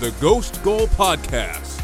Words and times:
The 0.00 0.12
Ghost 0.12 0.62
Goal 0.62 0.86
Podcast. 0.86 1.76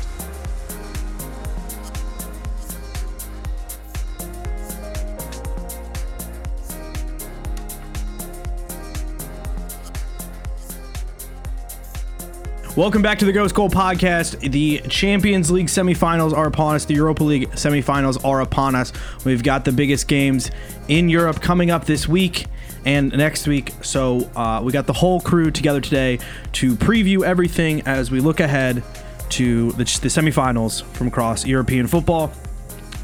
Welcome 12.74 13.02
back 13.02 13.18
to 13.18 13.26
the 13.26 13.32
Ghost 13.32 13.54
Goal 13.54 13.68
Podcast. 13.68 14.50
The 14.50 14.78
Champions 14.88 15.50
League 15.50 15.66
semifinals 15.66 16.32
are 16.32 16.46
upon 16.46 16.76
us. 16.76 16.86
The 16.86 16.94
Europa 16.94 17.22
League 17.22 17.50
semifinals 17.50 18.24
are 18.24 18.40
upon 18.40 18.74
us. 18.74 18.94
We've 19.26 19.42
got 19.42 19.66
the 19.66 19.72
biggest 19.72 20.08
games 20.08 20.50
in 20.88 21.10
Europe 21.10 21.42
coming 21.42 21.70
up 21.70 21.84
this 21.84 22.08
week 22.08 22.46
and 22.86 23.14
next 23.14 23.46
week. 23.46 23.72
So 23.82 24.30
uh, 24.34 24.62
we 24.64 24.72
got 24.72 24.86
the 24.86 24.94
whole 24.94 25.20
crew 25.20 25.50
together 25.50 25.82
today 25.82 26.20
to 26.52 26.74
preview 26.76 27.22
everything 27.24 27.82
as 27.82 28.10
we 28.10 28.20
look 28.20 28.40
ahead 28.40 28.82
to 29.30 29.72
the, 29.72 29.78
the 29.78 30.08
semifinals 30.08 30.82
from 30.94 31.08
across 31.08 31.44
European 31.44 31.88
football. 31.88 32.32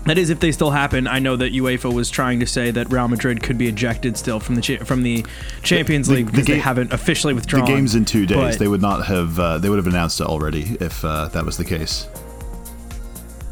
That 0.06 0.18
is, 0.18 0.30
if 0.30 0.40
they 0.40 0.50
still 0.50 0.70
happen. 0.70 1.06
I 1.06 1.20
know 1.20 1.36
that 1.36 1.52
UEFA 1.52 1.92
was 1.92 2.10
trying 2.10 2.40
to 2.40 2.46
say 2.46 2.72
that 2.72 2.90
Real 2.90 3.06
Madrid 3.06 3.40
could 3.40 3.56
be 3.56 3.68
ejected 3.68 4.16
still 4.16 4.40
from 4.40 4.56
the 4.56 4.60
cha- 4.60 4.82
from 4.84 5.04
the 5.04 5.24
Champions 5.62 6.08
The- 6.08 6.14
League 6.14 6.26
the 6.26 6.32
because 6.32 6.46
they 6.46 6.58
haven't 6.58 6.92
officially 6.92 7.34
withdrawn. 7.34 7.64
The 7.64 7.70
game's 7.70 7.94
in 7.94 8.04
two 8.04 8.26
days. 8.26 8.58
They 8.58 8.66
would 8.66 8.82
not 8.82 9.06
have. 9.06 9.38
Uh, 9.38 9.58
they 9.58 9.68
would 9.68 9.76
have 9.76 9.86
announced 9.86 10.20
it 10.20 10.26
already 10.26 10.76
if 10.80 11.04
uh, 11.04 11.28
that 11.28 11.44
was 11.44 11.56
the 11.56 11.64
case. 11.64 12.08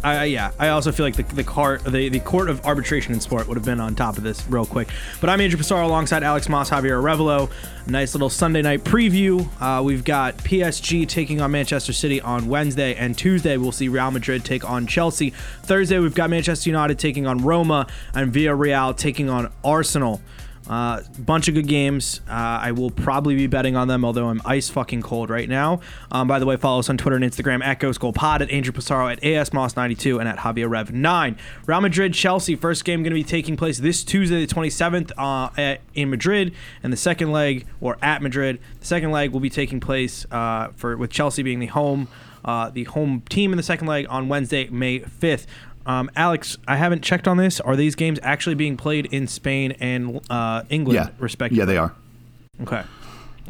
I, 0.02 0.24
yeah, 0.24 0.52
I 0.58 0.68
also 0.68 0.92
feel 0.92 1.04
like 1.04 1.16
the 1.16 1.22
the 1.34 1.44
court 1.44 1.84
the, 1.84 2.08
the 2.08 2.20
court 2.20 2.48
of 2.48 2.64
arbitration 2.64 3.12
in 3.12 3.20
sport 3.20 3.46
would 3.48 3.56
have 3.56 3.64
been 3.64 3.80
on 3.80 3.94
top 3.94 4.16
of 4.16 4.22
this 4.22 4.46
real 4.48 4.64
quick. 4.64 4.88
But 5.20 5.28
I'm 5.28 5.40
Andrew 5.40 5.58
Pissarro 5.58 5.84
alongside 5.84 6.22
Alex 6.22 6.48
Moss, 6.48 6.70
Javier 6.70 7.02
Arevalo. 7.02 7.50
Nice 7.86 8.14
little 8.14 8.30
Sunday 8.30 8.62
night 8.62 8.82
preview. 8.82 9.46
Uh, 9.60 9.82
we've 9.82 10.04
got 10.04 10.36
PSG 10.38 11.06
taking 11.06 11.40
on 11.40 11.50
Manchester 11.50 11.92
City 11.92 12.20
on 12.20 12.48
Wednesday, 12.48 12.94
and 12.94 13.16
Tuesday 13.16 13.58
we'll 13.58 13.72
see 13.72 13.88
Real 13.88 14.10
Madrid 14.10 14.44
take 14.44 14.68
on 14.68 14.86
Chelsea. 14.86 15.30
Thursday 15.62 15.98
we've 15.98 16.14
got 16.14 16.30
Manchester 16.30 16.70
United 16.70 16.98
taking 16.98 17.26
on 17.26 17.38
Roma 17.38 17.86
and 18.14 18.32
Villarreal 18.32 18.96
taking 18.96 19.28
on 19.28 19.52
Arsenal. 19.62 20.22
Uh, 20.70 21.02
bunch 21.18 21.48
of 21.48 21.54
good 21.54 21.66
games. 21.66 22.20
Uh, 22.28 22.60
I 22.62 22.70
will 22.70 22.92
probably 22.92 23.34
be 23.34 23.48
betting 23.48 23.74
on 23.74 23.88
them, 23.88 24.04
although 24.04 24.28
I'm 24.28 24.40
ice 24.44 24.70
fucking 24.70 25.02
cold 25.02 25.28
right 25.28 25.48
now. 25.48 25.80
Um, 26.12 26.28
by 26.28 26.38
the 26.38 26.46
way, 26.46 26.56
follow 26.56 26.78
us 26.78 26.88
on 26.88 26.96
Twitter 26.96 27.16
and 27.16 27.24
Instagram 27.24 27.60
at 27.64 27.80
Ghost 27.80 27.98
Goal 27.98 28.12
Pod, 28.12 28.40
at 28.40 28.50
Andrew 28.52 28.72
Pissarro, 28.72 29.10
at 29.10 29.20
ASMoss92, 29.20 30.20
and 30.20 30.28
at 30.28 30.38
Javier 30.38 30.70
Rev 30.70 30.92
9. 30.92 31.36
Real 31.66 31.80
Madrid 31.80 32.14
Chelsea, 32.14 32.54
first 32.54 32.84
game 32.84 33.02
going 33.02 33.10
to 33.10 33.14
be 33.14 33.24
taking 33.24 33.56
place 33.56 33.78
this 33.78 34.04
Tuesday, 34.04 34.46
the 34.46 34.54
27th, 34.54 35.10
uh, 35.18 35.50
at, 35.60 35.80
in 35.94 36.08
Madrid, 36.08 36.54
and 36.84 36.92
the 36.92 36.96
second 36.96 37.32
leg, 37.32 37.66
or 37.80 37.98
at 38.00 38.22
Madrid, 38.22 38.60
the 38.78 38.86
second 38.86 39.10
leg 39.10 39.32
will 39.32 39.40
be 39.40 39.50
taking 39.50 39.80
place 39.80 40.24
uh, 40.30 40.68
for 40.76 40.96
with 40.96 41.10
Chelsea 41.10 41.42
being 41.42 41.58
the 41.58 41.66
home. 41.66 42.06
Uh, 42.44 42.70
the 42.70 42.84
home 42.84 43.22
team 43.28 43.52
in 43.52 43.58
the 43.58 43.62
second 43.62 43.86
leg 43.86 44.06
on 44.08 44.28
Wednesday, 44.28 44.68
May 44.70 45.00
5th. 45.00 45.46
Um, 45.86 46.10
Alex, 46.14 46.58
I 46.68 46.76
haven't 46.76 47.02
checked 47.02 47.26
on 47.26 47.36
this. 47.36 47.58
Are 47.60 47.74
these 47.76 47.94
games 47.94 48.18
actually 48.22 48.54
being 48.54 48.76
played 48.76 49.06
in 49.06 49.26
Spain 49.26 49.72
and 49.80 50.20
uh, 50.30 50.62
England, 50.68 50.96
Yeah, 50.96 51.08
respectively? 51.18 51.58
yeah, 51.58 51.64
they 51.64 51.76
are. 51.76 51.94
Okay. 52.62 52.82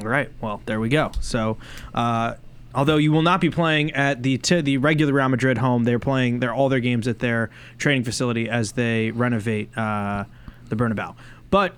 All 0.01 0.07
right. 0.09 0.31
Well, 0.41 0.63
there 0.67 0.81
we 0.81 0.89
go. 0.89 1.11
So, 1.21 1.59
uh, 1.93 2.35
although 2.75 2.97
you 2.97 3.11
will 3.13 3.23
not 3.23 3.41
be 3.41 3.51
playing 3.51 3.91
at 3.93 4.23
the 4.23 4.39
t- 4.39 4.61
the 4.61 4.79
regular 4.79 5.13
Real 5.13 5.29
Madrid 5.29 5.59
home, 5.59 5.85
they're 5.85 5.99
playing 5.99 6.39
their 6.41 6.55
all 6.55 6.69
their 6.69 6.81
games 6.81 7.09
at 7.09 7.19
their 7.19 7.51
training 7.79 8.05
facility 8.05 8.49
as 8.49 8.73
they 8.73 9.11
renovate 9.11 9.77
uh, 9.77 10.25
the 10.69 10.77
Bernabeu. 10.77 11.17
But 11.51 11.75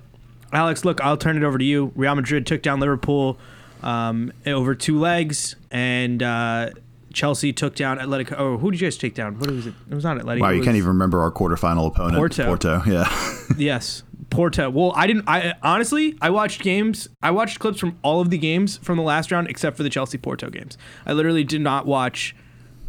Alex, 0.52 0.84
look, 0.84 1.00
I'll 1.00 1.16
turn 1.16 1.36
it 1.38 1.42
over 1.42 1.56
to 1.56 1.64
you. 1.64 1.92
Real 1.96 2.14
Madrid 2.14 2.46
took 2.46 2.60
down 2.62 2.78
Liverpool 2.78 3.38
um, 3.82 4.32
over 4.46 4.74
two 4.74 5.00
legs, 5.00 5.56
and 5.70 6.22
uh, 6.22 6.70
Chelsea 7.12 7.52
took 7.52 7.74
down 7.74 7.98
Atletico. 7.98 8.34
Oh, 8.38 8.58
who 8.58 8.70
did 8.70 8.80
you 8.80 8.86
guys 8.86 8.96
take 8.96 9.14
down? 9.14 9.38
What 9.38 9.50
was 9.50 9.66
it? 9.66 9.74
It 9.90 9.94
was 9.94 10.04
not 10.04 10.16
Atletico. 10.18 10.40
Wow, 10.40 10.50
you 10.50 10.58
was- 10.58 10.64
can't 10.66 10.76
even 10.76 10.88
remember 10.88 11.20
our 11.20 11.30
quarterfinal 11.30 11.86
opponent, 11.88 12.16
Porto. 12.16 12.46
Porto. 12.46 12.82
Yeah, 12.86 13.08
Yes, 13.58 14.02
Porto. 14.30 14.70
Well, 14.70 14.92
I 14.96 15.06
didn't. 15.06 15.24
I 15.28 15.54
honestly, 15.62 16.16
I 16.22 16.30
watched 16.30 16.62
games. 16.62 17.08
I 17.22 17.30
watched 17.30 17.58
clips 17.58 17.78
from 17.78 17.98
all 18.02 18.20
of 18.20 18.30
the 18.30 18.38
games 18.38 18.78
from 18.78 18.96
the 18.96 19.02
last 19.04 19.30
round, 19.30 19.48
except 19.48 19.76
for 19.76 19.82
the 19.82 19.90
Chelsea 19.90 20.18
Porto 20.18 20.48
games. 20.50 20.78
I 21.06 21.12
literally 21.12 21.44
did 21.44 21.60
not 21.60 21.86
watch 21.86 22.34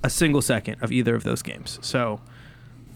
a 0.03 0.09
single 0.09 0.41
second 0.41 0.81
of 0.81 0.91
either 0.91 1.15
of 1.15 1.23
those 1.23 1.41
games. 1.41 1.79
So, 1.81 2.19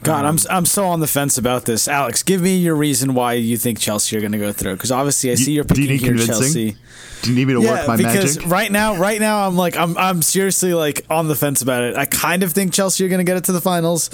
God, 0.03 0.25
I'm 0.25 0.35
um, 0.35 0.37
I'm 0.49 0.65
so 0.65 0.85
on 0.87 0.99
the 0.99 1.07
fence 1.07 1.37
about 1.37 1.65
this. 1.65 1.87
Alex, 1.87 2.23
give 2.23 2.41
me 2.41 2.55
your 2.57 2.75
reason 2.75 3.13
why 3.13 3.33
you 3.33 3.57
think 3.57 3.79
Chelsea 3.79 4.15
are 4.15 4.19
going 4.21 4.31
to 4.31 4.37
go 4.37 4.51
through. 4.51 4.73
Because 4.73 4.91
obviously, 4.91 5.31
I 5.31 5.35
see 5.35 5.53
you're 5.53 5.63
do 5.63 5.81
you 5.81 5.87
picking 5.87 6.05
here 6.05 6.15
convincing? 6.17 6.73
Chelsea. 6.73 6.77
Do 7.23 7.29
you 7.31 7.35
need 7.35 7.47
me 7.47 7.53
to 7.55 7.61
Yeah, 7.61 7.71
work 7.71 7.87
my 7.87 7.97
because 7.97 8.37
magic? 8.37 8.51
right 8.51 8.71
now, 8.71 8.95
right 8.97 9.19
now, 9.19 9.47
I'm 9.47 9.55
like, 9.57 9.75
I'm 9.75 9.97
I'm 9.97 10.21
seriously 10.21 10.73
like 10.73 11.05
on 11.09 11.27
the 11.27 11.35
fence 11.35 11.61
about 11.61 11.83
it. 11.83 11.95
I 11.97 12.05
kind 12.05 12.43
of 12.43 12.53
think 12.53 12.73
Chelsea 12.73 13.05
are 13.05 13.09
going 13.09 13.19
to 13.19 13.23
get 13.29 13.37
it 13.37 13.45
to 13.45 13.51
the 13.51 13.59
finals, 13.59 14.09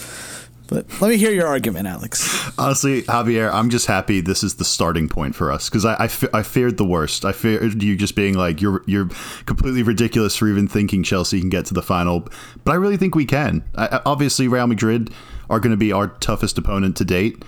but 0.68 0.86
let 1.02 1.10
me 1.10 1.18
hear 1.18 1.32
your 1.32 1.48
argument, 1.48 1.86
Alex. 1.86 2.24
Honestly, 2.58 3.02
Javier, 3.04 3.52
I'm 3.54 3.70
just 3.70 3.86
happy 3.86 4.22
this 4.22 4.42
is 4.42 4.56
the 4.56 4.66
starting 4.66 5.10
point 5.10 5.36
for 5.36 5.52
us 5.52 5.70
because 5.70 5.84
I, 5.84 5.96
I, 6.00 6.08
fe- 6.08 6.30
I 6.34 6.44
feared 6.44 6.78
the 6.78 6.86
worst. 6.86 7.26
I 7.26 7.34
feared 7.34 7.84
you 7.84 7.98
just 7.98 8.16
being 8.16 8.36
like 8.36 8.62
you're 8.62 8.82
you're 8.88 9.10
completely 9.46 9.84
ridiculous 9.84 10.38
for 10.38 10.48
even 10.48 10.68
thinking 10.70 11.04
Chelsea 11.04 11.42
can 11.42 11.50
get 11.50 11.66
to 11.66 11.74
the 11.74 11.84
final, 11.84 12.28
but 12.64 12.72
I 12.72 12.76
really 12.76 12.98
think 12.98 13.16
we 13.16 13.26
can. 13.26 13.64
I- 13.76 14.00
obviously, 14.06 14.48
Real 14.48 14.66
Madrid 14.68 15.12
are 15.54 15.60
going 15.60 15.72
to 15.72 15.78
be 15.78 15.92
our 15.92 16.08
toughest 16.08 16.58
opponent 16.58 16.98
to 16.98 17.06
date. 17.06 17.44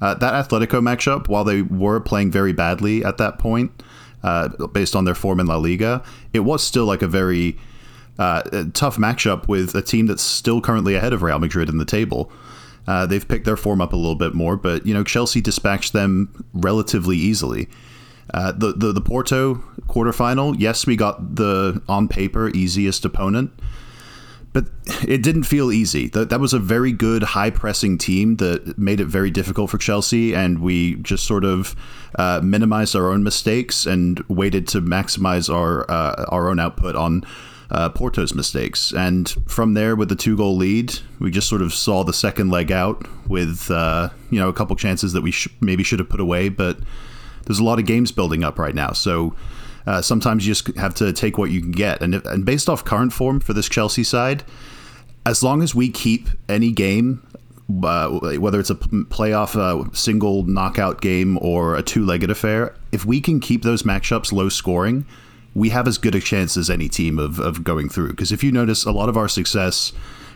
Uh, 0.00 0.14
that 0.14 0.34
Atletico 0.34 0.80
matchup, 0.82 1.26
while 1.28 1.42
they 1.42 1.62
were 1.62 2.00
playing 2.00 2.30
very 2.30 2.52
badly 2.52 3.02
at 3.02 3.16
that 3.16 3.38
point, 3.38 3.82
uh, 4.22 4.48
based 4.68 4.94
on 4.94 5.04
their 5.04 5.14
form 5.14 5.40
in 5.40 5.46
La 5.46 5.56
Liga, 5.56 6.02
it 6.32 6.40
was 6.40 6.62
still 6.62 6.84
like 6.84 7.00
a 7.00 7.08
very 7.08 7.56
uh, 8.18 8.42
tough 8.74 8.96
matchup 8.98 9.48
with 9.48 9.74
a 9.74 9.82
team 9.82 10.06
that's 10.06 10.22
still 10.22 10.60
currently 10.60 10.94
ahead 10.94 11.12
of 11.12 11.22
Real 11.22 11.38
Madrid 11.38 11.68
in 11.68 11.78
the 11.78 11.84
table. 11.84 12.30
Uh, 12.86 13.06
they've 13.06 13.26
picked 13.26 13.46
their 13.46 13.56
form 13.56 13.80
up 13.80 13.92
a 13.92 13.96
little 13.96 14.14
bit 14.14 14.34
more, 14.34 14.56
but 14.56 14.86
you 14.86 14.94
know 14.94 15.02
Chelsea 15.02 15.40
dispatched 15.40 15.92
them 15.92 16.46
relatively 16.52 17.16
easily. 17.16 17.68
Uh, 18.32 18.52
the, 18.52 18.72
the 18.72 18.92
the 18.92 19.00
Porto 19.00 19.56
quarterfinal, 19.88 20.56
yes, 20.58 20.86
we 20.86 20.96
got 20.96 21.36
the 21.36 21.82
on 21.88 22.06
paper 22.06 22.48
easiest 22.50 23.04
opponent, 23.04 23.50
but 24.56 24.68
it 25.06 25.22
didn't 25.22 25.42
feel 25.42 25.70
easy. 25.70 26.08
That 26.08 26.30
that 26.30 26.40
was 26.40 26.54
a 26.54 26.58
very 26.58 26.90
good 26.90 27.22
high 27.22 27.50
pressing 27.50 27.98
team 27.98 28.36
that 28.36 28.78
made 28.78 29.00
it 29.00 29.04
very 29.04 29.30
difficult 29.30 29.68
for 29.68 29.76
Chelsea, 29.76 30.34
and 30.34 30.60
we 30.60 30.94
just 30.94 31.26
sort 31.26 31.44
of 31.44 31.76
uh, 32.14 32.40
minimized 32.42 32.96
our 32.96 33.12
own 33.12 33.22
mistakes 33.22 33.84
and 33.84 34.18
waited 34.28 34.66
to 34.68 34.80
maximize 34.80 35.52
our 35.54 35.84
uh, 35.90 36.24
our 36.28 36.48
own 36.48 36.58
output 36.58 36.96
on 36.96 37.22
uh, 37.70 37.90
Porto's 37.90 38.34
mistakes. 38.34 38.94
And 38.94 39.28
from 39.46 39.74
there, 39.74 39.94
with 39.94 40.08
the 40.08 40.16
two 40.16 40.38
goal 40.38 40.56
lead, 40.56 41.00
we 41.18 41.30
just 41.30 41.50
sort 41.50 41.60
of 41.60 41.74
saw 41.74 42.02
the 42.02 42.14
second 42.14 42.48
leg 42.48 42.72
out 42.72 43.06
with 43.28 43.70
uh, 43.70 44.08
you 44.30 44.40
know 44.40 44.48
a 44.48 44.54
couple 44.54 44.74
chances 44.74 45.12
that 45.12 45.20
we 45.20 45.32
sh- 45.32 45.48
maybe 45.60 45.82
should 45.82 45.98
have 45.98 46.08
put 46.08 46.20
away, 46.20 46.48
but 46.48 46.78
there's 47.44 47.58
a 47.58 47.64
lot 47.64 47.78
of 47.78 47.84
games 47.84 48.10
building 48.10 48.42
up 48.42 48.58
right 48.58 48.74
now, 48.74 48.92
so. 48.92 49.36
Uh, 49.86 50.02
sometimes 50.02 50.46
you 50.46 50.52
just 50.52 50.76
have 50.76 50.94
to 50.94 51.12
take 51.12 51.38
what 51.38 51.50
you 51.50 51.60
can 51.60 51.72
get, 51.72 52.02
and, 52.02 52.14
and 52.14 52.44
based 52.44 52.68
off 52.68 52.84
current 52.84 53.12
form 53.12 53.38
for 53.40 53.52
this 53.52 53.68
Chelsea 53.68 54.02
side, 54.02 54.42
as 55.24 55.42
long 55.42 55.62
as 55.62 55.74
we 55.74 55.88
keep 55.88 56.28
any 56.48 56.72
game, 56.72 57.24
uh, 57.84 58.08
whether 58.38 58.60
it's 58.60 58.70
a 58.70 58.74
playoff 58.74 59.56
uh, 59.56 59.88
single 59.92 60.44
knockout 60.44 61.00
game 61.00 61.38
or 61.40 61.76
a 61.76 61.82
two-legged 61.82 62.30
affair, 62.30 62.74
if 62.92 63.04
we 63.04 63.20
can 63.20 63.40
keep 63.40 63.62
those 63.62 63.82
matchups 63.82 64.32
low 64.32 64.48
scoring, 64.48 65.04
we 65.54 65.70
have 65.70 65.88
as 65.88 65.98
good 65.98 66.14
a 66.14 66.20
chance 66.20 66.56
as 66.56 66.68
any 66.68 66.88
team 66.88 67.18
of, 67.18 67.38
of 67.38 67.64
going 67.64 67.88
through. 67.88 68.10
Because 68.10 68.30
if 68.30 68.44
you 68.44 68.52
notice, 68.52 68.84
a 68.84 68.92
lot 68.92 69.08
of 69.08 69.16
our 69.16 69.28
success, 69.28 69.92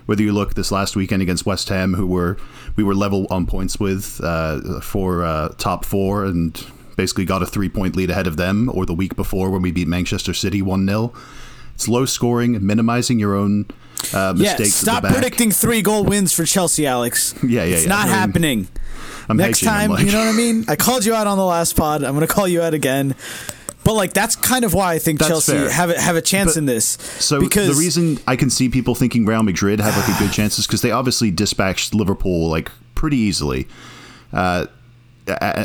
whether 0.06 0.22
you 0.22 0.32
look 0.32 0.54
this 0.54 0.72
last 0.72 0.96
weekend 0.96 1.22
against 1.22 1.46
West 1.46 1.68
Ham, 1.68 1.94
who 1.94 2.06
were 2.06 2.36
we 2.74 2.82
were 2.82 2.94
level 2.94 3.26
on 3.30 3.46
points 3.46 3.78
with 3.78 4.20
uh, 4.24 4.80
for 4.80 5.22
uh, 5.22 5.50
top 5.58 5.84
four 5.84 6.24
and 6.24 6.64
basically 7.00 7.24
got 7.24 7.42
a 7.42 7.46
three-point 7.46 7.96
lead 7.96 8.10
ahead 8.10 8.26
of 8.26 8.36
them, 8.36 8.70
or 8.74 8.84
the 8.84 8.92
week 8.94 9.16
before 9.16 9.50
when 9.50 9.62
we 9.62 9.70
beat 9.72 9.88
Manchester 9.88 10.34
City 10.34 10.60
one 10.62 10.86
0 10.86 11.12
it's 11.74 11.88
low 11.88 12.04
scoring, 12.04 12.64
minimizing 12.66 13.18
your 13.18 13.34
own 13.34 13.64
uh, 14.12 14.34
Yeah, 14.36 14.52
mistakes. 14.52 14.74
stop 14.74 14.96
at 14.96 15.02
the 15.02 15.08
back. 15.08 15.14
predicting 15.16 15.50
three 15.50 15.80
goal 15.80 16.04
wins 16.04 16.30
for 16.34 16.44
Chelsea, 16.44 16.86
Alex. 16.86 17.34
Yeah, 17.42 17.64
yeah, 17.64 17.76
It's 17.76 17.86
not 17.86 18.00
I 18.00 18.04
mean, 18.04 18.14
happening. 18.14 18.68
I'm 19.30 19.36
Next 19.38 19.60
hedging, 19.60 19.68
time, 19.72 19.90
like- 19.92 20.04
you 20.04 20.12
know 20.12 20.18
what 20.18 20.28
I 20.34 20.36
mean? 20.36 20.64
I 20.68 20.76
called 20.76 21.06
you 21.06 21.14
out 21.14 21.26
on 21.26 21.38
the 21.38 21.44
last 21.44 21.76
pod. 21.76 22.04
I'm 22.04 22.14
going 22.14 22.26
to 22.26 22.32
call 22.32 22.46
you 22.46 22.60
out 22.60 22.74
again. 22.74 23.14
But 23.82 23.94
like 23.94 24.12
that's 24.12 24.36
kind 24.36 24.66
of 24.66 24.74
why 24.74 24.92
I 24.92 24.98
think 24.98 25.20
That's 25.20 25.30
Chelsea 25.30 25.52
fair. 25.52 25.70
have 25.70 25.88
a, 25.88 25.98
have 25.98 26.16
a 26.16 26.20
chance 26.20 26.50
But- 26.52 26.58
in 26.58 26.66
this. 26.66 26.84
So 27.18 27.40
because 27.40 27.68
the 27.74 27.80
reason 27.82 28.18
I 28.26 28.36
can 28.36 28.50
see 28.50 28.68
people 28.68 28.94
thinking 28.94 29.24
Real 29.24 29.42
Madrid 29.42 29.80
have 29.80 29.96
like 29.96 30.08
a 30.14 30.18
good 30.22 30.32
chance 30.32 30.58
is 30.58 30.66
because 30.66 30.82
they 30.82 30.90
obviously 30.90 31.30
dispatched 31.30 31.94
Liverpool 31.94 32.50
like 32.50 32.70
pretty 32.94 33.16
easily. 33.16 33.66
Uh, 34.34 34.66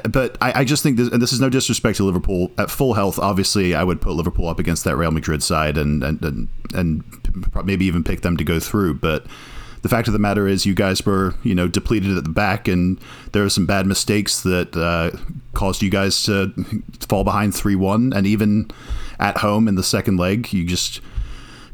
but 0.09 0.37
I, 0.41 0.61
I 0.61 0.63
just 0.63 0.83
think, 0.83 0.97
this, 0.97 1.09
and 1.09 1.21
this 1.21 1.33
is 1.33 1.39
no 1.39 1.49
disrespect 1.49 1.97
to 1.97 2.03
Liverpool. 2.03 2.51
At 2.57 2.69
full 2.69 2.93
health, 2.93 3.19
obviously, 3.19 3.75
I 3.75 3.83
would 3.83 4.01
put 4.01 4.13
Liverpool 4.13 4.47
up 4.47 4.59
against 4.59 4.83
that 4.83 4.95
Real 4.95 5.11
Madrid 5.11 5.43
side, 5.43 5.77
and 5.77 6.03
and 6.03 6.23
and, 6.23 6.47
and 6.73 7.03
maybe 7.63 7.85
even 7.85 8.03
pick 8.03 8.21
them 8.21 8.37
to 8.37 8.43
go 8.43 8.59
through. 8.59 8.95
But 8.95 9.25
the 9.81 9.89
fact 9.89 10.07
of 10.07 10.13
the 10.13 10.19
matter 10.19 10.47
is, 10.47 10.65
you 10.65 10.73
guys 10.73 11.05
were 11.05 11.35
you 11.43 11.55
know 11.55 11.67
depleted 11.67 12.17
at 12.17 12.23
the 12.23 12.29
back, 12.29 12.67
and 12.67 12.99
there 13.31 13.43
were 13.43 13.49
some 13.49 13.65
bad 13.65 13.85
mistakes 13.85 14.41
that 14.41 14.75
uh, 14.75 15.11
caused 15.53 15.81
you 15.81 15.89
guys 15.89 16.23
to 16.23 16.53
fall 17.07 17.23
behind 17.23 17.55
three 17.55 17.75
one, 17.75 18.13
and 18.13 18.25
even 18.25 18.71
at 19.19 19.37
home 19.37 19.67
in 19.67 19.75
the 19.75 19.83
second 19.83 20.17
leg, 20.17 20.51
you 20.51 20.65
just 20.65 21.01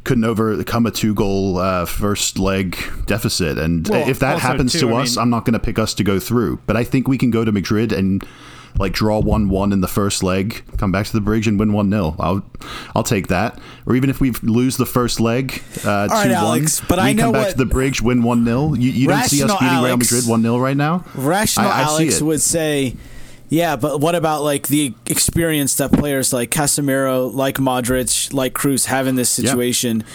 couldn't 0.03 0.23
overcome 0.23 0.85
a 0.85 0.91
two 0.91 1.13
goal 1.13 1.57
uh, 1.59 1.85
first 1.85 2.39
leg 2.39 2.77
deficit. 3.05 3.57
And 3.57 3.87
Well, 3.87 4.07
if 4.09 4.19
that 4.19 4.39
happens 4.39 4.73
too, 4.73 4.79
to 4.89 4.93
I 4.95 5.01
us, 5.01 5.15
mean- 5.15 5.21
I'm 5.23 5.29
not 5.29 5.45
going 5.45 5.53
to 5.53 5.59
pick 5.59 5.77
us 5.77 5.93
to 5.95 6.03
go 6.03 6.19
through. 6.19 6.59
But 6.65 6.75
I 6.77 6.83
think 6.83 7.07
we 7.07 7.17
can 7.17 7.29
go 7.31 7.45
to 7.45 7.51
Madrid 7.51 7.91
and 7.91 8.25
like 8.79 8.93
draw 8.93 9.19
one 9.19 9.49
one 9.49 9.73
in 9.73 9.81
the 9.81 9.87
first 9.87 10.23
leg, 10.23 10.63
come 10.77 10.93
back 10.93 11.05
to 11.05 11.11
the 11.11 11.19
bridge 11.19 11.45
and 11.45 11.59
win 11.59 11.73
one 11.73 11.89
0 11.91 12.15
I'll 12.17 12.41
I'll 12.95 13.03
take 13.03 13.27
that. 13.27 13.59
Or 13.85 13.95
even 13.97 14.09
if 14.09 14.21
we 14.21 14.31
lose 14.43 14.77
the 14.77 14.85
first 14.85 15.19
leg, 15.19 15.61
uh, 15.85 16.07
two 16.07 16.13
right, 16.13 16.27
one, 16.27 16.31
Alex, 16.31 16.81
but 16.87 16.97
we 16.97 17.03
I 17.09 17.13
know 17.13 17.23
come 17.23 17.31
back 17.33 17.41
what- 17.47 17.51
to 17.51 17.57
the 17.57 17.65
bridge, 17.65 18.01
win 18.01 18.23
one 18.23 18.45
0 18.45 18.75
You, 18.75 18.89
you 18.91 19.07
don't 19.09 19.23
see 19.25 19.43
us 19.43 19.51
beating 19.59 19.83
Real 19.83 19.97
Madrid 19.97 20.23
one 20.25 20.41
0 20.41 20.57
right 20.57 20.77
now. 20.77 21.03
rational 21.15 21.67
I- 21.69 21.79
I 21.79 21.81
Alex 21.83 22.21
would 22.21 22.41
say, 22.41 22.95
yeah, 23.51 23.75
but 23.75 23.99
what 23.99 24.15
about 24.15 24.43
like 24.43 24.69
the 24.69 24.93
experience 25.05 25.75
that 25.75 25.91
players 25.91 26.31
like 26.31 26.51
Casemiro, 26.51 27.31
like 27.33 27.57
Modric, 27.57 28.33
like 28.33 28.53
Kroos 28.53 28.85
have 28.85 29.07
in 29.07 29.15
this 29.15 29.29
situation, 29.29 30.05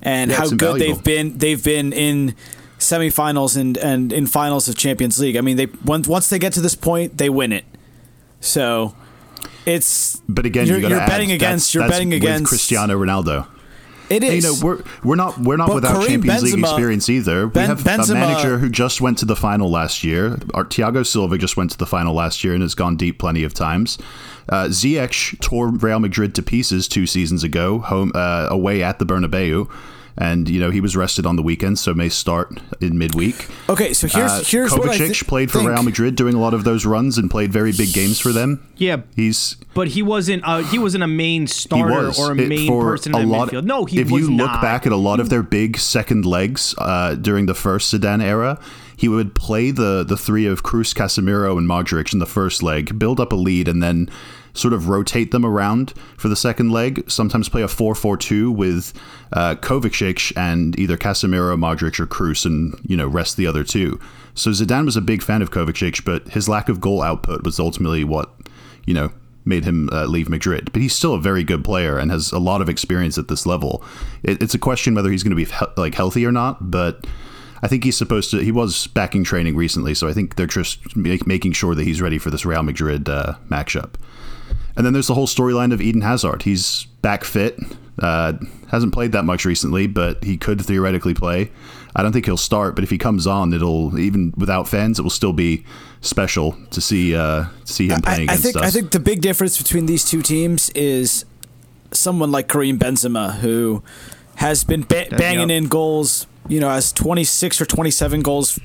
and 0.00 0.30
Yeah, 0.30 0.38
how 0.38 0.48
good 0.48 0.80
they've 0.80 1.04
been? 1.04 1.36
They've 1.36 1.62
been 1.62 1.92
in 1.92 2.34
semifinals 2.78 3.54
and 3.54 3.76
and 3.76 4.14
in 4.14 4.26
finals 4.26 4.66
of 4.66 4.76
Champions 4.78 5.18
League. 5.18 5.36
I 5.36 5.42
mean, 5.42 5.58
they 5.58 5.66
once 5.84 6.08
once 6.08 6.30
they 6.30 6.38
get 6.38 6.54
to 6.54 6.62
this 6.62 6.74
point, 6.74 7.18
they 7.18 7.28
win 7.28 7.52
it. 7.52 7.66
So 8.40 8.96
it's 9.66 10.22
But 10.26 10.46
again, 10.46 10.66
you're, 10.66 10.78
you 10.78 10.88
you're 10.88 11.00
add, 11.00 11.10
betting 11.10 11.32
against 11.32 11.74
you're 11.74 11.86
betting 11.86 12.14
against 12.14 12.48
Cristiano 12.48 12.98
Ronaldo. 12.98 13.46
It 14.08 14.22
And, 14.22 14.34
you 14.34 14.40
know, 14.42 14.54
we're 14.62 14.82
we're 15.02 15.16
not 15.16 15.38
we're 15.38 15.56
not 15.56 15.68
But 15.68 15.74
without 15.76 15.92
Karim 15.94 16.06
Champions 16.22 16.42
League 16.44 16.58
experience 16.60 17.08
either. 17.08 17.46
We 17.46 17.52
Ben- 17.52 17.68
have 17.68 17.80
Benzema- 17.80 18.10
a 18.10 18.14
manager 18.14 18.58
who 18.58 18.68
just 18.68 19.00
went 19.00 19.18
to 19.18 19.24
the 19.24 19.36
final 19.36 19.70
last 19.70 20.04
year. 20.04 20.38
Our 20.54 20.64
Thiago 20.64 21.04
Silva 21.06 21.38
just 21.38 21.56
went 21.56 21.70
to 21.72 21.78
the 21.78 21.86
final 21.86 22.14
last 22.14 22.44
year 22.44 22.52
and 22.54 22.62
has 22.62 22.74
gone 22.74 22.96
deep 22.96 23.18
plenty 23.18 23.42
of 23.42 23.52
times. 23.54 23.98
Uh, 24.48 24.66
Ziyech 24.66 25.40
tore 25.40 25.68
Real 25.70 25.98
Madrid 25.98 26.34
to 26.36 26.42
pieces 26.42 26.86
two 26.86 27.06
seasons 27.06 27.42
ago, 27.42 27.80
home 27.80 28.12
uh, 28.14 28.46
away 28.50 28.82
at 28.82 29.00
the 29.00 29.04
Bernabeu, 29.06 29.68
and 30.18 30.48
you 30.48 30.58
know 30.60 30.70
he 30.70 30.80
was 30.80 30.96
rested 30.96 31.26
on 31.26 31.36
the 31.36 31.42
weekend, 31.42 31.78
so 31.78 31.92
may 31.94 32.08
start 32.08 32.58
in 32.80 32.96
midweek. 32.98 33.48
okay, 33.68 33.92
so 33.92 34.06
here's 34.06 34.30
Uh, 34.30 34.42
here's 34.46 34.72
Kovacic 34.72 34.78
what 34.78 34.88
I 34.90 34.98
thi- 35.08 35.24
played 35.26 35.50
for 35.50 35.58
think. 35.58 35.70
Real 35.70 35.82
Madrid, 35.82 36.14
doing 36.16 36.34
a 36.34 36.40
lot 36.40 36.54
of 36.54 36.64
those 36.64 36.86
runs 36.86 37.18
and 37.18 37.30
played 37.30 37.52
very 37.52 37.72
big 37.72 37.92
games 37.92 38.18
for 38.20 38.32
them. 38.32 38.60
Yeah, 38.76 38.98
He's 39.14 39.56
but 39.74 39.88
he 39.88 40.02
wasn't. 40.02 40.42
Uh, 40.44 40.58
he 40.62 40.78
wasn't 40.78 41.04
a 41.04 41.06
main 41.08 41.42
he 41.42 41.46
starter 41.48 42.12
or 42.18 42.32
a 42.32 42.36
It- 42.38 42.48
main 42.48 42.66
for 42.68 42.82
person 42.82 43.14
in 43.14 43.28
the 43.28 43.34
midfield. 43.34 43.64
No, 43.64 43.84
he 43.84 43.96
didn't. 43.96 44.06
if 44.08 44.12
was 44.12 44.22
you 44.22 44.36
look 44.36 44.50
not. 44.52 44.62
back 44.62 44.86
at 44.86 44.92
a 44.92 44.96
lot 44.96 45.20
of 45.20 45.28
their 45.28 45.42
big 45.42 45.78
second 45.78 46.24
legs 46.24 46.74
uh, 46.78 47.14
during 47.14 47.46
the 47.46 47.54
first 47.54 47.92
Zidane 47.92 48.22
era, 48.22 48.58
he 48.96 49.08
would 49.08 49.34
play 49.34 49.70
the 49.70 50.02
the 50.02 50.16
three 50.16 50.46
of 50.46 50.62
Kroos, 50.62 50.94
Casemiro, 50.94 51.58
and 51.58 51.68
Modric 51.68 52.12
in 52.12 52.18
the 52.18 52.26
first 52.26 52.62
leg, 52.62 52.98
build 52.98 53.20
up 53.20 53.32
a 53.32 53.36
lead, 53.36 53.68
and 53.68 53.82
then 53.82 54.08
sort 54.54 54.72
of 54.72 54.88
rotate 54.88 55.30
them 55.30 55.44
around 55.44 55.92
for 56.16 56.28
the 56.28 56.36
second 56.36 56.70
leg. 56.70 57.08
Sometimes 57.10 57.48
play 57.48 57.62
a 57.62 57.66
4-4-2 57.66 58.54
with 58.54 58.94
uh, 59.32 59.54
Kovacic 59.56 60.32
and 60.36 60.78
either 60.78 60.96
Casemiro, 60.96 61.56
Modric, 61.58 62.00
or 62.00 62.06
Kroos, 62.06 62.46
and 62.46 62.74
you 62.86 62.96
know 62.96 63.06
rest 63.06 63.36
the 63.36 63.46
other 63.46 63.64
two. 63.64 64.00
So 64.34 64.50
Zidane 64.50 64.84
was 64.84 64.96
a 64.96 65.02
big 65.02 65.22
fan 65.22 65.42
of 65.42 65.50
Kovacic, 65.50 66.04
but 66.04 66.28
his 66.28 66.48
lack 66.48 66.68
of 66.68 66.80
goal 66.80 67.02
output 67.02 67.44
was 67.44 67.60
ultimately 67.60 68.04
what 68.04 68.30
you 68.86 68.94
know 68.94 69.12
made 69.44 69.64
him 69.64 69.88
uh, 69.92 70.06
leave 70.06 70.28
Madrid. 70.28 70.72
But 70.72 70.82
he's 70.82 70.94
still 70.94 71.14
a 71.14 71.20
very 71.20 71.44
good 71.44 71.64
player 71.64 71.98
and 71.98 72.10
has 72.10 72.32
a 72.32 72.38
lot 72.38 72.60
of 72.60 72.68
experience 72.68 73.16
at 73.16 73.28
this 73.28 73.46
level. 73.46 73.84
It, 74.22 74.42
it's 74.42 74.54
a 74.54 74.58
question 74.58 74.94
whether 74.94 75.10
he's 75.10 75.22
going 75.22 75.36
to 75.36 75.36
be 75.36 75.44
he- 75.44 75.80
like 75.80 75.94
healthy 75.94 76.24
or 76.26 76.32
not, 76.32 76.70
but. 76.70 77.06
I 77.62 77.68
think 77.68 77.84
he's 77.84 77.96
supposed 77.96 78.30
to. 78.30 78.38
He 78.38 78.52
was 78.52 78.86
back 78.88 79.14
in 79.14 79.24
training 79.24 79.56
recently, 79.56 79.94
so 79.94 80.08
I 80.08 80.12
think 80.12 80.36
they're 80.36 80.46
just 80.46 80.96
make, 80.96 81.26
making 81.26 81.52
sure 81.52 81.74
that 81.74 81.84
he's 81.84 82.02
ready 82.02 82.18
for 82.18 82.30
this 82.30 82.44
Real 82.44 82.62
Madrid 82.62 83.08
uh, 83.08 83.34
matchup. 83.48 83.94
And 84.76 84.84
then 84.84 84.92
there's 84.92 85.06
the 85.06 85.14
whole 85.14 85.26
storyline 85.26 85.72
of 85.72 85.80
Eden 85.80 86.02
Hazard. 86.02 86.42
He's 86.42 86.84
back 87.00 87.24
fit. 87.24 87.58
Uh, 87.98 88.34
hasn't 88.68 88.92
played 88.92 89.12
that 89.12 89.24
much 89.24 89.46
recently, 89.46 89.86
but 89.86 90.22
he 90.22 90.36
could 90.36 90.60
theoretically 90.60 91.14
play. 91.14 91.50
I 91.94 92.02
don't 92.02 92.12
think 92.12 92.26
he'll 92.26 92.36
start, 92.36 92.74
but 92.74 92.84
if 92.84 92.90
he 92.90 92.98
comes 92.98 93.26
on, 93.26 93.54
it'll 93.54 93.98
even 93.98 94.34
without 94.36 94.68
fans, 94.68 94.98
it 94.98 95.02
will 95.02 95.08
still 95.08 95.32
be 95.32 95.64
special 96.02 96.54
to 96.70 96.80
see 96.82 97.16
uh, 97.16 97.46
see 97.64 97.88
him 97.88 97.98
I, 97.98 98.00
playing 98.00 98.20
I 98.20 98.34
against 98.34 98.42
think 98.42 98.56
us. 98.56 98.62
I 98.62 98.70
think 98.70 98.90
the 98.90 99.00
big 99.00 99.22
difference 99.22 99.56
between 99.56 99.86
these 99.86 100.04
two 100.04 100.20
teams 100.20 100.68
is 100.70 101.24
someone 101.92 102.30
like 102.30 102.48
Karim 102.48 102.78
Benzema 102.78 103.36
who 103.36 103.82
has 104.36 104.62
been 104.62 104.82
ba- 104.82 105.06
banging 105.10 105.48
yep. 105.48 105.62
in 105.62 105.68
goals. 105.68 106.26
You 106.48 106.60
know, 106.60 106.68
has 106.68 106.92
26 106.92 107.60
or 107.60 107.66
27 107.66 108.20
goals 108.22 108.58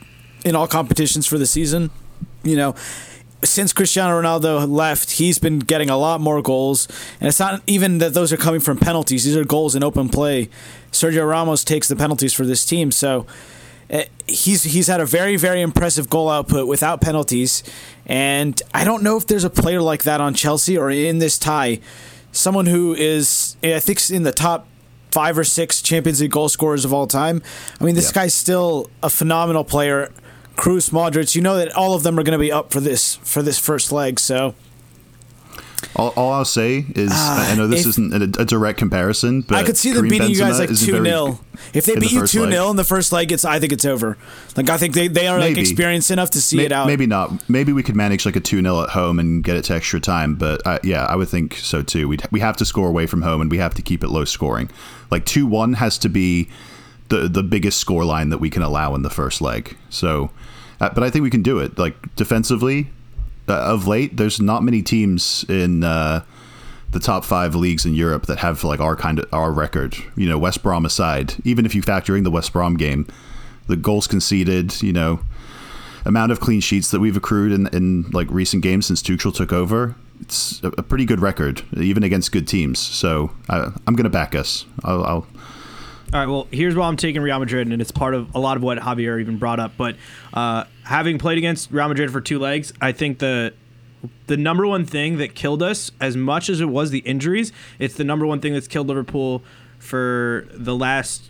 in 0.45 0.55
all 0.55 0.67
competitions 0.67 1.25
for 1.27 1.37
the 1.37 1.45
season. 1.45 1.89
You 2.43 2.55
know, 2.55 2.75
since 3.43 3.73
Cristiano 3.73 4.21
Ronaldo 4.21 4.69
left, 4.69 5.11
he's 5.11 5.39
been 5.39 5.59
getting 5.59 5.89
a 5.89 5.97
lot 5.97 6.21
more 6.21 6.41
goals, 6.41 6.87
and 7.19 7.27
it's 7.27 7.39
not 7.39 7.61
even 7.67 7.97
that 7.97 8.13
those 8.13 8.31
are 8.31 8.37
coming 8.37 8.59
from 8.59 8.77
penalties. 8.77 9.23
These 9.23 9.35
are 9.35 9.43
goals 9.43 9.75
in 9.75 9.83
open 9.83 10.09
play. 10.09 10.49
Sergio 10.91 11.27
Ramos 11.27 11.63
takes 11.63 11.87
the 11.87 11.95
penalties 11.95 12.33
for 12.33 12.45
this 12.45 12.65
team, 12.65 12.91
so 12.91 13.25
uh, 13.91 14.03
he's 14.27 14.63
he's 14.63 14.87
had 14.87 14.99
a 14.99 15.05
very 15.05 15.35
very 15.37 15.61
impressive 15.61 16.09
goal 16.09 16.29
output 16.29 16.67
without 16.67 17.01
penalties, 17.01 17.63
and 18.05 18.61
I 18.73 18.83
don't 18.83 19.03
know 19.03 19.17
if 19.17 19.25
there's 19.25 19.43
a 19.43 19.49
player 19.49 19.81
like 19.81 20.03
that 20.03 20.21
on 20.21 20.33
Chelsea 20.33 20.77
or 20.77 20.91
in 20.91 21.19
this 21.19 21.39
tie, 21.39 21.79
someone 22.31 22.67
who 22.67 22.93
is 22.93 23.57
I 23.63 23.79
think 23.79 24.09
in 24.09 24.23
the 24.23 24.31
top 24.31 24.67
five 25.11 25.37
or 25.37 25.43
six 25.43 25.81
Champions 25.81 26.21
League 26.21 26.31
goal 26.31 26.49
scorers 26.49 26.85
of 26.85 26.93
all 26.93 27.07
time. 27.07 27.41
I 27.79 27.83
mean, 27.83 27.95
this 27.95 28.07
Yeah. 28.09 28.23
guy's 28.23 28.33
still 28.33 28.89
a 29.03 29.09
phenomenal 29.09 29.63
player. 29.63 30.11
Kroos, 30.57 30.89
Modric, 30.91 31.35
you 31.35 31.41
know 31.41 31.57
that 31.57 31.71
all 31.75 31.93
of 31.95 32.03
them 32.03 32.19
are 32.19 32.23
going 32.23 32.37
to 32.37 32.39
be 32.41 32.51
up 32.51 32.71
for 32.71 32.79
this 32.79 33.17
for 33.23 33.41
this 33.41 33.57
first 33.57 33.91
leg. 33.91 34.19
So 34.19 34.53
all, 35.95 36.13
all 36.15 36.31
I'll 36.31 36.45
say 36.45 36.85
is 36.95 37.11
I 37.13 37.55
know 37.55 37.67
this 37.67 37.81
if- 37.81 37.87
isn't 37.87 38.13
a, 38.37 38.41
a 38.41 38.45
direct 38.45 38.79
comparison, 38.79 39.41
but 39.41 39.57
I 39.57 39.63
could 39.63 39.77
see 39.77 39.89
them 39.89 40.07
Karim 40.07 40.09
beating 40.09 40.29
you 40.29 40.37
guys 40.37 40.57
like 40.59 40.69
two 40.69 40.91
very- 40.93 41.05
0 41.05 41.39
If 41.73 41.85
they 41.85 41.93
in 41.93 41.99
the 41.99 42.05
beat 42.05 42.11
you 42.13 42.27
two 42.27 42.41
leg. 42.43 42.53
0 42.53 42.69
in 42.69 42.75
the 42.77 42.83
first 42.83 43.11
leg, 43.11 43.31
it's 43.31 43.43
I 43.43 43.59
think 43.59 43.73
it's 43.73 43.85
over. 43.85 44.17
Like 44.55 44.69
I 44.69 44.77
think 44.77 44.93
they, 44.93 45.07
they 45.07 45.27
are 45.27 45.39
like 45.39 45.57
experienced 45.57 46.09
enough 46.11 46.29
to 46.31 46.41
see 46.41 46.61
it 46.63 46.71
out. 46.71 46.87
Maybe 46.87 47.05
not. 47.07 47.49
Maybe 47.49 47.73
we 47.73 47.83
could 47.83 47.95
manage 47.95 48.25
like 48.25 48.35
a 48.35 48.39
2 48.39 48.61
0 48.61 48.81
at 48.83 48.89
home 48.89 49.19
and 49.19 49.43
get 49.43 49.57
it 49.57 49.63
to 49.65 49.73
extra 49.75 49.99
time. 49.99 50.35
But 50.35 50.65
uh, 50.65 50.79
yeah, 50.83 51.05
I 51.05 51.15
would 51.15 51.29
think 51.29 51.55
so 51.55 51.81
too. 51.81 52.07
we 52.07 52.17
we 52.31 52.39
have 52.39 52.55
to 52.57 52.65
score 52.65 52.87
away 52.87 53.05
from 53.05 53.21
home 53.21 53.41
and 53.41 53.51
we 53.51 53.57
have 53.57 53.73
to 53.75 53.81
keep 53.81 54.03
it 54.03 54.09
low 54.09 54.25
scoring. 54.25 54.69
Like 55.09 55.25
2 55.25 55.45
1 55.45 55.73
has 55.73 55.97
to 55.99 56.09
be 56.09 56.47
the, 57.09 57.27
the 57.27 57.43
biggest 57.43 57.77
score 57.79 58.05
line 58.05 58.29
that 58.29 58.37
we 58.37 58.49
can 58.49 58.61
allow 58.61 58.95
in 58.95 59.01
the 59.01 59.09
first 59.09 59.41
leg. 59.41 59.75
So, 59.89 60.31
uh, 60.79 60.89
but 60.93 61.03
I 61.03 61.09
think 61.09 61.23
we 61.23 61.29
can 61.29 61.41
do 61.43 61.59
it. 61.59 61.77
Like 61.77 62.15
defensively, 62.15 62.83
uh, 62.83 63.00
of 63.53 63.87
late, 63.87 64.17
there's 64.17 64.39
not 64.39 64.63
many 64.63 64.81
teams 64.81 65.45
in. 65.49 65.83
Uh, 65.83 66.23
the 66.91 66.99
top 66.99 67.23
five 67.23 67.55
leagues 67.55 67.85
in 67.85 67.93
Europe 67.93 68.25
that 68.25 68.39
have 68.39 68.63
like 68.63 68.79
our 68.79 68.95
kind 68.95 69.19
of 69.19 69.33
our 69.33 69.51
record. 69.51 69.95
You 70.15 70.27
know, 70.27 70.37
West 70.37 70.61
Brom 70.61 70.85
aside, 70.85 71.33
even 71.45 71.65
if 71.65 71.73
you 71.73 71.81
factor 71.81 72.17
in 72.17 72.23
the 72.23 72.31
West 72.31 72.51
Brom 72.53 72.75
game, 72.75 73.07
the 73.67 73.77
goals 73.77 74.07
conceded, 74.07 74.81
you 74.81 74.93
know, 74.93 75.21
amount 76.05 76.31
of 76.31 76.39
clean 76.39 76.59
sheets 76.59 76.91
that 76.91 76.99
we've 76.99 77.15
accrued 77.15 77.51
in, 77.51 77.67
in 77.67 78.03
like 78.11 78.29
recent 78.29 78.63
games 78.63 78.87
since 78.87 79.01
Tuchel 79.01 79.33
took 79.33 79.53
over, 79.53 79.95
it's 80.19 80.61
a, 80.63 80.83
pretty 80.83 81.05
good 81.05 81.19
record, 81.19 81.63
even 81.77 82.03
against 82.03 82.31
good 82.31 82.47
teams. 82.47 82.79
So 82.79 83.31
I, 83.49 83.71
I'm 83.87 83.95
going 83.95 84.03
to 84.03 84.09
back 84.09 84.35
us. 84.35 84.65
I'll, 84.83 85.03
I'll 85.03 85.27
All 86.13 86.19
right, 86.19 86.27
well, 86.27 86.45
here's 86.51 86.75
why 86.75 86.89
I'm 86.89 86.97
taking 86.97 87.21
Real 87.21 87.39
Madrid, 87.39 87.69
and 87.69 87.81
it's 87.81 87.91
part 87.91 88.13
of 88.13 88.35
a 88.35 88.39
lot 88.39 88.57
of 88.57 88.63
what 88.63 88.77
Javier 88.77 89.21
even 89.21 89.37
brought 89.37 89.61
up. 89.61 89.71
But 89.77 89.95
uh, 90.33 90.65
having 90.83 91.17
played 91.17 91.37
against 91.37 91.71
Real 91.71 91.87
Madrid 91.87 92.11
for 92.11 92.19
two 92.19 92.37
legs, 92.37 92.73
I 92.81 92.91
think 92.91 93.19
the 93.19 93.53
the 94.27 94.35
number 94.35 94.67
one 94.67 94.83
thing 94.85 95.19
that 95.19 95.35
killed 95.35 95.63
us, 95.63 95.89
as 96.01 96.17
much 96.17 96.49
as 96.49 96.59
it 96.59 96.65
was 96.65 96.91
the 96.91 96.99
injuries, 96.99 97.53
it's 97.79 97.93
the 97.93 98.03
number 98.03 98.25
one 98.25 98.41
thing 98.41 98.51
that's 98.51 98.67
killed 98.67 98.87
Liverpool 98.87 99.41
for 99.79 100.47
the 100.51 100.75
last 100.75 101.29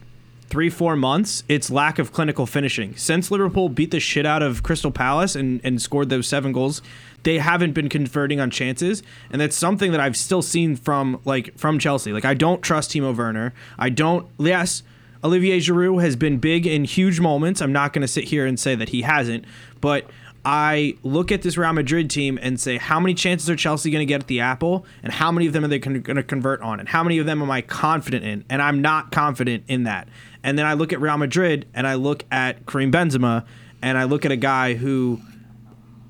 three, 0.52 0.70
four 0.70 0.98
months. 0.98 1.44
It's 1.48 1.72
lack 1.72 1.98
of 1.98 2.12
clinical 2.12 2.46
finishing. 2.46 2.96
Since 2.98 3.32
Liverpool 3.32 3.70
beat 3.70 3.92
the 3.92 4.02
shit 4.02 4.26
out 4.26 4.44
of 4.44 4.62
Crystal 4.62 4.92
Palace 4.92 5.34
and, 5.36 5.62
and 5.64 5.82
scored 5.82 6.10
those 6.10 6.28
seven 6.28 6.52
goals, 6.52 6.82
they 7.24 7.40
haven't 7.40 7.72
been 7.72 7.88
converting 7.88 8.40
on 8.42 8.52
chances. 8.52 9.02
And 9.32 9.40
that's 9.40 9.56
something 9.56 9.92
that 9.94 10.02
I've 10.02 10.18
still 10.18 10.42
seen 10.42 10.76
from 10.76 11.22
like 11.26 11.58
from 11.58 11.80
Chelsea. 11.80 12.12
Like 12.12 12.26
I 12.26 12.34
don't 12.34 12.62
trust 12.62 12.92
Timo 12.92 13.16
Werner. 13.18 13.54
I 13.80 13.90
don't 13.90 14.28
yes, 14.38 14.84
Olivier 15.24 15.60
Giroud 15.60 16.02
has 16.02 16.16
been 16.16 16.38
big 16.38 16.68
in 16.68 16.84
huge 16.84 17.22
moments. 17.22 17.62
I'm 17.62 17.72
not 17.72 17.94
to 17.94 18.08
sit 18.08 18.26
here 18.26 18.46
and 18.46 18.60
say 18.60 18.76
that 18.76 18.90
he 18.90 19.04
hasn't, 19.04 19.46
but 19.80 20.06
I 20.44 20.98
look 21.04 21.32
at 21.32 21.44
this 21.44 21.56
Real 21.56 21.74
Madrid 21.74 22.10
team 22.10 22.40
and 22.42 22.60
say, 22.60 22.78
how 22.78 23.00
many 23.00 23.14
chances 23.14 23.50
are 23.50 23.56
Chelsea 23.56 23.92
going 23.92 24.02
to 24.02 24.08
get 24.08 24.22
at 24.22 24.28
the 24.28 24.40
apple, 24.40 24.86
and 25.04 25.14
how 25.14 25.32
many 25.32 25.46
of 25.46 25.54
them 25.54 25.64
are 25.64 25.68
they 25.68 25.78
going 25.78 26.04
to 26.04 26.24
convert 26.24 26.62
on, 26.62 26.80
and 26.80 26.90
how 26.90 27.04
many 27.04 27.20
of 27.20 27.28
them 27.28 27.42
am 27.42 27.52
I 27.52 27.62
confident 27.62 28.26
in? 28.26 28.44
And 28.50 28.60
I'm 28.62 28.82
not 28.82 29.12
confident 29.12 29.66
in 29.68 29.84
that. 29.84 30.08
And 30.44 30.58
then 30.58 30.66
I 30.66 30.74
look 30.74 30.92
at 30.94 31.02
Real 31.02 31.18
Madrid 31.18 31.68
and 31.74 31.88
I 31.88 31.96
look 31.96 32.26
at 32.32 32.66
Karim 32.66 32.92
Benzema, 32.92 33.46
and 33.82 33.98
I 33.98 34.04
look 34.06 34.26
at 34.26 34.32
a 34.32 34.38
guy 34.38 34.76
who 34.76 35.22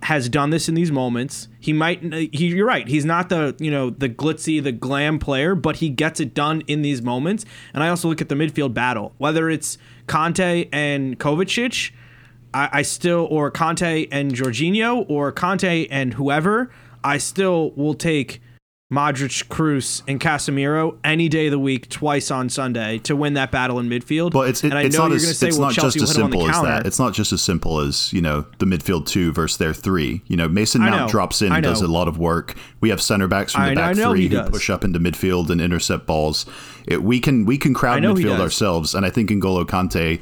has 0.03 0.29
done 0.29 0.49
this 0.49 0.67
in 0.67 0.75
these 0.75 0.91
moments. 0.91 1.47
He 1.59 1.73
might 1.73 2.03
uh, 2.03 2.17
he 2.31 2.47
you're 2.47 2.65
right. 2.65 2.87
He's 2.87 3.05
not 3.05 3.29
the, 3.29 3.55
you 3.59 3.69
know, 3.69 3.89
the 3.89 4.09
glitzy, 4.09 4.61
the 4.61 4.71
glam 4.71 5.19
player, 5.19 5.53
but 5.55 5.77
he 5.77 5.89
gets 5.89 6.19
it 6.19 6.33
done 6.33 6.61
in 6.67 6.81
these 6.81 7.01
moments. 7.01 7.45
And 7.73 7.83
I 7.83 7.89
also 7.89 8.07
look 8.07 8.21
at 8.21 8.29
the 8.29 8.35
midfield 8.35 8.73
battle. 8.73 9.13
Whether 9.19 9.49
it's 9.49 9.77
Kante 10.07 10.69
and 10.71 11.19
Kovacic, 11.19 11.91
I, 12.53 12.69
I 12.73 12.81
still 12.81 13.27
or 13.29 13.51
Kante 13.51 14.07
and 14.11 14.33
Jorginho 14.33 15.05
or 15.09 15.31
Kante 15.31 15.87
and 15.91 16.13
whoever, 16.15 16.71
I 17.03 17.17
still 17.17 17.71
will 17.71 17.93
take 17.93 18.41
Modric, 18.91 19.47
Kroos, 19.47 20.01
and 20.05 20.19
Casemiro 20.19 20.97
any 21.01 21.29
day 21.29 21.47
of 21.47 21.51
the 21.51 21.59
week, 21.59 21.87
twice 21.87 22.29
on 22.29 22.49
Sunday 22.49 22.97
to 22.99 23.15
win 23.15 23.35
that 23.35 23.49
battle 23.49 23.79
in 23.79 23.87
midfield. 23.87 24.31
But 24.31 24.49
it's 24.49 24.63
it, 24.65 24.71
and 24.71 24.77
I 24.77 24.83
it's 24.83 24.97
know 24.97 25.03
not 25.03 25.07
you're 25.11 25.15
as, 25.15 25.27
to 25.29 25.33
say, 25.33 25.47
it's 25.47 25.57
well, 25.57 25.69
not 25.69 25.75
Chelsea 25.75 25.99
just 25.99 26.11
as 26.11 26.17
will 26.17 26.27
hit 26.27 26.33
him 26.33 26.41
simple 26.41 26.49
as 26.49 26.61
that. 26.63 26.85
It's 26.85 26.99
not 26.99 27.13
just 27.13 27.31
as 27.31 27.41
simple 27.41 27.79
as 27.79 28.11
you 28.11 28.21
know 28.21 28.45
the 28.59 28.65
midfield 28.65 29.07
two 29.07 29.31
versus 29.31 29.57
their 29.57 29.73
three. 29.73 30.21
You 30.27 30.35
know, 30.35 30.49
Mason 30.49 30.81
Mount 30.81 31.03
know. 31.03 31.07
drops 31.07 31.41
in 31.41 31.53
and 31.53 31.63
does 31.63 31.81
a 31.81 31.87
lot 31.87 32.09
of 32.09 32.17
work. 32.17 32.55
We 32.81 32.89
have 32.89 33.01
center 33.01 33.29
backs 33.29 33.53
from 33.53 33.63
the 33.63 33.71
I 33.71 33.75
back 33.75 33.95
know 33.95 34.11
three 34.11 34.27
who 34.27 34.35
does. 34.35 34.49
push 34.49 34.69
up 34.69 34.83
into 34.83 34.99
midfield 34.99 35.49
and 35.49 35.61
intercept 35.61 36.05
balls. 36.05 36.45
It, 36.85 37.01
we 37.01 37.21
can 37.21 37.45
we 37.45 37.57
can 37.57 37.73
crowd 37.73 38.03
midfield 38.03 38.39
ourselves, 38.39 38.93
and 38.93 39.05
I 39.05 39.09
think 39.09 39.29
N'Golo 39.29 39.65
Kante 39.65 40.19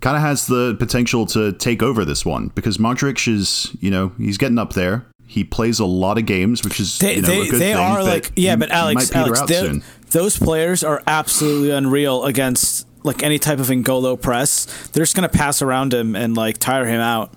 kind 0.00 0.16
of 0.16 0.22
has 0.22 0.46
the 0.46 0.76
potential 0.78 1.26
to 1.26 1.52
take 1.52 1.82
over 1.82 2.04
this 2.04 2.24
one 2.24 2.48
because 2.54 2.78
Modric 2.78 3.26
is 3.26 3.74
you 3.80 3.90
know 3.90 4.12
he's 4.16 4.38
getting 4.38 4.58
up 4.58 4.74
there. 4.74 5.06
He 5.32 5.44
plays 5.44 5.78
a 5.80 5.86
lot 5.86 6.18
of 6.18 6.26
games, 6.26 6.62
which 6.62 6.78
is 6.78 6.98
They, 6.98 7.16
you 7.16 7.22
know, 7.22 7.28
they, 7.28 7.40
a 7.40 7.44
good 7.44 7.52
they 7.54 7.72
thing, 7.72 7.76
are 7.76 8.02
like 8.04 8.32
yeah, 8.36 8.54
but 8.56 8.70
Alex, 8.70 9.10
Alex, 9.12 9.40
out 9.40 9.48
they're- 9.48 9.64
soon. 9.64 9.82
those 10.10 10.36
players 10.38 10.84
are 10.84 11.02
absolutely 11.06 11.70
unreal 11.70 12.24
against 12.24 12.86
like 13.02 13.22
any 13.22 13.38
type 13.38 13.58
of 13.58 13.68
N'Golo 13.68 14.20
press. 14.20 14.66
They're 14.92 15.02
just 15.04 15.16
gonna 15.16 15.30
pass 15.30 15.62
around 15.62 15.94
him 15.94 16.14
and 16.14 16.36
like 16.36 16.58
tire 16.58 16.84
him 16.86 17.00
out. 17.00 17.32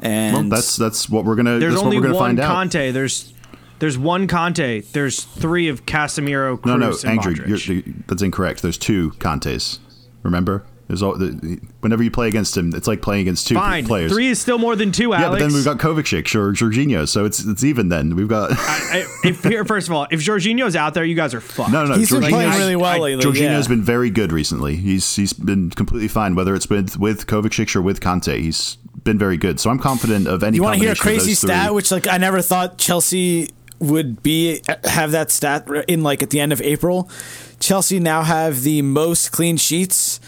And 0.00 0.34
Well, 0.34 0.42
that's 0.44 0.76
that's 0.76 1.08
what 1.10 1.24
we're 1.24 1.34
gonna. 1.34 1.58
There's 1.58 1.74
that's 1.74 1.82
only 1.84 1.96
what 1.96 2.02
we're 2.02 2.08
gonna 2.14 2.18
one 2.20 2.36
find 2.36 2.40
out. 2.40 2.70
Kante. 2.70 2.92
There's 2.92 3.34
there's 3.80 3.98
one 3.98 4.28
Kante. 4.28 4.90
There's 4.92 5.24
three 5.24 5.68
of 5.68 5.84
Casemiro, 5.86 6.58
Kroos, 6.60 6.66
No, 6.66 6.76
no, 6.76 6.86
Andrew, 7.10 7.34
Modric. 7.34 7.48
you're, 7.66 7.76
you 7.76 7.94
that's 8.06 8.22
incorrect. 8.22 8.62
There's 8.62 8.78
two 8.78 9.10
Kantes. 9.18 9.78
Remember, 10.22 10.64
there's 10.90 11.02
all. 11.02 11.14
The, 11.16 11.60
whenever 11.82 12.02
you 12.02 12.10
play 12.10 12.26
against 12.26 12.56
him, 12.56 12.74
it's 12.74 12.88
like 12.88 13.00
playing 13.00 13.20
against 13.20 13.46
two 13.46 13.54
Fine, 13.54 13.86
players. 13.86 14.10
three 14.10 14.26
is 14.26 14.40
still 14.40 14.58
more 14.58 14.74
than 14.74 14.90
two. 14.90 15.10
yeah, 15.10 15.28
but 15.30 15.38
then 15.38 15.52
we've 15.52 15.64
got 15.64 15.78
Kovacic 15.78 16.34
or 16.34 16.50
Jorginho, 16.52 17.06
so 17.08 17.24
it's 17.24 17.44
it's 17.44 17.62
even. 17.62 17.90
Then 17.90 18.16
we've 18.16 18.26
got 18.26 18.50
I, 18.52 19.04
if 19.22 19.44
here, 19.44 19.64
first 19.64 19.86
of 19.86 19.94
all, 19.94 20.08
if 20.10 20.18
Jorginho's 20.18 20.74
out 20.74 20.94
there, 20.94 21.04
you 21.04 21.14
guys 21.14 21.32
are 21.32 21.40
fucked. 21.40 21.70
no, 21.70 21.84
no, 21.84 21.92
no. 21.92 21.96
he's 21.96 22.10
been 22.10 22.24
playing 22.24 22.50
really 22.58 22.74
well 22.74 22.90
I- 22.90 22.98
lately. 22.98 23.24
Jorginho's 23.24 23.66
yeah. 23.66 23.68
been 23.68 23.84
very 23.84 24.10
good 24.10 24.32
recently. 24.32 24.74
He's 24.74 25.14
he's 25.14 25.32
been 25.32 25.70
completely 25.70 26.08
fine, 26.08 26.34
whether 26.34 26.56
it's 26.56 26.66
been 26.66 26.88
with 26.98 27.28
Kovacic 27.28 27.76
or 27.76 27.82
with 27.82 28.00
Kante. 28.00 28.40
He's 28.40 28.76
been 29.04 29.16
very 29.16 29.36
good. 29.36 29.60
So 29.60 29.70
I'm 29.70 29.78
confident 29.78 30.26
of 30.26 30.42
any. 30.42 30.56
You 30.56 30.64
want 30.64 30.74
to 30.78 30.82
hear 30.82 30.92
a 30.92 30.96
crazy 30.96 31.30
those 31.30 31.40
three. 31.40 31.50
stat, 31.50 31.72
which 31.72 31.92
like 31.92 32.08
I 32.08 32.18
never 32.18 32.42
thought 32.42 32.78
Chelsea 32.78 33.50
would 33.78 34.24
be 34.24 34.60
have 34.82 35.12
that 35.12 35.30
stat 35.30 35.68
in 35.86 36.02
like 36.02 36.20
at 36.20 36.30
the 36.30 36.40
end 36.40 36.52
of 36.52 36.60
April. 36.62 37.08
Chelsea 37.60 38.00
now 38.00 38.22
have 38.22 38.62
the 38.62 38.82
most 38.82 39.32
clean 39.32 39.56
sheets 39.56 40.18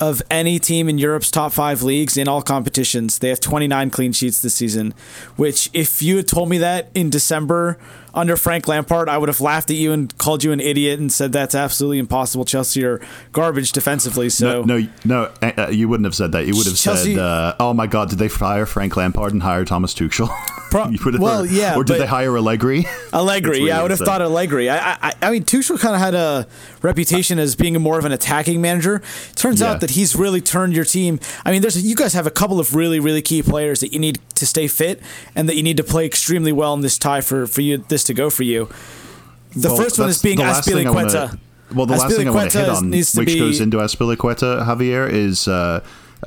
of 0.00 0.22
any 0.30 0.58
team 0.58 0.88
in 0.88 0.98
Europe's 0.98 1.30
top 1.30 1.52
five 1.52 1.82
leagues 1.82 2.16
in 2.16 2.26
all 2.26 2.42
competitions. 2.42 3.18
They 3.18 3.28
have 3.28 3.40
29 3.40 3.90
clean 3.90 4.12
sheets 4.12 4.40
this 4.40 4.54
season, 4.54 4.94
which 5.36 5.70
if 5.72 6.02
you 6.02 6.16
had 6.16 6.26
told 6.26 6.48
me 6.48 6.58
that 6.58 6.90
in 6.94 7.10
December 7.10 7.78
under 8.14 8.36
Frank 8.36 8.66
Lampard, 8.68 9.08
I 9.08 9.18
would 9.18 9.28
have 9.28 9.40
laughed 9.40 9.70
at 9.70 9.76
you 9.76 9.92
and 9.92 10.16
called 10.18 10.42
you 10.44 10.52
an 10.52 10.60
idiot 10.60 10.98
and 11.00 11.12
said 11.12 11.32
that's 11.32 11.54
absolutely 11.54 11.98
impossible. 11.98 12.44
Chelsea 12.44 12.84
are 12.84 13.00
garbage 13.32 13.72
defensively. 13.72 14.28
So 14.30 14.62
No, 14.62 14.78
no, 14.78 14.88
no. 15.04 15.30
uh, 15.42 15.52
uh, 15.58 15.68
you 15.70 15.88
wouldn't 15.88 16.04
have 16.06 16.14
said 16.14 16.32
that. 16.32 16.46
You 16.46 16.56
would 16.56 16.66
have 16.66 16.76
Chelsea- 16.76 17.14
said, 17.14 17.20
uh, 17.22 17.54
"Oh 17.60 17.72
my 17.74 17.86
God, 17.86 18.10
did 18.10 18.18
they 18.18 18.28
fire 18.28 18.66
Frank 18.66 18.96
Lampard 18.96 19.32
and 19.32 19.42
hire 19.42 19.64
Thomas 19.64 19.94
Tuchel?" 19.94 20.28
Pro- 20.70 20.88
You 20.88 20.98
would 21.04 21.14
have- 21.14 21.22
well, 21.22 21.44
yeah, 21.44 21.74
Or 21.76 21.82
did 21.84 22.00
they 22.00 22.06
hire 22.06 22.36
Allegri? 22.36 22.86
Allegri, 23.12 23.58
yeah, 23.66 23.80
I 23.80 23.82
would 23.82 23.90
have 23.90 23.98
said. 23.98 24.04
thought 24.06 24.22
Allegri. 24.22 24.70
I, 24.70 24.92
I, 25.08 25.12
I 25.20 25.30
mean, 25.32 25.42
Tuchel 25.44 25.80
kind 25.80 25.94
of 25.96 26.00
had 26.00 26.14
a 26.14 26.46
reputation 26.82 27.38
as 27.40 27.56
being 27.56 27.74
more 27.80 27.98
of 27.98 28.04
an 28.04 28.12
attacking 28.12 28.60
manager. 28.60 29.02
Turns 29.34 29.60
Yeah. 29.60 29.72
out 29.72 29.80
that 29.80 29.90
he's 29.90 30.14
really 30.14 30.40
turned 30.40 30.74
your 30.74 30.84
team. 30.84 31.18
I 31.44 31.50
mean, 31.50 31.60
there's 31.62 31.80
you 31.84 31.96
guys 31.96 32.12
have 32.14 32.26
a 32.26 32.30
couple 32.30 32.60
of 32.60 32.74
really, 32.74 33.00
really 33.00 33.20
key 33.22 33.42
players 33.42 33.80
that 33.80 33.92
you 33.92 33.98
need 33.98 34.20
to 34.36 34.46
stay 34.46 34.68
fit 34.68 35.02
and 35.34 35.48
that 35.48 35.56
you 35.56 35.62
need 35.62 35.76
to 35.76 35.84
play 35.84 36.06
extremely 36.06 36.52
well 36.52 36.72
in 36.74 36.80
this 36.82 36.96
tie 36.98 37.20
for 37.20 37.46
for 37.46 37.60
you 37.62 37.78
this 37.88 37.99
to 38.04 38.14
go 38.14 38.30
for 38.30 38.42
you. 38.42 38.68
The 39.56 39.68
Well, 39.68 39.76
first 39.76 39.98
one 39.98 40.08
is 40.08 40.22
being 40.22 40.36
the 40.36 40.44
last 40.44 40.68
thing 40.68 40.86
I 40.86 40.90
wanna- 40.90 41.08
Azpilicueta. 41.08 41.38
Well, 41.74 41.86
the 41.86 41.96
last 41.96 42.16
thing 42.16 42.26
I 42.26 42.30
want 42.32 42.50
to 42.50 42.58
hit 42.58 42.68
on, 42.68 42.90
which 42.90 43.14
be- 43.14 43.38
goes 43.38 43.60
into 43.60 43.76
Azpilicueta, 43.78 44.64
Javier, 44.66 45.08
is 45.10 45.46
uh, 45.46 45.80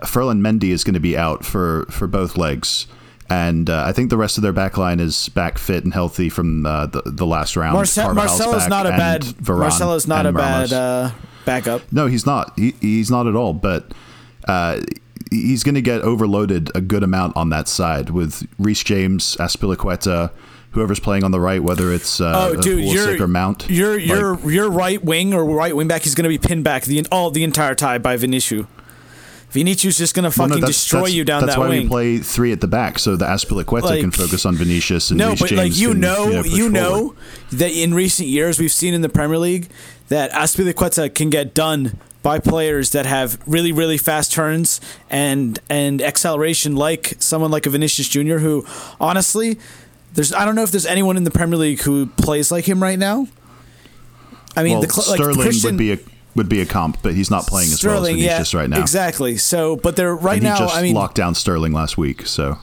Ferland 0.06 0.42
Mendy 0.44 0.70
is 0.72 0.84
going 0.86 0.94
to 0.94 1.00
be 1.02 1.18
out 1.18 1.44
for, 1.46 1.86
for 1.90 2.08
both 2.08 2.38
legs. 2.38 2.88
And 3.30 3.70
uh, 3.70 3.84
I 3.86 3.92
think 3.94 4.10
the 4.10 4.18
rest 4.18 4.38
of 4.38 4.42
their 4.42 4.54
back 4.54 4.78
line 4.78 5.00
is 5.00 5.30
back 5.30 5.58
fit 5.58 5.84
and 5.84 5.94
healthy 5.94 6.30
from 6.30 6.66
uh, 6.66 6.86
the, 6.88 7.02
the 7.06 7.26
last 7.26 7.56
round. 7.56 7.76
Carvajal's 7.76 8.16
Marcelo's 8.16 8.68
not 8.68 8.86
a 8.86 8.90
bad. 8.90 9.22
Varane 9.24 9.60
Marcelo's 9.60 10.08
not 10.08 10.26
a 10.26 10.32
bad 10.32 10.72
uh, 10.74 11.12
backup. 11.46 11.82
No, 11.92 12.08
he's 12.08 12.26
not. 12.26 12.54
He, 12.58 12.76
he's 12.80 13.10
not 13.10 13.28
at 13.28 13.36
all. 13.36 13.54
But 13.54 13.92
uh, 14.48 14.82
he's 15.32 15.64
going 15.64 15.76
to 15.76 15.82
get 15.82 16.02
overloaded 16.02 16.70
a 16.76 16.82
good 16.82 17.04
amount 17.04 17.36
on 17.36 17.50
that 17.50 17.68
side 17.68 18.10
with 18.12 18.48
Reece 18.60 18.84
James, 18.84 19.36
Azpilicueta, 19.40 20.32
whoever's 20.74 21.00
playing 21.00 21.24
on 21.24 21.32
the 21.32 21.40
right, 21.40 21.62
whether 21.64 21.92
it's 21.94 22.20
uh, 22.22 22.50
Oh, 22.52 22.62
dude, 22.62 22.80
Pulisic 22.86 23.18
your 23.18 23.24
or 23.24 23.28
Mount. 23.28 23.70
your 23.70 23.98
your 23.98 24.36
Like, 24.36 24.46
your 24.54 24.70
right 24.70 25.04
wing 25.04 25.34
or 25.34 25.46
right 25.46 25.76
wing 25.76 25.88
back 25.88 26.06
is 26.06 26.14
going 26.16 26.24
to 26.24 26.30
be 26.30 26.38
pinned 26.38 26.64
back 26.64 26.84
the 26.84 27.06
all 27.12 27.32
the 27.32 27.44
entire 27.44 27.76
tie 27.76 27.98
by 27.98 28.18
Vinicius. 28.18 28.66
Vinicius 29.52 29.96
is 29.96 29.98
just 30.00 30.16
going 30.16 30.24
to 30.24 30.30
well, 30.40 30.48
fucking 30.48 30.62
no, 30.62 30.66
that's- 30.68 30.76
destroy 30.82 31.00
that's- 31.02 31.14
you 31.14 31.24
down 31.24 31.42
That's 31.42 31.54
that 31.56 31.60
why 31.60 31.70
wing. 31.70 31.84
we 31.84 31.88
play 31.88 32.18
three 32.18 32.52
at 32.52 32.60
the 32.60 32.68
back, 32.68 32.98
so 32.98 33.16
the 33.16 33.26
Azpilicueta 33.26 33.84
Like- 33.84 34.02
can 34.02 34.10
focus 34.10 34.48
on 34.48 34.56
Vinicius 34.56 35.12
and 35.12 35.20
no, 35.20 35.30
Reece 35.30 35.40
but 35.42 35.50
James 35.50 35.60
like 35.62 35.78
you 35.78 35.90
can, 35.90 36.00
know, 36.00 36.42
push 36.42 36.52
you 36.52 36.70
know, 36.70 37.14
that 37.52 37.72
in 37.72 37.94
recent 37.94 38.28
years 38.30 38.60
we've 38.60 38.72
seen 38.72 38.96
in 38.96 39.02
the 39.02 39.10
Premier 39.10 39.38
League 39.38 39.68
that 40.08 40.32
Azpilicueta 40.32 41.14
can 41.14 41.30
get 41.30 41.54
done 41.54 42.00
by 42.24 42.40
players 42.40 42.92
that 42.92 43.06
have 43.06 43.38
really 43.46 43.72
really 43.72 43.98
fast 43.98 44.32
turns 44.32 44.80
and 45.10 45.60
and 45.70 46.02
acceleration 46.02 46.76
like 46.76 47.14
someone 47.20 47.52
like 47.52 47.66
a 47.68 47.70
Vinicius 47.70 48.08
Junior 48.08 48.40
who 48.40 48.66
honestly 49.00 49.60
there's 50.14 50.34
I 50.34 50.46
don't 50.46 50.56
know 50.56 50.64
if 50.64 50.72
there's 50.72 50.86
anyone 50.86 51.18
in 51.18 51.24
the 51.24 51.32
Premier 51.32 51.58
League 51.58 51.82
who 51.82 52.06
plays 52.08 52.52
like 52.52 52.68
him 52.68 52.82
right 52.82 52.98
now. 53.00 53.28
I 54.56 54.64
mean, 54.64 54.74
Well, 54.74 54.82
the 54.82 54.90
cl- 54.94 55.10
like 55.12 55.20
Sterling 55.22 55.42
Christian, 55.42 55.72
would 55.72 55.78
be 55.78 55.92
a 55.94 56.00
would 56.36 56.50
be 56.50 56.62
a 56.62 56.66
comp, 56.66 56.98
but 57.02 57.14
he's 57.14 57.30
not 57.32 57.46
playing 57.48 57.72
as 57.72 57.84
well 57.84 57.94
as 57.94 58.00
Sterling, 58.00 58.16
Vinicius 58.18 58.54
yeah, 58.54 58.60
right 58.60 58.70
now. 58.70 58.80
Exactly. 58.82 59.38
So, 59.38 59.76
but 59.76 59.96
they're 59.96 60.16
right 60.16 60.38
And 60.38 60.44
he 60.44 60.50
now. 60.50 60.58
just 60.60 60.76
I 60.76 60.82
mean, 60.82 60.96
locked 60.96 61.16
down 61.16 61.36
Sterling 61.36 61.74
last 61.74 61.98
week, 61.98 62.26
so 62.28 62.58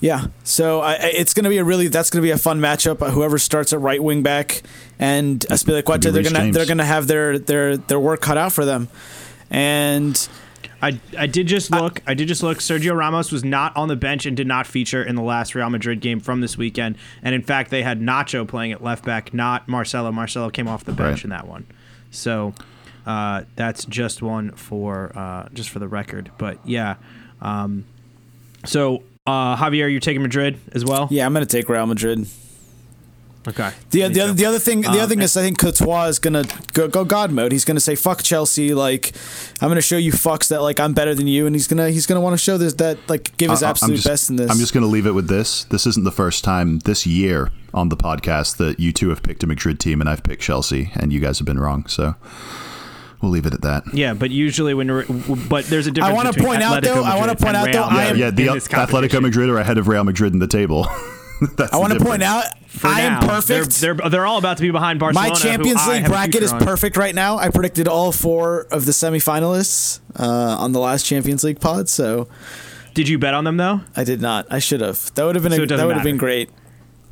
Yeah, 0.00 0.26
so 0.44 0.80
I, 0.80 0.94
it's 0.94 1.34
going 1.34 1.44
to 1.44 1.50
be 1.50 1.58
a 1.58 1.64
really 1.64 1.88
that's 1.88 2.08
going 2.10 2.22
to 2.22 2.26
be 2.26 2.30
a 2.30 2.38
fun 2.38 2.60
matchup. 2.60 3.02
Uh, 3.02 3.10
Whoever 3.10 3.38
starts 3.38 3.72
at 3.74 3.80
right 3.80 4.02
wing 4.02 4.22
back 4.22 4.62
and 4.98 5.40
Azpilicueta, 5.50 6.12
they're 6.12 6.22
gonna 6.22 6.52
they're 6.52 6.66
gonna 6.66 6.84
have 6.86 7.06
their 7.06 7.38
their 7.38 7.76
their 7.76 8.00
work 8.00 8.20
cut 8.22 8.38
out 8.38 8.52
for 8.52 8.64
them. 8.64 8.88
And 9.50 10.28
I, 10.82 10.98
I 11.18 11.26
did 11.26 11.46
just 11.46 11.70
look. 11.70 12.00
I 12.06 12.14
did 12.14 12.28
just 12.28 12.42
look. 12.42 12.58
Sergio 12.58 12.96
Ramos 12.96 13.30
was 13.30 13.44
not 13.44 13.76
on 13.76 13.88
the 13.88 13.96
bench 13.96 14.24
and 14.26 14.36
did 14.36 14.46
not 14.46 14.66
feature 14.66 15.02
in 15.02 15.14
the 15.14 15.22
last 15.22 15.54
Real 15.54 15.68
Madrid 15.70 16.00
game 16.00 16.20
from 16.20 16.40
this 16.40 16.56
weekend. 16.56 16.96
And 17.22 17.34
in 17.34 17.42
fact, 17.42 17.70
they 17.70 17.82
had 17.82 18.00
Nacho 18.00 18.46
playing 18.48 18.72
at 18.72 18.82
left 18.82 19.04
back, 19.04 19.34
not 19.34 19.68
Marcelo. 19.68 20.10
Marcelo 20.10 20.48
came 20.50 20.66
off 20.68 20.84
the 20.84 20.92
bench 20.92 21.18
Right. 21.18 21.24
in 21.24 21.30
that 21.30 21.46
one. 21.46 21.66
So 22.10 22.54
uh, 23.06 23.42
that's 23.56 23.84
just 23.84 24.22
one 24.22 24.52
for 24.52 25.12
uh, 25.16 25.48
just 25.52 25.68
for 25.70 25.78
the 25.80 25.88
record. 25.88 26.30
But 26.38 26.58
yeah. 26.64 26.96
Um, 27.42 27.84
so 28.64 29.02
uh, 29.26 29.56
Javier, 29.56 29.90
you're 29.90 30.00
taking 30.00 30.22
Madrid 30.22 30.58
as 30.72 30.84
well. 30.84 31.08
yeah, 31.10 31.26
I'm 31.26 31.32
going 31.34 31.46
to 31.46 31.56
take 31.56 31.68
Real 31.68 31.86
Madrid. 31.86 32.26
Okay. 33.48 33.70
The, 33.90 34.02
Me 34.06 34.08
the, 34.14 34.20
other, 34.20 34.32
the 34.34 34.44
other 34.44 34.58
thing 34.58 34.82
the 34.82 34.88
Um, 34.88 34.98
other 34.98 35.06
thing 35.06 35.22
is 35.22 35.34
I 35.34 35.40
think 35.40 35.58
Courtois 35.58 36.04
is 36.08 36.18
gonna 36.18 36.44
go, 36.74 36.88
go 36.88 37.04
God 37.06 37.32
mode. 37.32 37.52
He's 37.52 37.64
gonna 37.64 37.80
say 37.80 37.94
fuck 37.94 38.22
Chelsea. 38.22 38.74
Like 38.74 39.12
I'm 39.62 39.68
gonna 39.70 39.80
show 39.80 39.96
you 39.96 40.12
fucks 40.12 40.48
that 40.48 40.60
like 40.60 40.78
I'm 40.78 40.92
better 40.92 41.14
than 41.14 41.26
you, 41.26 41.46
and 41.46 41.54
he's 41.54 41.66
gonna 41.66 41.88
he's 41.90 42.04
gonna 42.06 42.20
want 42.20 42.34
to 42.34 42.38
show 42.38 42.58
this 42.58 42.74
that 42.74 42.98
like 43.08 43.34
give 43.38 43.50
his 43.50 43.62
I- 43.62 43.70
absolute 43.70 43.94
just- 43.96 44.06
best 44.06 44.28
in 44.30 44.36
this. 44.36 44.50
I'm 44.50 44.58
just 44.58 44.74
going 44.74 44.82
to 44.84 44.90
leave 44.90 45.06
it 45.06 45.12
with 45.12 45.28
this. 45.28 45.64
This 45.64 45.86
isn't 45.86 46.04
the 46.04 46.12
first 46.12 46.44
time 46.44 46.80
this 46.80 47.06
year 47.06 47.50
on 47.72 47.88
the 47.88 47.96
podcast 47.96 48.58
that 48.58 48.78
you 48.78 48.92
two 48.92 49.08
have 49.08 49.22
picked 49.22 49.42
a 49.42 49.46
Madrid 49.46 49.80
team 49.80 50.00
and 50.02 50.10
I've 50.10 50.22
picked 50.22 50.42
Chelsea, 50.42 50.90
and 50.94 51.10
you 51.12 51.20
guys 51.20 51.38
have 51.38 51.46
been 51.46 51.58
wrong. 51.58 51.86
So 51.86 52.16
we'll 53.22 53.30
leave 53.30 53.46
it 53.46 53.54
at 53.54 53.62
that. 53.62 53.84
Yeah, 53.94 54.12
but 54.12 54.30
usually 54.30 54.74
when 54.74 54.88
you're, 54.88 55.04
but 55.48 55.64
there's 55.64 55.86
a 55.86 55.90
difference. 55.92 56.12
I 56.12 56.14
wanna 56.14 56.32
between 56.34 56.46
point 56.48 56.62
out, 56.62 56.82
Atletico 56.82 56.94
though- 56.94 57.04
I 57.04 57.16
wanna 57.16 57.28
point 57.36 57.40
point 57.40 57.56
and 57.56 57.56
out, 57.56 57.72
though, 57.72 57.88
Real 57.88 57.98
I 57.98 58.02
Yeah, 58.04 58.10
am- 58.10 58.16
yeah. 58.18 58.30
The 58.30 58.46
in 58.48 58.52
this 58.54 58.68
Atletico. 58.68 59.22
Madrid 59.22 59.48
are 59.48 59.56
ahead 59.58 59.78
of 59.78 59.88
Real 59.88 60.04
Madrid 60.04 60.34
in 60.34 60.40
the 60.40 60.46
table. 60.46 60.86
That's 61.56 61.72
I 61.72 61.76
want 61.78 61.92
to 61.94 62.00
point 62.04 62.22
out 62.22 62.44
For 62.68 62.88
I 62.88 63.00
am 63.00 63.26
perfect. 63.26 63.80
They're, 63.80 63.94
they're 63.94 64.10
they're 64.10 64.26
all 64.26 64.38
about 64.38 64.58
to 64.58 64.62
be 64.62 64.70
behind 64.70 65.00
Barcelona. 65.00 65.30
My 65.30 65.34
Champions 65.34 65.86
League 65.86 66.04
bracket 66.06 66.42
is 66.42 66.52
on. 66.52 66.60
perfect 66.60 66.96
right 66.96 67.14
now. 67.14 67.38
I 67.38 67.48
predicted 67.48 67.88
all 67.88 68.12
four 68.12 68.62
of 68.70 68.84
the 68.86 68.92
semifinalists 68.92 70.00
uh, 70.18 70.56
on 70.58 70.72
the 70.72 70.80
last 70.80 71.04
Champions 71.06 71.42
League 71.44 71.60
pod, 71.60 71.88
so 71.88 72.28
Did 72.94 73.08
you 73.08 73.18
bet 73.18 73.34
on 73.34 73.44
them 73.44 73.56
though? 73.56 73.80
I 73.96 74.04
did 74.04 74.20
not. 74.20 74.46
I 74.50 74.58
should 74.58 74.80
have. 74.80 75.14
That 75.14 75.24
would 75.24 75.34
have 75.34 75.42
been 75.42 75.52
So 75.52 75.62
a, 75.62 75.66
that 75.66 75.86
would 75.86 75.94
have 75.96 76.04
been 76.04 76.16
great. 76.18 76.50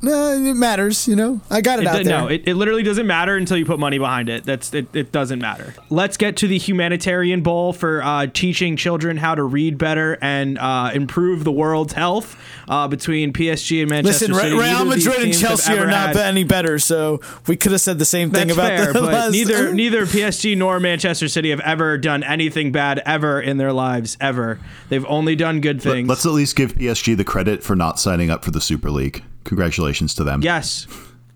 No, 0.00 0.32
it 0.32 0.54
matters. 0.54 1.08
You 1.08 1.16
know, 1.16 1.40
I 1.50 1.60
got 1.60 1.80
it, 1.80 1.82
It 1.82 1.88
out 1.88 1.96
do- 1.98 2.04
there. 2.04 2.20
no, 2.20 2.26
it, 2.28 2.42
it 2.46 2.54
literally 2.54 2.84
doesn't 2.84 3.06
matter 3.06 3.36
until 3.36 3.56
you 3.56 3.64
put 3.64 3.78
money 3.80 3.98
behind 3.98 4.28
it. 4.28 4.44
That's 4.44 4.72
it, 4.72 4.86
it 4.94 5.10
doesn't 5.10 5.40
matter. 5.40 5.74
Let's 5.90 6.16
get 6.16 6.36
to 6.38 6.46
the 6.46 6.56
humanitarian 6.56 7.42
bowl 7.42 7.72
for 7.72 8.00
uh, 8.02 8.26
teaching 8.32 8.76
children 8.76 9.16
how 9.16 9.34
to 9.34 9.42
read 9.42 9.76
better 9.76 10.16
and 10.22 10.56
uh, 10.58 10.90
improve 10.94 11.42
the 11.42 11.50
world's 11.50 11.94
health 11.94 12.40
uh, 12.68 12.86
between 12.86 13.32
PSG 13.32 13.80
and 13.80 13.90
Manchester 13.90 14.26
City. 14.26 14.32
Listen, 14.34 14.50
City. 14.50 14.56
Real 14.56 14.84
Neither 14.84 14.88
of 14.90 14.94
these 14.94 15.06
Madrid 15.06 15.24
and 15.24 15.34
Chelsea 15.38 15.72
are 15.72 15.86
not 15.86 16.08
had- 16.10 16.16
any 16.18 16.44
better, 16.44 16.78
so 16.78 17.20
we 17.48 17.56
could 17.56 17.72
have 17.72 17.80
said 17.80 17.98
the 17.98 18.04
same 18.04 18.30
thing 18.30 18.48
That's 18.48 18.58
about 18.58 18.68
fair, 18.68 18.92
the 18.92 19.00
but 19.00 19.12
last. 19.12 19.32
neither 19.32 19.72
neither 19.74 20.06
PSG 20.06 20.56
nor 20.56 20.78
Manchester 20.78 21.26
City 21.26 21.50
have 21.50 21.60
ever 21.60 21.98
done 21.98 22.22
anything 22.22 22.70
bad 22.70 23.02
ever 23.04 23.40
in 23.40 23.56
their 23.56 23.72
lives 23.72 24.16
ever. 24.20 24.60
They've 24.90 25.06
only 25.06 25.34
done 25.34 25.60
good 25.60 25.84
Let- 25.84 25.92
things. 25.92 26.08
Let's 26.08 26.24
at 26.24 26.32
least 26.32 26.54
give 26.54 26.74
PSG 26.74 27.16
the 27.16 27.24
credit 27.24 27.64
for 27.64 27.74
not 27.74 27.98
signing 27.98 28.30
up 28.30 28.44
for 28.44 28.52
the 28.52 28.60
Super 28.60 28.90
League. 28.92 29.24
Congratulations 29.48 30.14
to 30.14 30.24
them. 30.24 30.42
yes, 30.42 30.86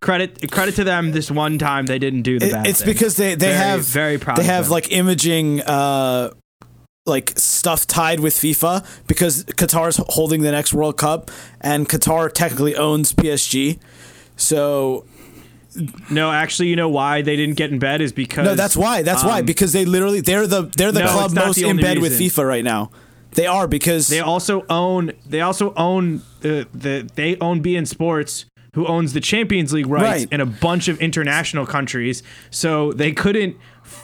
credit 0.01 0.51
credit 0.53 0.75
to 0.77 0.85
them. 0.85 1.13
This 1.13 1.31
one 1.31 1.59
time 1.59 1.87
they 1.87 1.99
didn't 1.99 2.23
do 2.23 2.39
the 2.39 2.47
It- 2.47 2.53
bad. 2.53 2.67
it's 2.67 2.81
thing. 2.81 2.93
because 2.93 3.17
they 3.17 3.35
they 3.35 3.47
Very, 3.47 3.59
have 3.59 3.81
very 3.85 4.19
proud. 4.19 4.37
they 4.39 4.45
have 4.45 4.65
them. 4.67 4.73
like 4.73 4.93
imaging 4.93 5.61
uh 5.63 6.31
like 7.07 7.33
stuff 7.37 7.87
tied 7.87 8.21
with 8.21 8.35
FIFA 8.35 8.85
because 9.09 9.45
Qatar's 9.45 9.97
holding 10.11 10.43
the 10.43 10.53
next 10.53 10.73
World 10.73 10.97
Cup 10.97 11.31
and 11.61 11.89
Qatar 11.89 12.31
technically 12.33 12.77
owns 12.77 13.13
PSG. 13.13 13.79
So 14.37 15.05
no. 16.11 16.31
Actually, 16.31 16.69
you 16.69 16.77
know 16.77 16.89
why 16.89 17.23
they 17.23 17.35
didn't 17.35 17.57
get 17.57 17.71
in 17.73 17.79
bed 17.79 18.01
is 18.03 18.13
because 18.13 18.45
no, 18.45 18.55
that's 18.55 18.77
why. 18.77 19.03
That's 19.03 19.25
why 19.25 19.41
um, 19.41 19.47
because 19.47 19.73
they 19.73 19.85
literally 19.85 20.21
they're 20.21 20.47
the 20.47 20.63
they're 20.77 20.93
the 20.93 21.01
No, 21.01 21.09
club 21.13 21.33
most 21.35 21.57
the 21.57 21.65
in 21.65 21.71
only 21.71 21.83
bed 21.83 21.99
with. 21.99 22.13
FIFA 22.21 22.47
right 22.47 22.65
now. 22.65 22.91
They 23.35 23.47
are 23.47 23.67
because 23.67 24.09
They 24.09 24.21
also 24.21 24.65
own. 24.69 25.13
They 25.27 25.41
also 25.41 25.73
own 25.75 26.23
uh, 26.45 26.65
the. 26.75 27.09
They 27.15 27.37
own 27.41 27.63
beIN 27.63 27.87
Sports, 27.87 28.45
who 28.75 28.87
owns 28.87 29.13
the 29.13 29.21
Champions 29.21 29.73
League 29.73 29.87
rights 29.87 30.05
Right. 30.25 30.29
in 30.33 30.41
a 30.41 30.47
bunch 30.47 30.89
of 30.89 31.01
international 31.01 31.67
countries. 31.67 32.23
So 32.51 32.93
they 32.93 33.13
couldn't 33.13 33.57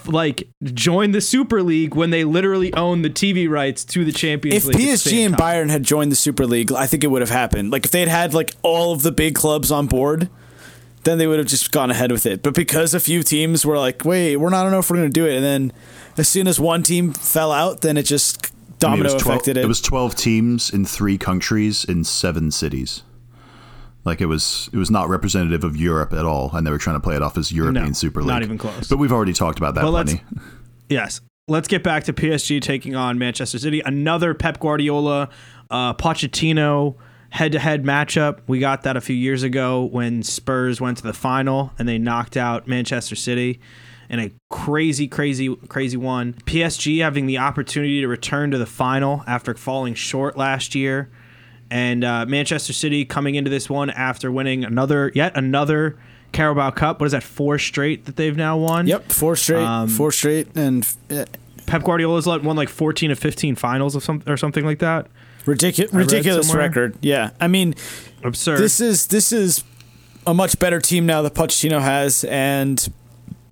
like 0.06 0.48
join 0.64 1.12
the 1.12 1.20
Super 1.20 1.62
League 1.62 1.94
when 1.94 2.10
they 2.10 2.24
literally 2.24 2.72
own 2.74 3.02
the 3.02 3.10
TV 3.10 3.48
rights 3.48 3.84
to 3.86 4.04
the 4.04 4.12
Champions 4.12 4.56
if 4.56 4.64
League. 4.66 4.76
the 4.76 4.82
PSG 4.92 5.24
and. 5.26 5.34
Bayern 5.36 5.70
had 5.70 5.82
joined 5.82 6.10
the 6.12 6.16
Super 6.16 6.46
League, 6.46 6.72
I 6.72 6.86
think 6.86 7.04
it 7.04 7.08
would 7.08 7.22
have 7.22 7.30
happened. 7.30 7.70
Like 7.70 7.84
if 7.84 7.90
they'd 7.90 8.08
had 8.08 8.34
like 8.34 8.54
all 8.62 8.92
of 8.92 9.02
the 9.02 9.12
big 9.12 9.34
clubs 9.34 9.70
on 9.70 9.86
board, 9.86 10.28
then 11.04 11.16
they 11.18 11.26
would 11.26 11.38
have 11.38 11.48
just 11.48 11.70
gone 11.70 11.90
ahead 11.90 12.10
with 12.12 12.26
it. 12.26 12.42
But 12.42 12.54
because 12.54 12.92
a 12.92 13.00
few 13.00 13.22
teams 13.22 13.64
were 13.64 13.78
like, 13.78 14.04
"Wait, 14.04 14.36
we're 14.36 14.50
not 14.50 14.60
I 14.60 14.62
don't 14.64 14.72
know 14.72 14.80
if 14.80 14.90
we're 14.90 14.96
going 14.96 15.08
to 15.10 15.12
do 15.20 15.26
it," 15.26 15.36
and 15.36 15.44
then 15.44 15.72
as 16.18 16.28
soon 16.28 16.46
as 16.48 16.58
one 16.60 16.82
team 16.82 17.12
fell 17.12 17.52
out, 17.52 17.80
then 17.82 17.96
it 17.96 18.02
just 18.02 18.52
domino 18.78 19.08
it 19.10 19.14
was 19.14 19.22
12, 19.22 19.26
affected 19.36 19.56
it. 19.56 19.64
It 19.64 19.68
was 19.68 19.80
12 19.80 20.14
teams 20.14 20.70
in 20.70 20.84
three 20.84 21.18
countries 21.18 21.84
in 21.84 22.04
seven 22.04 22.50
cities. 22.50 23.02
Like 24.04 24.20
it 24.20 24.26
was, 24.26 24.70
it 24.72 24.76
was 24.76 24.90
not 24.90 25.08
representative 25.08 25.64
of 25.64 25.76
Europe 25.76 26.12
at 26.12 26.24
all, 26.24 26.50
and 26.54 26.66
they 26.66 26.70
were 26.70 26.78
trying 26.78 26.96
to 26.96 27.00
play 27.00 27.16
it 27.16 27.22
off 27.22 27.36
as 27.36 27.52
European 27.52 27.86
No, 27.88 27.92
Super 27.92 28.20
League. 28.20 28.28
not 28.28 28.42
even 28.42 28.56
close. 28.56 28.88
But 28.88 28.96
we've 28.98 29.12
already 29.12 29.32
talked 29.34 29.58
about 29.58 29.74
that 29.74 29.82
Well, 29.84 29.92
let's- 29.92 30.14
plenty. 30.14 30.24
Yes. 30.88 31.20
Let's 31.50 31.66
get 31.68 31.82
back 31.82 32.04
to 32.04 32.12
PSG 32.12 32.60
taking 32.60 32.94
on 32.94 33.18
Manchester 33.18 33.58
City. 33.58 33.80
Another 33.84 34.34
Pep 34.34 34.60
Guardiola, 34.60 35.30
uh, 35.70 35.94
Pochettino 35.94 36.94
head-to-head 37.30 37.84
matchup. 37.84 38.38
We 38.46 38.58
got 38.58 38.82
that 38.82 38.96
a 38.96 39.00
few 39.00 39.16
years 39.16 39.42
ago 39.42 39.84
when 39.84 40.22
Spurs 40.22 40.80
went 40.80 40.98
to 40.98 41.02
the 41.02 41.12
final 41.14 41.72
and 41.78 41.88
they 41.88 41.98
knocked 41.98 42.36
out 42.36 42.66
Manchester 42.68 43.16
City 43.16 43.60
in 44.10 44.20
a 44.20 44.30
crazy, 44.48 45.06
crazy, 45.08 45.54
crazy 45.68 45.96
one. 45.96 46.34
PSG 46.46 47.00
having 47.02 47.26
the 47.26 47.38
opportunity 47.38 48.00
to 48.00 48.08
return 48.08 48.50
to 48.50 48.58
the 48.58 48.66
final 48.66 49.22
after 49.26 49.54
falling 49.54 49.94
short 49.94 50.36
last 50.36 50.74
year, 50.74 51.10
and 51.70 52.02
uh, 52.04 52.24
Manchester 52.26 52.72
City 52.72 53.04
coming 53.04 53.34
into 53.34 53.50
this 53.50 53.68
one 53.68 53.90
after 53.90 54.32
winning 54.32 54.64
another, 54.64 55.12
yet 55.14 55.36
another 55.36 55.98
Carabao 56.32 56.70
Cup. 56.70 57.00
What 57.00 57.06
is 57.06 57.12
that? 57.12 57.22
Four 57.22 57.58
straight 57.58 58.06
that 58.06 58.16
they've 58.16 58.36
now 58.36 58.56
won. 58.56 58.86
Yep, 58.86 59.12
four 59.12 59.36
straight, 59.36 59.64
Um, 59.64 59.88
four 59.88 60.10
straight, 60.12 60.48
and 60.56 60.86
uh, 61.10 61.24
Pep 61.66 61.82
Guardiola's 61.82 62.26
won 62.26 62.56
like 62.56 62.68
14 62.70 63.10
of 63.10 63.18
15 63.18 63.56
finals 63.56 63.94
of 63.94 64.02
some 64.02 64.22
or 64.26 64.36
something 64.38 64.64
like 64.64 64.78
that. 64.78 65.06
ridiculous, 65.44 65.92
ridiculous 65.92 66.54
record. 66.54 66.96
Yeah, 67.02 67.30
I 67.40 67.48
mean, 67.48 67.74
Absurd. 68.24 68.58
this 68.58 68.80
is 68.80 69.08
this 69.08 69.32
is 69.32 69.64
a 70.26 70.32
much 70.34 70.58
better 70.58 70.80
team 70.80 71.04
now 71.06 71.20
that 71.22 71.34
Pochettino 71.34 71.80
has, 71.80 72.24
and 72.24 72.88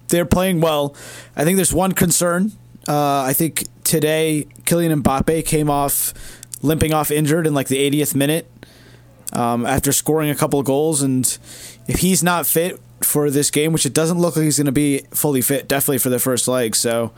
they're 0.09 0.27
playing 0.27 0.61
well. 0.61 0.95
I 1.37 1.45
think 1.45 1.57
there's 1.57 1.73
one 1.73 1.93
concern. 1.93 2.53
Uh, 2.89 3.23
I 3.23 3.33
think 3.33 3.65
today 3.85 4.47
Kylian 4.65 5.03
Mbappe 5.03 5.45
came 5.47 5.69
off 5.69 6.15
limping 6.63 6.93
off 6.93 7.11
injured 7.11 7.47
in 7.47 7.55
like 7.55 7.69
the 7.69 7.91
80th 7.91 8.15
minute 8.15 8.51
um, 9.33 9.67
after 9.67 9.93
scoring 9.93 10.31
a 10.31 10.35
couple 10.35 10.61
of 10.61 10.67
goals, 10.67 11.03
and 11.03 11.39
if 11.87 12.01
he's 12.01 12.23
not 12.23 12.47
fit 12.47 12.81
for 13.03 13.31
this 13.31 13.51
game, 13.51 13.73
which 13.73 13.85
it 13.85 13.93
doesn't 13.93 14.19
look 14.19 14.37
like 14.37 14.45
he's 14.45 14.57
going 14.57 14.67
to 14.67 14.73
be 14.73 15.01
fully 15.11 15.43
fit, 15.43 15.69
definitely 15.69 15.99
for 15.99 16.09
the 16.09 16.19
first 16.19 16.49
leg, 16.49 16.75
so 16.77 17.13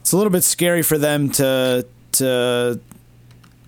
it's 0.00 0.12
a 0.12 0.16
little 0.16 0.30
bit 0.30 0.44
scary 0.44 0.82
for 0.82 0.98
them 0.98 1.30
to 1.30 1.86
to 2.12 2.80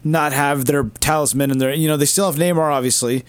not 0.05 0.33
have 0.33 0.67
their 0.67 0.85
talisman 1.01 1.51
and 1.51 1.61
their 1.61 1.75
you 1.75 1.89
know 1.89 1.97
they 1.97 2.05
still 2.05 2.31
have 2.31 2.39
Neymar 2.39 2.73
obviously 2.73 3.25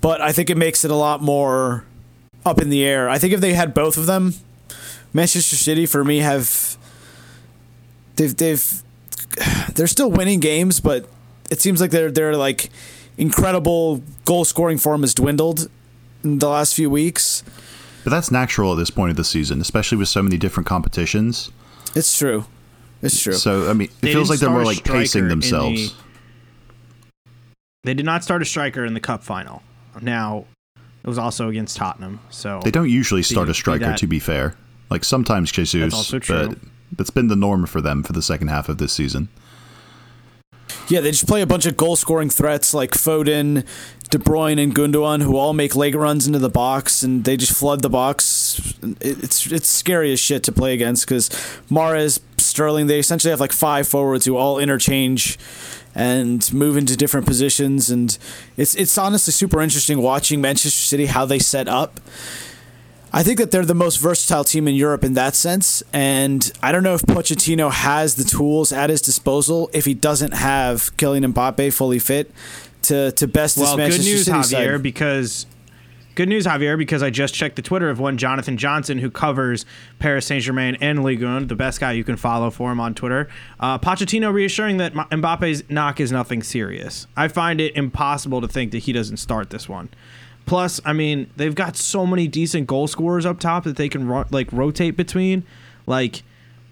but 0.00 0.20
I 0.20 0.32
think 0.32 0.50
it 0.50 0.56
makes 0.58 0.84
it 0.84 0.90
a 0.90 0.94
lot 0.96 1.22
more 1.22 1.84
up 2.44 2.60
in 2.60 2.70
the 2.70 2.84
air. 2.84 3.08
I 3.08 3.18
think 3.18 3.32
if 3.32 3.40
they 3.40 3.54
had 3.54 3.74
both 3.74 3.96
of 3.96 4.06
them, 4.06 4.34
Manchester 5.12 5.56
City 5.56 5.86
for 5.86 6.04
me 6.04 6.18
have 6.18 6.76
they've 8.16 8.36
they've 8.36 8.82
they're 9.74 9.86
still 9.86 10.10
winning 10.10 10.40
games, 10.40 10.80
but 10.80 11.08
it 11.50 11.60
seems 11.60 11.80
like 11.80 11.90
their 11.90 12.10
their 12.10 12.36
like 12.36 12.70
incredible 13.16 14.02
goal 14.24 14.44
scoring 14.44 14.78
form 14.78 15.02
has 15.02 15.14
dwindled 15.14 15.68
in 16.22 16.38
the 16.38 16.48
last 16.48 16.74
few 16.74 16.90
weeks. 16.90 17.42
But 18.02 18.10
that's 18.10 18.30
natural 18.30 18.72
at 18.72 18.76
this 18.76 18.90
point 18.90 19.10
of 19.10 19.16
the 19.16 19.24
season, 19.24 19.60
especially 19.60 19.96
with 19.98 20.08
so 20.08 20.22
many 20.22 20.36
different 20.36 20.66
competitions. 20.66 21.50
It's 21.94 22.16
true. 22.18 22.44
It's 23.02 23.20
true. 23.22 23.32
So 23.34 23.70
I 23.70 23.72
mean, 23.72 23.88
it 23.88 24.00
They 24.00 24.12
feels 24.12 24.28
like 24.30 24.40
they're 24.40 24.50
more 24.50 24.64
like 24.64 24.84
pacing 24.84 25.28
themselves. 25.28 25.90
the- 25.90 25.94
They 27.84 27.94
did 27.94 28.04
not 28.06 28.24
start 28.24 28.42
a 28.42 28.44
striker 28.44 28.84
in 28.84 28.94
the 28.94 29.00
cup 29.00 29.22
final. 29.22 29.62
Now, 30.00 30.44
it 31.04 31.08
was 31.08 31.18
also 31.18 31.48
against 31.48 31.76
Tottenham. 31.76 32.18
So 32.30 32.60
They 32.64 32.70
don't 32.70 32.88
usually 32.88 33.22
start 33.22 33.46
Be- 33.46 33.50
a 33.52 33.54
striker, 33.54 33.92
be 33.92 33.98
to 33.98 34.06
be 34.06 34.18
fair. 34.18 34.56
Like 34.90 35.04
sometimes 35.04 35.52
Jesus, 35.52 35.92
also 35.92 36.18
true. 36.18 36.48
but 36.48 36.58
that's 36.92 37.10
been 37.10 37.28
the 37.28 37.36
norm 37.36 37.66
for 37.66 37.80
them 37.80 38.02
for 38.02 38.12
the 38.12 38.22
second 38.22 38.48
half 38.48 38.68
of 38.68 38.78
this 38.78 38.92
season. 38.92 39.28
Yeah, 40.88 41.00
they 41.00 41.10
just 41.10 41.26
play 41.26 41.40
a 41.40 41.46
bunch 41.46 41.66
of 41.66 41.76
goal 41.76 41.96
scoring 41.96 42.28
threats 42.28 42.74
like 42.74 42.90
Foden, 42.90 43.66
De 44.10 44.18
Bruyne, 44.18 44.62
and 44.62 44.74
Gundogan, 44.74 45.22
who 45.22 45.36
all 45.36 45.54
make 45.54 45.74
leg 45.74 45.94
runs 45.94 46.26
into 46.26 46.38
the 46.38 46.50
box, 46.50 47.02
and 47.02 47.24
they 47.24 47.36
just 47.38 47.52
flood 47.52 47.80
the 47.82 47.88
box. 47.88 48.74
It's 49.00 49.50
it's 49.50 49.68
scary 49.68 50.12
as 50.12 50.20
shit 50.20 50.42
to 50.44 50.52
play 50.52 50.74
against 50.74 51.06
because 51.06 51.30
Mahrez, 51.70 52.20
Sterling, 52.38 52.86
they 52.86 52.98
essentially 52.98 53.30
have 53.30 53.40
like 53.40 53.52
five 53.52 53.88
forwards 53.88 54.26
who 54.26 54.36
all 54.36 54.58
interchange 54.58 55.38
and 55.94 56.52
move 56.52 56.76
into 56.76 56.96
different 56.96 57.26
positions, 57.26 57.90
and 57.90 58.16
it's 58.56 58.74
it's 58.74 58.96
honestly 58.98 59.32
super 59.32 59.60
interesting 59.60 60.00
watching 60.02 60.40
Manchester 60.40 60.70
City 60.70 61.06
how 61.06 61.24
they 61.24 61.38
set 61.38 61.68
up. 61.68 62.00
I 63.12 63.22
think 63.22 63.38
that 63.38 63.52
they're 63.52 63.64
the 63.64 63.76
most 63.76 63.98
versatile 63.98 64.42
team 64.42 64.66
in 64.66 64.74
Europe 64.74 65.04
in 65.04 65.14
that 65.14 65.36
sense, 65.36 65.84
and 65.92 66.50
I 66.62 66.72
don't 66.72 66.82
know 66.82 66.94
if 66.94 67.02
Pochettino 67.02 67.70
has 67.70 68.16
the 68.16 68.24
tools 68.24 68.72
at 68.72 68.90
his 68.90 69.00
disposal 69.00 69.70
if 69.72 69.84
he 69.84 69.94
doesn't 69.94 70.34
have 70.34 70.96
Kylian 70.96 71.32
Mbappe 71.32 71.72
fully 71.72 72.00
fit 72.00 72.32
to 72.82 73.12
to 73.12 73.28
best 73.28 73.54
this 73.54 73.64
well, 73.64 73.76
Manchester 73.76 74.02
good 74.02 74.08
news, 74.08 74.24
City 74.24 74.38
Javier, 74.38 74.72
side. 74.74 74.82
because 74.82 75.46
good 76.14 76.28
news, 76.28 76.46
Javier, 76.46 76.78
because 76.78 77.02
I 77.02 77.10
just 77.10 77.34
checked 77.34 77.56
the 77.56 77.62
Twitter 77.62 77.90
of 77.90 77.98
one 78.00 78.16
Jonathan 78.16 78.56
Johnson 78.56 78.98
who 78.98 79.10
covers 79.10 79.66
Paris 79.98 80.26
Saint 80.26 80.42
Germain 80.42 80.76
and 80.80 81.02
Ligue 81.02 81.22
1, 81.22 81.48
the 81.48 81.54
best 81.54 81.80
guy 81.80 81.92
you 81.92 82.04
can 82.04 82.16
follow 82.16 82.50
for 82.50 82.70
him 82.70 82.80
on 82.80 82.94
Twitter. 82.94 83.28
Uh, 83.60 83.78
Pochettino 83.78 84.32
reassuring 84.32 84.76
that 84.78 84.94
Mbappe's 84.94 85.68
knock 85.68 86.00
is 86.00 86.12
nothing 86.12 86.42
serious. 86.42 87.06
I 87.16 87.28
find 87.28 87.60
it 87.60 87.74
impossible 87.76 88.40
to 88.40 88.48
think 88.48 88.72
that 88.72 88.78
he 88.78 88.92
doesn't 88.92 89.18
start 89.18 89.50
this 89.50 89.68
one. 89.68 89.88
Plus, 90.46 90.80
I 90.84 90.92
mean, 90.92 91.30
they've 91.36 91.54
got 91.54 91.76
so 91.76 92.06
many 92.06 92.28
decent 92.28 92.66
goal 92.66 92.86
scorers 92.86 93.24
up 93.24 93.40
top 93.40 93.64
that 93.64 93.76
they 93.76 93.88
can 93.88 94.06
ro- 94.06 94.26
like 94.30 94.52
rotate 94.52 94.96
between, 94.96 95.44
like 95.86 96.22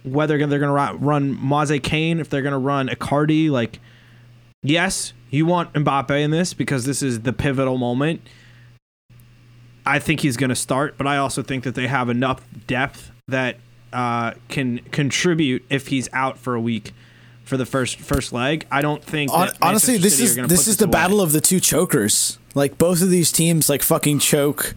whether 0.05 0.37
they're 0.47 0.59
going 0.59 0.93
to 0.93 0.99
run 0.99 1.33
Moise 1.33 1.81
Kean, 1.83 2.21
if 2.21 2.29
they're 2.29 2.43
going 2.43 2.53
to 2.53 2.59
run 2.59 2.89
Icardi, 2.89 3.51
like 3.51 3.79
yes, 4.63 5.13
you 5.31 5.47
want 5.47 5.73
Mbappe 5.73 6.23
in 6.23 6.31
this 6.31 6.55
because 6.55 6.85
this 6.85 7.03
is 7.03 7.21
the 7.21 7.33
pivotal 7.33 7.79
moment. 7.79 8.21
I 9.85 9.99
think 9.99 10.21
he's 10.21 10.37
going 10.37 10.51
to 10.51 10.57
start, 10.57 10.97
but 10.97 11.07
I 11.07 11.17
also 11.17 11.43
think 11.43 11.65
that 11.65 11.75
they 11.75 11.89
have 11.89 12.09
enough 12.09 12.47
depth 12.67 13.11
that 13.29 13.57
uh, 13.93 14.33
can 14.49 14.79
contribute 14.91 15.65
if 15.69 15.89
he's 15.89 16.09
out 16.13 16.39
for 16.39 16.55
a 16.55 16.61
week 16.61 16.93
for 17.45 17.57
the 17.57 17.67
first 17.67 17.99
first 17.99 18.33
leg. 18.33 18.67
I 18.71 18.83
don't 18.83 19.03
think. 19.03 19.31
Honestly, 19.61 19.99
this 19.99 20.21
is 20.21 20.37
this 20.37 20.69
is 20.69 20.77
the 20.77 20.85
away. 20.85 20.93
battle 20.93 21.21
of 21.21 21.33
the 21.33 21.41
two 21.41 21.61
chokers. 21.61 22.39
Like 22.55 22.79
both 22.79 23.03
of 23.03 23.11
these 23.11 23.33
teams 23.33 23.69
like 23.69 23.83
fucking 23.83 24.19
choke 24.19 24.75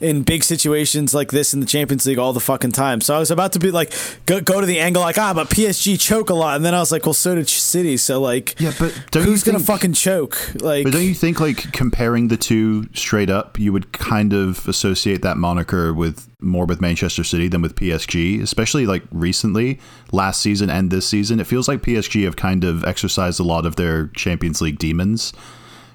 in 0.00 0.22
big 0.22 0.42
situations 0.42 1.14
like 1.14 1.30
this 1.30 1.54
in 1.54 1.60
the 1.60 1.66
Champions 1.66 2.04
League 2.04 2.18
all 2.18 2.32
the 2.32 2.40
fucking 2.40 2.72
time. 2.72 3.00
So 3.00 3.14
I 3.14 3.18
was 3.18 3.30
about 3.30 3.52
to 3.52 3.58
be 3.58 3.70
like 3.70 3.92
go, 4.26 4.40
go 4.40 4.60
to 4.60 4.66
the 4.66 4.78
angle 4.80 5.02
like 5.02 5.18
ah, 5.18 5.32
but 5.32 5.48
PSG 5.48 5.98
choke 5.98 6.30
a 6.30 6.34
lot, 6.34 6.56
and 6.56 6.64
then 6.64 6.74
I 6.74 6.80
was 6.80 6.92
like, 6.92 7.06
well, 7.06 7.14
so 7.14 7.34
did 7.34 7.48
City. 7.48 7.96
So 7.96 8.20
like, 8.20 8.58
Yeah, 8.60 8.72
but 8.78 8.92
who's 9.22 9.42
gonna 9.42 9.60
fucking 9.60 9.94
choke? 9.94 10.36
Like, 10.62 10.84
But 10.84 10.92
don't 10.92 11.04
you 11.04 11.14
think, 11.14 11.40
like, 11.40 11.72
comparing 11.72 12.28
the 12.28 12.36
two 12.36 12.88
straight 12.94 13.30
up, 13.30 13.58
you 13.58 13.72
would 13.72 13.92
kind 13.92 14.32
of 14.32 14.66
associate 14.68 15.22
that 15.22 15.36
moniker 15.36 15.92
with 15.92 16.28
more 16.40 16.66
with 16.66 16.80
Manchester 16.80 17.24
City 17.24 17.48
than 17.48 17.62
with 17.62 17.74
PSG, 17.74 18.40
especially 18.42 18.86
like 18.86 19.02
recently, 19.10 19.80
last 20.12 20.40
season 20.40 20.70
and 20.70 20.90
this 20.90 21.08
season? 21.08 21.40
It 21.40 21.46
feels 21.46 21.68
like 21.68 21.82
PSG 21.82 22.24
have 22.24 22.36
kind 22.36 22.64
of 22.64 22.84
exercised 22.84 23.40
a 23.40 23.44
lot 23.44 23.64
of 23.66 23.76
their 23.76 24.08
Champions 24.08 24.60
League 24.60 24.78
demons, 24.78 25.32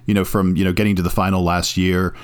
you 0.09 0.15
know, 0.15 0.25
from, 0.25 0.57
you 0.57 0.65
know, 0.65 0.73
getting 0.73 0.95
to 0.95 1.03
the 1.03 1.09
final 1.11 1.43
last 1.43 1.77
year. 1.77 2.15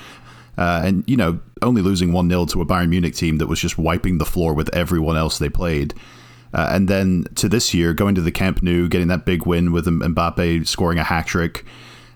Uh, 0.58 0.82
and 0.84 1.04
you 1.06 1.16
know, 1.16 1.38
only 1.62 1.82
losing 1.82 2.12
one 2.12 2.28
0 2.28 2.46
to 2.46 2.60
a 2.60 2.66
Bayern 2.66 2.88
Munich 2.88 3.14
team 3.14 3.38
that 3.38 3.46
was 3.46 3.60
just 3.60 3.78
wiping 3.78 4.18
the 4.18 4.24
floor 4.24 4.54
with 4.54 4.74
everyone 4.74 5.16
else 5.16 5.38
they 5.38 5.50
played, 5.50 5.94
uh, 6.54 6.70
and 6.72 6.88
then 6.88 7.26
to 7.34 7.46
this 7.48 7.74
year, 7.74 7.92
going 7.92 8.14
to 8.14 8.22
the 8.22 8.32
Camp 8.32 8.62
Nou, 8.62 8.88
getting 8.88 9.08
that 9.08 9.26
big 9.26 9.44
win 9.44 9.70
with 9.70 9.84
Mbappe 9.86 10.66
scoring 10.66 10.98
a 10.98 11.04
hat 11.04 11.26
trick, 11.26 11.66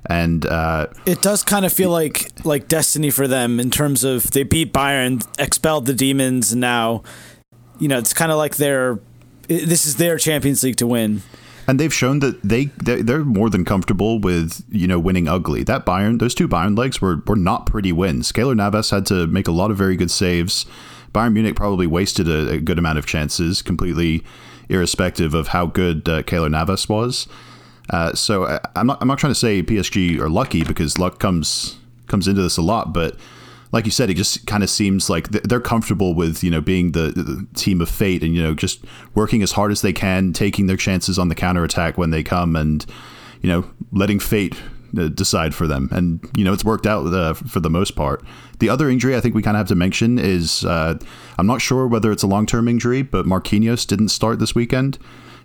and 0.07 0.47
uh, 0.47 0.87
it 1.05 1.21
does 1.21 1.43
kind 1.43 1.67
of 1.67 1.73
feel 1.73 1.91
like 1.91 2.31
like 2.47 2.67
destiny 2.67 3.11
for 3.11 3.29
them 3.29 3.61
in 3.61 3.71
terms 3.71 4.05
of 4.05 4.31
they 4.31 4.43
beat 4.43 4.73
Bayern, 4.73 5.23
expelled 5.39 5.85
the 5.85 5.95
demons, 5.95 6.53
and 6.53 6.63
now, 6.63 7.03
you 7.79 7.89
know, 7.89 7.99
it's 7.99 8.15
kind 8.15 8.33
of 8.33 8.39
like 8.39 8.57
their 8.57 8.99
this 9.49 9.85
is 9.85 9.97
their 9.97 10.17
Champions 10.17 10.63
League 10.63 10.77
to 10.77 10.87
win. 10.87 11.21
And 11.71 11.79
they've 11.79 11.95
shown 11.95 12.19
that 12.19 12.43
they 12.43 12.65
they- 12.83 13.03
they're 13.03 13.25
more 13.25 13.49
than 13.49 13.65
comfortable 13.65 14.19
with 14.19 14.65
you 14.71 14.87
know 14.89 14.99
winning 14.99 15.29
ugly. 15.29 15.63
That 15.63 15.87
Bayern, 15.87 16.19
those 16.19 16.35
two 16.35 16.49
Bayern 16.49 16.77
legs 16.77 17.01
were 17.01 17.23
were 17.27 17.37
not 17.37 17.67
pretty 17.67 17.93
wins. 17.93 18.33
Keylor 18.33 18.57
Navas 18.57 18.91
had 18.91 19.07
to 19.07 19.27
make 19.29 19.47
a 19.49 19.53
lot 19.53 19.71
of 19.71 19.77
very 19.77 19.97
good 19.97 20.11
saves. 20.11 20.67
Bayern 21.15 21.33
Munich 21.33 21.55
probably 21.57 21.87
wasted 21.87 22.29
a, 22.29 22.51
a 22.53 22.59
good 22.59 22.79
amount 22.79 22.99
of 22.99 23.07
chances, 23.07 23.63
completely 23.63 24.23
irrespective 24.69 25.35
of 25.35 25.49
how 25.49 25.67
good 25.67 26.09
uh, 26.09 26.23
Keylor 26.23 26.51
Navas 26.51 26.89
was. 26.89 27.27
Uh, 27.89 28.15
so 28.15 28.47
I, 28.47 28.61
I'm 28.77 28.87
not 28.89 28.99
I'm 29.01 29.09
not 29.09 29.19
trying 29.19 29.33
to 29.33 29.39
say 29.47 29.63
PSG 29.63 30.19
are 30.19 30.29
lucky 30.29 30.65
because 30.65 30.99
luck 30.99 31.19
comes 31.21 31.77
comes 32.09 32.27
into 32.29 32.43
this 32.43 32.57
a 32.57 32.63
lot, 32.63 32.93
but 32.93 33.17
like 33.73 33.85
you 33.85 33.91
said, 33.91 34.11
it 34.11 34.15
just 34.15 34.47
kind 34.47 34.63
of 34.63 34.71
seems 34.71 35.09
like 35.09 35.29
they're 35.29 35.61
comfortable 35.61 36.15
with 36.15 36.43
you 36.43 36.51
know 36.51 36.61
being 36.61 36.93
the, 36.93 37.13
the 37.13 37.47
team 37.55 37.81
of 37.81 37.89
fate 37.89 38.23
and 38.23 38.35
you 38.35 38.43
know 38.43 38.55
just 38.55 38.85
working 39.15 39.43
as 39.43 39.53
hard 39.53 39.71
as 39.71 39.83
they 39.83 39.93
can, 39.93 40.33
taking 40.33 40.67
their 40.67 40.77
chances 40.77 41.19
on 41.19 41.29
the 41.29 41.35
counterattack 41.35 41.97
when 41.97 42.11
they 42.11 42.23
come, 42.23 42.57
and 42.57 42.85
you 43.43 43.49
know 43.49 43.71
letting 43.93 44.19
fate 44.19 44.57
uh, 44.99 45.09
decide 45.09 45.55
for 45.55 45.67
them. 45.67 45.89
And 45.93 46.29
you 46.37 46.45
know 46.45 46.53
it's 46.53 46.65
worked 46.65 46.87
out 46.87 47.07
uh, 47.13 47.35
for 47.35 47.61
the 47.61 47.71
most 47.71 47.97
part. 47.97 48.25
The 48.59 48.69
other 48.69 48.91
injury 48.91 49.17
I 49.17 49.21
think 49.21 49.35
we 49.35 49.43
kind 49.43 49.57
of 49.57 49.61
have 49.61 49.69
to 49.69 49.77
mention 49.77 50.19
is 50.19 50.65
uh, 50.65 50.99
I'm 51.39 51.47
not 51.47 51.63
sure 51.63 51.87
whether 51.87 52.11
it's 52.11 52.23
a 52.23 52.29
long 52.29 52.47
term 52.47 52.67
injury, 52.69 53.03
but 53.03 53.25
Marquinhos 53.27 53.87
didn't 53.87 54.09
start 54.09 54.39
this 54.39 54.55
weekend. 54.55 54.99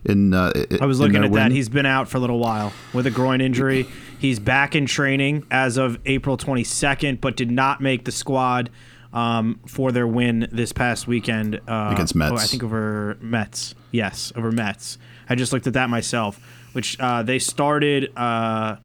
In 0.03 0.33
uh, 0.33 0.51
I 0.81 0.85
was 0.85 0.99
looking 0.99 1.23
at 1.23 1.31
that. 1.33 1.51
He's 1.51 1.69
been 1.69 1.85
out 1.85 2.07
for 2.07 2.17
a 2.17 2.19
little 2.19 2.39
while 2.39 2.73
with 2.93 3.07
a 3.07 3.11
groin 3.11 3.41
injury. 3.41 3.87
He's 4.25 4.39
back 4.39 4.75
in 4.75 4.87
training 4.87 5.45
as 5.51 5.77
of 5.77 5.99
April 6.07 6.35
22nd, 6.35 7.21
but 7.21 7.37
did 7.37 7.51
not 7.51 7.79
make 7.79 8.05
the 8.05 8.11
squad 8.11 8.71
um, 9.13 9.59
for 9.67 9.91
their 9.91 10.07
win 10.07 10.47
this 10.51 10.71
past 10.71 11.07
weekend 11.07 11.61
uh, 11.67 11.91
Against 11.93 12.15
Metz. 12.15 12.31
oh, 12.31 12.35
I 12.35 12.45
think 12.47 12.63
over 12.63 13.19
Metz. 13.21 13.75
Yes, 13.91 14.33
over 14.35 14.51
Metz. 14.51 14.97
I 15.29 15.35
just 15.35 15.53
looked 15.53 15.67
at 15.67 15.73
that 15.73 15.91
myself, 15.91 16.39
which 16.73 16.99
uh, 16.99 17.21
they 17.21 17.37
started 17.37 18.11
uh, 18.17 18.77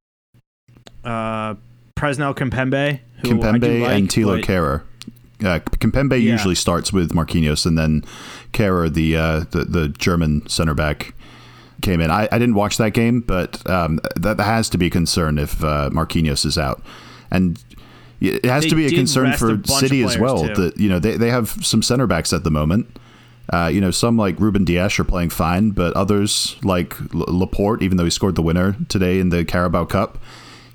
uh, 1.04 1.54
Presnel 1.96 2.34
Kimpembe, 2.36 3.00
who 3.22 3.28
Kimpembe 3.28 3.80
like, 3.80 3.96
and 3.96 4.10
Thilo 4.10 4.42
Kehrer. 4.42 4.82
Uh, 5.40 5.60
Kimpembe 5.78 6.22
Yeah. 6.22 6.32
usually 6.32 6.54
starts 6.54 6.92
with 6.92 7.12
Marquinhos, 7.12 7.64
and 7.64 7.78
then 7.78 8.04
Kehrer, 8.52 8.92
the, 8.92 9.16
uh, 9.16 9.44
the 9.52 9.64
the 9.64 9.88
German 9.88 10.46
center 10.50 10.74
back, 10.74 11.14
came 11.80 12.00
in. 12.00 12.10
I, 12.10 12.28
I 12.30 12.38
didn't 12.38 12.54
watch 12.54 12.76
that 12.78 12.92
game, 12.92 13.20
but 13.20 13.68
um, 13.68 14.00
that, 14.16 14.36
that 14.36 14.44
has 14.44 14.68
to 14.70 14.78
be 14.78 14.86
a 14.86 14.90
concern 14.90 15.38
if 15.38 15.62
uh, 15.64 15.90
Marquinhos 15.92 16.44
is 16.44 16.58
out, 16.58 16.82
and 17.30 17.62
it 18.20 18.44
has 18.44 18.64
They 18.64 18.70
to 18.70 18.76
be 18.76 18.86
a 18.86 18.90
concern 18.90 19.24
rest 19.30 19.42
a 19.42 19.58
for 19.58 19.66
City 19.66 20.02
as 20.02 20.18
well. 20.18 20.46
too. 20.46 20.54
That 20.54 20.76
you 20.78 20.88
know 20.88 20.98
they, 20.98 21.16
they 21.16 21.30
have 21.30 21.50
some 21.64 21.82
center 21.82 22.06
backs 22.06 22.32
at 22.32 22.44
the 22.44 22.50
moment. 22.50 22.86
Uh, 23.52 23.66
you 23.66 23.80
know, 23.80 23.90
some 23.90 24.16
like 24.16 24.38
Ruben 24.38 24.64
Dias 24.64 24.98
are 25.00 25.04
playing 25.04 25.30
fine, 25.30 25.70
but 25.70 25.92
others 25.94 26.56
like 26.62 26.94
L- 27.12 27.24
Laporte, 27.26 27.82
even 27.82 27.96
though 27.96 28.04
he 28.04 28.10
scored 28.10 28.36
the 28.36 28.42
winner 28.42 28.76
today 28.88 29.18
in 29.18 29.30
the 29.30 29.44
Carabao 29.44 29.86
Cup, 29.86 30.18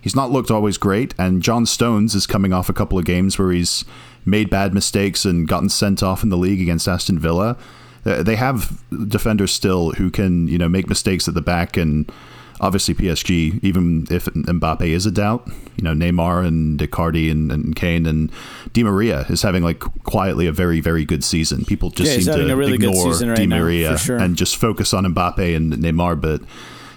he's 0.01 0.15
not 0.15 0.29
looked 0.29 0.51
always 0.51 0.77
great. 0.77 1.13
And 1.17 1.41
John 1.41 1.65
Stones 1.65 2.15
is 2.15 2.27
coming 2.27 2.51
off 2.51 2.67
a 2.67 2.73
couple 2.73 2.99
of 2.99 3.05
games 3.05 3.39
where 3.39 3.51
he's 3.51 3.85
made 4.25 4.49
bad 4.49 4.73
mistakes 4.73 5.23
and 5.23 5.47
gotten 5.47 5.69
sent 5.69 6.03
off 6.03 6.21
in 6.21 6.27
the 6.29 6.37
league 6.37 6.61
against 6.61 6.85
Aston 6.87 7.17
Villa. 7.17 7.55
Uh, 8.05 8.23
They 8.23 8.35
have 8.35 8.81
defenders 9.07 9.51
still 9.51 9.91
who 9.91 10.09
can, 10.09 10.47
you 10.47 10.57
know, 10.57 10.69
make 10.69 10.87
mistakes 10.89 11.27
at 11.27 11.33
the 11.33 11.41
back 11.41 11.77
and 11.77 12.11
obviously 12.61 12.93
PSG, 12.93 13.59
even 13.63 14.07
if 14.09 14.25
Mbappe 14.25 14.81
is 14.87 15.05
a 15.05 15.11
doubt, 15.11 15.45
you 15.75 15.83
know, 15.83 15.93
Neymar 15.93 16.45
and 16.47 16.79
Icardi 16.79 17.29
and, 17.29 17.51
and 17.51 17.75
Kean 17.75 18.05
and 18.05 18.31
Di 18.71 18.81
Maria 18.83 19.25
is 19.29 19.41
having 19.41 19.61
like 19.63 19.79
quietly 20.03 20.47
a 20.47 20.53
very, 20.53 20.79
very 20.79 21.03
good 21.03 21.23
season. 21.23 21.65
People 21.65 21.89
just 21.89 22.09
Yeah, 22.11 22.33
seem 22.33 22.47
to 22.47 22.53
a 22.53 22.55
really 22.55 22.75
ignore 22.75 22.93
season 23.11 23.29
right 23.29 23.37
Di 23.37 23.47
Maria 23.47 23.91
for 23.93 23.97
sure. 23.97 24.17
and 24.17 24.37
just 24.37 24.55
focus 24.55 24.93
on 24.93 25.03
Mbappe 25.05 25.53
and 25.55 25.73
Neymar, 25.73 26.21
but 26.21 26.41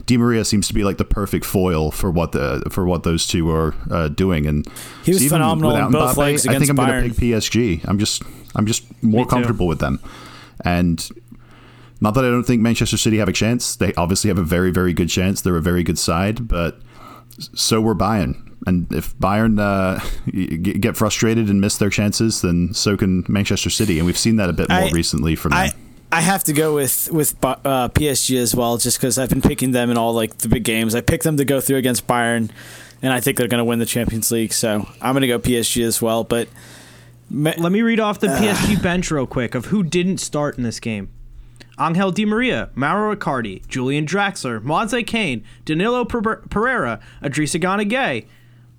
Di 0.07 0.17
Maria 0.17 0.45
seems 0.45 0.69
to 0.69 0.75
be 0.75 0.85
like 0.85 0.97
the 0.97 1.05
perfect 1.05 1.45
foil 1.45 1.91
for 1.91 2.11
what 2.11 2.33
the 2.33 2.63
for 2.71 2.87
what 2.87 3.03
those 3.03 3.27
two 3.27 3.51
are 3.51 3.75
uh, 3.91 4.09
doing. 4.09 4.47
And 4.47 4.65
He 5.05 5.11
was 5.13 5.23
so 5.23 5.29
phenomenal 5.31 5.73
without 5.73 5.87
on 5.87 5.93
both 5.93 6.15
Mbappe, 6.15 6.17
legs 6.19 6.47
I 6.47 6.53
think 6.53 6.63
against 6.65 6.71
I'm 6.71 6.77
going 6.77 6.89
Bayern. 7.03 7.09
to 7.15 7.21
pick 7.21 7.29
PSG. 7.83 7.85
I'm 7.89 7.99
just 7.99 8.23
I'm 8.55 8.65
just 8.67 8.85
more 9.03 9.25
too. 9.25 9.31
comfortable 9.31 9.67
with 9.67 9.81
them, 9.81 9.99
and 10.65 11.09
not 12.01 12.15
that 12.15 12.25
I 12.25 12.29
don't 12.29 12.45
think 12.45 12.63
Manchester 12.63 12.97
City 12.97 13.19
have 13.19 13.29
a 13.29 13.33
chance. 13.33 13.77
They 13.77 13.93
obviously 13.95 14.29
have 14.29 14.39
a 14.39 14.43
very 14.45 14.71
very 14.71 14.93
good 14.93 15.09
chance. 15.09 15.41
They're 15.41 15.57
a 15.57 15.63
very 15.63 15.83
good 15.83 15.99
side, 15.99 16.49
but 16.49 16.81
so 17.39 17.81
were 17.81 17.95
Bayern. 17.95 18.45
And 18.67 18.93
if 18.93 19.17
Bayern 19.19 19.59
uh, 19.61 20.01
get 20.81 20.97
frustrated 20.97 21.49
and 21.49 21.61
miss 21.61 21.79
their 21.79 21.91
chances, 21.91 22.43
then 22.43 22.75
so 22.75 22.97
can 22.97 23.25
Manchester 23.29 23.71
City. 23.71 23.99
And 23.99 24.07
we've 24.07 24.19
seen 24.19 24.37
that 24.37 24.51
a 24.51 24.53
bit 24.53 24.69
more 24.69 24.79
I- 24.79 24.91
recently 24.91 25.37
from 25.37 25.51
them. 25.51 25.61
I 25.61 25.73
I 26.11 26.23
have 26.23 26.43
to 26.45 26.55
go 26.55 26.75
with 26.75 27.11
with 27.13 27.35
uh, 27.45 27.89
PSG 27.91 28.39
as 28.39 28.55
well, 28.55 28.79
just 28.79 28.99
because 28.99 29.19
I've 29.19 29.29
been 29.29 29.43
picking 29.43 29.73
them 29.73 29.91
in 29.91 29.99
all 29.99 30.15
like 30.15 30.39
the 30.39 30.49
big 30.49 30.65
games. 30.65 30.95
I 30.95 31.03
picked 31.03 31.25
them 31.25 31.37
to 31.37 31.45
go 31.45 31.61
through 31.61 31.77
against 31.77 32.07
Bayern, 32.07 32.51
and 33.03 33.13
I 33.13 33.21
think 33.21 33.37
they're 33.37 33.49
going 33.49 33.59
to 33.59 33.65
win 33.65 33.79
the 33.79 33.87
Champions 33.87 34.31
League. 34.31 34.55
So 34.55 34.89
I'm 35.03 35.13
going 35.13 35.21
to 35.21 35.29
go 35.29 35.39
PSG 35.39 35.85
as 35.85 36.01
well. 36.01 36.25
But 36.25 36.49
ma- 37.31 37.55
Let 37.59 37.73
me 37.73 37.83
read 37.83 38.01
off 38.01 38.19
the 38.21 38.29
PSG 38.29 38.83
bench 38.83 39.11
real 39.11 39.27
quick 39.27 39.55
of 39.55 39.67
who 39.67 39.83
didn't 39.83 40.19
start 40.19 40.57
in 40.57 40.63
this 40.65 40.81
game. 40.81 41.11
Angel 41.81 42.11
Di 42.11 42.25
Maria, 42.25 42.71
Mauro 42.75 43.15
Icardi, 43.15 43.67
Julian 43.69 44.05
Draxler, 44.05 44.61
Moise 44.63 45.05
Kean, 45.07 45.45
Danilo 45.65 46.05
Per- 46.05 46.43
Pereira, 46.51 46.99
Idrissa 47.23 47.61
Gana 47.61 47.85
Gueye, 47.85 48.27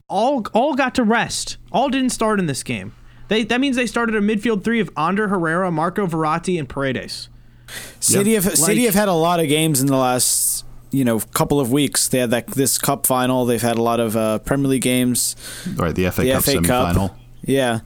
all 0.09 0.45
all 0.53 0.73
got 0.75 0.95
to 0.95 1.03
rest. 1.03 1.57
All 1.71 1.89
didn't 1.89 2.09
start 2.09 2.39
in 2.39 2.45
this 2.47 2.61
game. 2.63 2.93
They 3.29 3.43
that 3.43 3.61
means 3.61 3.75
they 3.77 3.85
started 3.85 4.15
a 4.15 4.21
midfield 4.21 4.63
three 4.63 4.79
of 4.79 4.89
Ander 4.97 5.27
Herrera, 5.29 5.71
Marco 5.71 6.07
Verratti, 6.07 6.59
and 6.59 6.67
Paredes. 6.67 7.29
City 7.99 8.33
have 8.33 8.57
City 8.57 8.85
have 8.85 8.95
had 8.95 9.07
a 9.07 9.13
lot 9.13 9.39
of 9.39 9.47
games 9.47 9.79
in 9.81 9.87
the 9.87 9.95
last 9.97 10.65
you 10.91 11.05
know 11.05 11.19
couple 11.19 11.59
of 11.59 11.71
weeks. 11.71 12.07
They 12.07 12.17
had 12.19 12.31
that 12.31 12.47
this 12.47 12.77
cup 12.77 13.05
final. 13.05 13.45
They've 13.45 13.61
had 13.61 13.77
a 13.77 13.81
lot 13.83 13.99
of 13.99 14.17
uh, 14.17 14.39
Premier 14.39 14.67
League 14.67 14.81
games. 14.81 15.35
right, 15.75 15.93
the 15.95 16.09
FA 16.09 16.23
The 16.23 16.31
Cup 16.33 16.43
FA 16.43 16.51
semifinal. 16.53 17.09
Cup. 17.09 17.19
Yeah. 17.43 17.79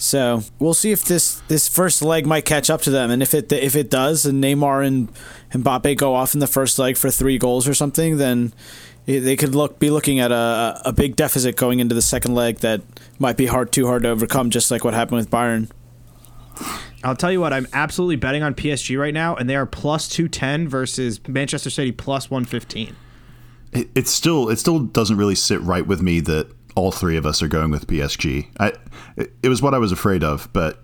So 0.00 0.42
we'll 0.60 0.74
see 0.74 0.92
if 0.92 1.04
this 1.04 1.42
this 1.48 1.68
first 1.68 2.02
leg 2.02 2.24
might 2.24 2.44
catch 2.44 2.70
up 2.70 2.82
to 2.82 2.90
them, 2.90 3.10
and 3.10 3.20
if 3.20 3.34
it 3.34 3.52
if 3.52 3.74
it 3.74 3.90
does, 3.90 4.24
and 4.24 4.42
Neymar 4.42 4.86
and 4.86 5.12
Mbappe 5.50 5.96
go 5.96 6.14
off 6.14 6.34
in 6.34 6.40
the 6.40 6.46
first 6.46 6.78
leg 6.78 6.96
for 6.96 7.10
three 7.10 7.36
goals 7.36 7.66
or 7.66 7.74
something, 7.74 8.16
then 8.16 8.52
they 9.06 9.34
could 9.36 9.56
look 9.56 9.80
be 9.80 9.90
looking 9.90 10.20
at 10.20 10.30
a 10.30 10.80
a 10.84 10.92
big 10.92 11.16
deficit 11.16 11.56
going 11.56 11.80
into 11.80 11.96
the 11.96 12.02
second 12.02 12.36
leg 12.36 12.58
that 12.58 12.80
might 13.18 13.36
be 13.36 13.46
hard 13.46 13.72
too 13.72 13.88
hard 13.88 14.04
to 14.04 14.08
overcome, 14.08 14.50
just 14.50 14.70
like 14.70 14.84
what 14.84 14.94
happened 14.94 15.18
with 15.18 15.30
Bayern. 15.30 15.68
I'll 17.02 17.16
tell 17.16 17.32
you 17.32 17.40
what, 17.40 17.52
I'm 17.52 17.66
absolutely 17.72 18.16
betting 18.16 18.42
on 18.44 18.54
PSG 18.54 18.98
right 18.98 19.14
now, 19.14 19.34
and 19.34 19.50
they 19.50 19.56
are 19.56 19.66
plus 19.66 20.08
two 20.08 20.28
ten 20.28 20.68
versus 20.68 21.20
Manchester 21.26 21.70
City 21.70 21.90
plus 21.90 22.30
one 22.30 22.44
fifteen. 22.44 22.94
it, 23.72 23.88
it's 23.96 24.10
still 24.10 24.48
it 24.48 24.60
still 24.60 24.78
doesn't 24.78 25.16
really 25.16 25.34
sit 25.34 25.60
right 25.62 25.86
with 25.86 26.02
me 26.02 26.20
that 26.20 26.52
all 26.78 26.92
three 26.92 27.16
of 27.16 27.26
us 27.26 27.42
are 27.42 27.48
going 27.48 27.70
with 27.70 27.86
PSG. 27.86 28.46
I 28.60 28.72
it, 29.16 29.48
was 29.48 29.60
what 29.60 29.74
I 29.74 29.78
was 29.78 29.90
afraid 29.90 30.22
of, 30.22 30.48
but 30.52 30.80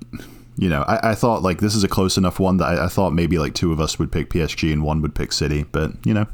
you 0.57 0.68
know, 0.68 0.83
I, 0.83 1.11
I 1.11 1.14
thought 1.14 1.42
like 1.42 1.61
this 1.61 1.74
is 1.74 1.85
a 1.85 1.88
close 1.88 2.16
enough 2.16 2.40
one 2.40 2.57
that 2.59 2.66
I, 2.66 2.85
I 2.87 2.88
thought 2.88 3.12
maybe 3.12 3.38
like 3.38 3.54
two 3.54 3.72
of 3.72 3.80
us 3.80 3.98
would 3.98 4.11
pick 4.11 4.30
PSG 4.30 4.72
and 4.72 4.83
one 4.83 5.00
would 5.02 5.14
pick 5.14 5.33
City, 5.33 5.64
but 5.70 5.92
you 6.04 6.12
know, 6.12 6.26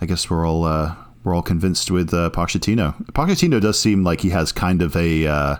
I 0.00 0.06
guess 0.06 0.30
we're 0.30 0.46
all 0.46 0.64
uh, 0.64 0.94
we're 1.22 1.34
all 1.34 1.42
convinced 1.42 1.90
with 1.90 2.14
uh, 2.14 2.30
Pochettino. 2.30 2.94
Pochettino 3.12 3.60
does 3.60 3.78
seem 3.78 4.02
like 4.02 4.22
he 4.22 4.30
has 4.30 4.52
kind 4.52 4.80
of 4.80 4.96
a 4.96 5.26
uh, 5.26 5.56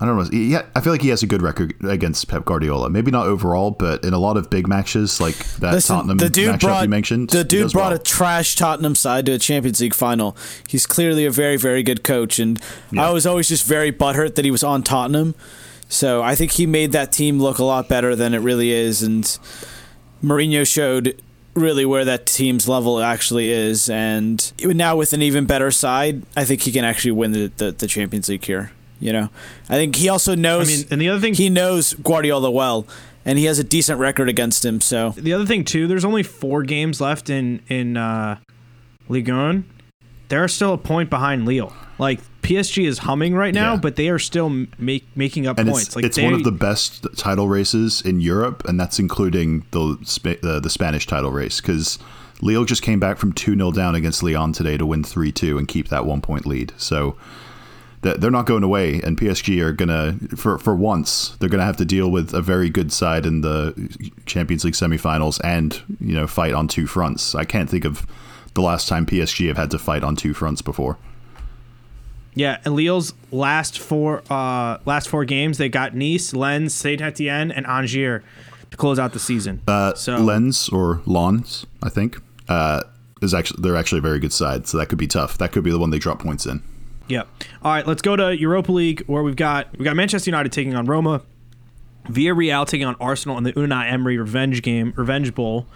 I 0.00 0.06
don't 0.06 0.16
know. 0.16 0.28
Yeah, 0.32 0.66
I 0.74 0.80
feel 0.80 0.92
like 0.92 1.02
he 1.02 1.08
has 1.10 1.22
a 1.22 1.26
good 1.26 1.42
record 1.42 1.74
against 1.84 2.28
Pep 2.28 2.44
Guardiola. 2.44 2.90
Maybe 2.90 3.10
not 3.10 3.26
overall, 3.26 3.70
but 3.70 4.04
in 4.04 4.12
a 4.12 4.18
lot 4.18 4.36
of 4.36 4.50
big 4.50 4.66
matches 4.66 5.20
like 5.20 5.36
that 5.56 5.72
Listen, 5.74 5.96
Tottenham 5.96 6.18
the 6.18 6.28
dude 6.28 6.54
matchup 6.56 6.60
brought 6.60 6.82
you 6.82 6.88
mentioned. 6.88 7.30
the 7.30 7.44
dude 7.44 7.72
brought 7.72 7.92
well. 7.92 8.00
a 8.00 8.02
trash 8.02 8.56
Tottenham 8.56 8.94
side 8.94 9.26
to 9.26 9.32
a 9.32 9.38
Champions 9.38 9.80
League 9.80 9.94
final. 9.94 10.36
He's 10.66 10.86
clearly 10.86 11.24
a 11.26 11.30
very 11.30 11.56
very 11.56 11.82
good 11.82 12.02
coach, 12.02 12.38
and 12.38 12.60
Yeah. 12.90 13.06
I 13.06 13.10
was 13.10 13.26
always 13.26 13.48
just 13.48 13.64
very 13.66 13.92
butthurt 13.92 14.34
that 14.34 14.44
he 14.44 14.50
was 14.50 14.64
on 14.64 14.82
Tottenham. 14.82 15.34
So 15.88 16.22
I 16.22 16.34
think 16.34 16.52
he 16.52 16.66
made 16.66 16.92
that 16.92 17.12
team 17.12 17.38
look 17.38 17.58
a 17.58 17.64
lot 17.64 17.88
better 17.88 18.16
than 18.16 18.34
it 18.34 18.38
really 18.38 18.70
is, 18.70 19.02
and 19.02 19.24
Mourinho 20.24 20.66
showed 20.66 21.20
really 21.54 21.84
where 21.84 22.04
that 22.04 22.24
team's 22.26 22.66
level 22.66 23.00
actually 23.00 23.50
is. 23.50 23.90
And 23.90 24.52
now 24.58 24.96
with 24.96 25.12
an 25.12 25.20
even 25.20 25.44
better 25.44 25.70
side, 25.70 26.22
I 26.36 26.44
think 26.46 26.62
he 26.62 26.72
can 26.72 26.84
actually 26.84 27.10
win 27.10 27.32
the, 27.32 27.52
the, 27.58 27.72
the 27.72 27.86
Champions 27.86 28.28
League 28.28 28.44
here. 28.44 28.72
You 29.02 29.12
know, 29.12 29.28
I 29.68 29.74
think 29.74 29.96
he 29.96 30.08
also 30.08 30.34
knows. 30.36 30.68
I 30.68 30.76
mean, 30.76 30.86
and 30.92 31.00
the 31.00 31.08
other 31.08 31.20
thing- 31.20 31.34
he 31.34 31.50
knows 31.50 31.94
Guardiola 31.94 32.50
well, 32.50 32.86
and 33.24 33.36
he 33.38 33.46
has 33.46 33.58
a 33.58 33.64
decent 33.64 33.98
record 33.98 34.28
against 34.28 34.64
him. 34.64 34.80
So 34.80 35.12
The 35.16 35.32
other 35.32 35.44
thing 35.44 35.64
too, 35.64 35.86
there's 35.88 36.04
only 36.04 36.22
four 36.22 36.62
games 36.62 37.00
left 37.00 37.28
in 37.28 37.60
in 37.68 37.96
uh, 37.96 38.38
Ligue 39.08 39.28
1. 39.28 39.64
They're 40.28 40.48
still 40.48 40.72
a 40.72 40.78
point 40.78 41.10
behind 41.10 41.44
Lille. 41.46 41.72
Like 41.98 42.20
PSG 42.42 42.86
is 42.86 42.98
humming 42.98 43.34
right 43.34 43.52
now, 43.54 43.72
Yeah. 43.74 43.80
but 43.80 43.96
they 43.96 44.08
are 44.08 44.18
still 44.18 44.48
make, 44.78 45.04
making 45.16 45.46
up 45.46 45.58
and 45.58 45.68
points. 45.68 45.88
it's, 45.88 45.96
like 45.96 46.04
it's 46.04 46.16
they, 46.16 46.24
one 46.24 46.34
of 46.34 46.44
the 46.44 46.50
best 46.52 47.06
title 47.16 47.48
races 47.48 48.00
in 48.02 48.20
Europe, 48.20 48.62
and 48.66 48.78
that's 48.80 48.98
including 48.98 49.64
the 49.72 49.98
Spa- 50.04 50.40
uh, 50.42 50.58
the 50.60 50.70
Spanish 50.70 51.06
title 51.06 51.30
race 51.32 51.60
because 51.60 51.98
Lille 52.40 52.64
just 52.64 52.82
came 52.82 52.98
back 53.00 53.18
from 53.18 53.32
two 53.32 53.54
0 53.56 53.72
down 53.72 53.94
against 53.94 54.22
Lyon 54.22 54.52
today 54.52 54.76
to 54.76 54.86
win 54.86 55.02
three 55.04 55.32
two 55.32 55.58
and 55.58 55.66
keep 55.68 55.88
that 55.88 56.06
one 56.06 56.20
point 56.20 56.46
lead. 56.46 56.72
So 56.76 57.16
th- 58.02 58.16
they're 58.18 58.30
not 58.30 58.46
going 58.46 58.62
away, 58.62 59.00
and 59.02 59.16
PSG 59.18 59.60
are 59.60 59.72
gonna 59.72 60.16
for 60.36 60.58
for 60.58 60.74
once 60.74 61.36
they're 61.38 61.48
gonna 61.48 61.64
have 61.64 61.76
to 61.78 61.84
deal 61.84 62.10
with 62.10 62.34
a 62.34 62.42
very 62.42 62.70
good 62.70 62.92
side 62.92 63.26
in 63.26 63.40
the 63.40 63.74
Champions 64.26 64.64
League 64.64 64.74
semifinals 64.74 65.40
and 65.44 65.80
you 66.00 66.14
know 66.14 66.26
fight 66.26 66.52
on 66.54 66.68
two 66.68 66.86
fronts. 66.86 67.34
I 67.34 67.44
can't 67.44 67.70
think 67.70 67.84
of 67.84 68.06
the 68.54 68.62
last 68.62 68.88
time 68.88 69.06
PSG 69.06 69.48
have 69.48 69.56
had 69.56 69.70
to 69.70 69.78
fight 69.78 70.02
on 70.04 70.16
two 70.16 70.34
fronts 70.34 70.62
before. 70.62 70.98
Yeah, 72.34 72.58
and 72.64 72.74
Lille's 72.74 73.12
last 73.30 73.78
four 73.78 74.22
uh 74.30 74.78
last 74.84 75.08
four 75.08 75.24
games, 75.24 75.58
they 75.58 75.68
got 75.68 75.94
Nice, 75.94 76.34
Lens, 76.34 76.74
Saint 76.74 77.00
Etienne, 77.00 77.50
and 77.50 77.66
Angers 77.66 78.22
to 78.70 78.76
close 78.76 78.98
out 78.98 79.12
the 79.12 79.18
season. 79.18 79.60
Uh, 79.68 79.94
so 79.94 80.16
Lens 80.16 80.68
or 80.70 81.02
Lons, 81.06 81.66
I 81.82 81.88
think, 81.90 82.18
uh, 82.48 82.82
is 83.20 83.34
actually 83.34 83.62
they're 83.62 83.76
actually 83.76 83.98
a 83.98 84.02
very 84.02 84.18
good 84.18 84.32
side, 84.32 84.66
so 84.66 84.78
that 84.78 84.86
could 84.86 84.98
be 84.98 85.06
tough. 85.06 85.38
That 85.38 85.52
could 85.52 85.62
be 85.62 85.70
the 85.70 85.78
one 85.78 85.90
they 85.90 85.98
drop 85.98 86.18
points 86.18 86.46
in. 86.46 86.62
Yep. 87.12 87.28
All 87.62 87.72
right, 87.72 87.86
let's 87.86 88.00
go 88.00 88.16
to 88.16 88.34
Europa 88.34 88.72
League 88.72 89.04
where 89.06 89.22
we've 89.22 89.36
got 89.36 89.76
we 89.78 89.84
got 89.84 89.96
Manchester 89.96 90.30
United 90.30 90.50
taking 90.50 90.74
on 90.74 90.86
Roma, 90.86 91.20
Villarreal 92.06 92.66
taking 92.66 92.86
on 92.86 92.96
Arsenal 92.98 93.36
in 93.36 93.44
the 93.44 93.52
Unai 93.52 93.92
Emery 93.92 94.16
revenge 94.16 94.62
game, 94.62 94.94
revenge 94.96 95.34
bowl. 95.34 95.66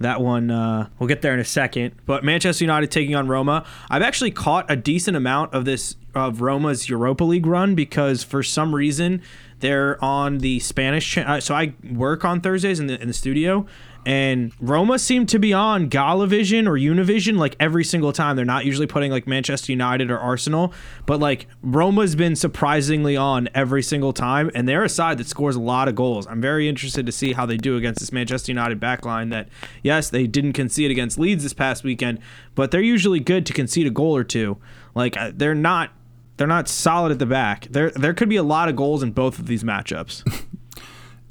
That 0.00 0.22
one 0.22 0.50
uh, 0.50 0.88
we'll 0.98 1.08
get 1.08 1.20
there 1.20 1.34
in 1.34 1.40
a 1.40 1.44
second. 1.44 1.94
But 2.06 2.24
Manchester 2.24 2.64
United 2.64 2.90
taking 2.90 3.14
on 3.14 3.28
Roma. 3.28 3.66
I've 3.90 4.00
actually 4.00 4.30
caught 4.30 4.70
a 4.70 4.76
decent 4.76 5.14
amount 5.14 5.52
of 5.52 5.66
this 5.66 5.96
of 6.14 6.40
Roma's 6.40 6.88
Europa 6.88 7.24
League 7.24 7.44
run 7.44 7.74
because 7.74 8.22
for 8.24 8.42
some 8.42 8.74
reason 8.74 9.20
they're 9.60 10.02
on 10.02 10.38
the 10.38 10.58
Spanish. 10.60 11.12
Cha- 11.12 11.20
uh, 11.20 11.40
so 11.40 11.54
I 11.54 11.74
work 11.92 12.24
on 12.24 12.40
Thursdays 12.40 12.80
in 12.80 12.86
the 12.86 12.98
in 12.98 13.08
the 13.08 13.14
studio, 13.14 13.66
and 14.08 14.54
Roma 14.58 14.98
seem 14.98 15.26
to 15.26 15.38
be 15.38 15.52
on 15.52 15.90
Galavision 15.90 16.66
or 16.66 16.78
Univision 16.78 17.36
like 17.36 17.54
every 17.60 17.84
single 17.84 18.10
time. 18.10 18.36
They're 18.36 18.46
not 18.46 18.64
usually 18.64 18.86
putting 18.86 19.12
like 19.12 19.26
Manchester 19.26 19.70
United 19.70 20.10
or 20.10 20.18
Arsenal, 20.18 20.72
but 21.04 21.20
like 21.20 21.46
Roma's 21.62 22.16
been 22.16 22.34
surprisingly 22.34 23.18
on 23.18 23.50
every 23.54 23.82
single 23.82 24.14
time, 24.14 24.50
and 24.54 24.66
they're 24.66 24.82
a 24.82 24.88
side 24.88 25.18
that 25.18 25.26
scores 25.26 25.56
a 25.56 25.60
lot 25.60 25.88
of 25.88 25.94
goals. 25.94 26.26
I'm 26.26 26.40
very 26.40 26.70
interested 26.70 27.04
to 27.04 27.12
see 27.12 27.34
how 27.34 27.44
they 27.44 27.58
do 27.58 27.76
against 27.76 28.00
this 28.00 28.10
Manchester 28.10 28.50
United 28.50 28.80
backline. 28.80 29.28
That 29.28 29.50
yes, 29.82 30.08
they 30.08 30.26
didn't 30.26 30.54
concede 30.54 30.90
against 30.90 31.18
Leeds 31.18 31.42
this 31.42 31.52
past 31.52 31.84
weekend, 31.84 32.18
but 32.54 32.70
they're 32.70 32.80
usually 32.80 33.20
good 33.20 33.44
to 33.44 33.52
concede 33.52 33.86
a 33.86 33.90
goal 33.90 34.16
or 34.16 34.24
two. 34.24 34.56
Like 34.94 35.18
uh, 35.18 35.32
they're 35.34 35.54
not. 35.54 35.90
They're 36.38 36.46
not 36.46 36.68
solid 36.68 37.10
at 37.10 37.18
the 37.18 37.26
back. 37.26 37.66
There, 37.68 37.90
there 37.90 38.14
could 38.14 38.28
be 38.28 38.36
a 38.36 38.44
lot 38.44 38.68
of 38.68 38.76
goals 38.76 39.02
in 39.02 39.10
both 39.10 39.40
of 39.40 39.48
these 39.48 39.64
matchups. 39.64 40.22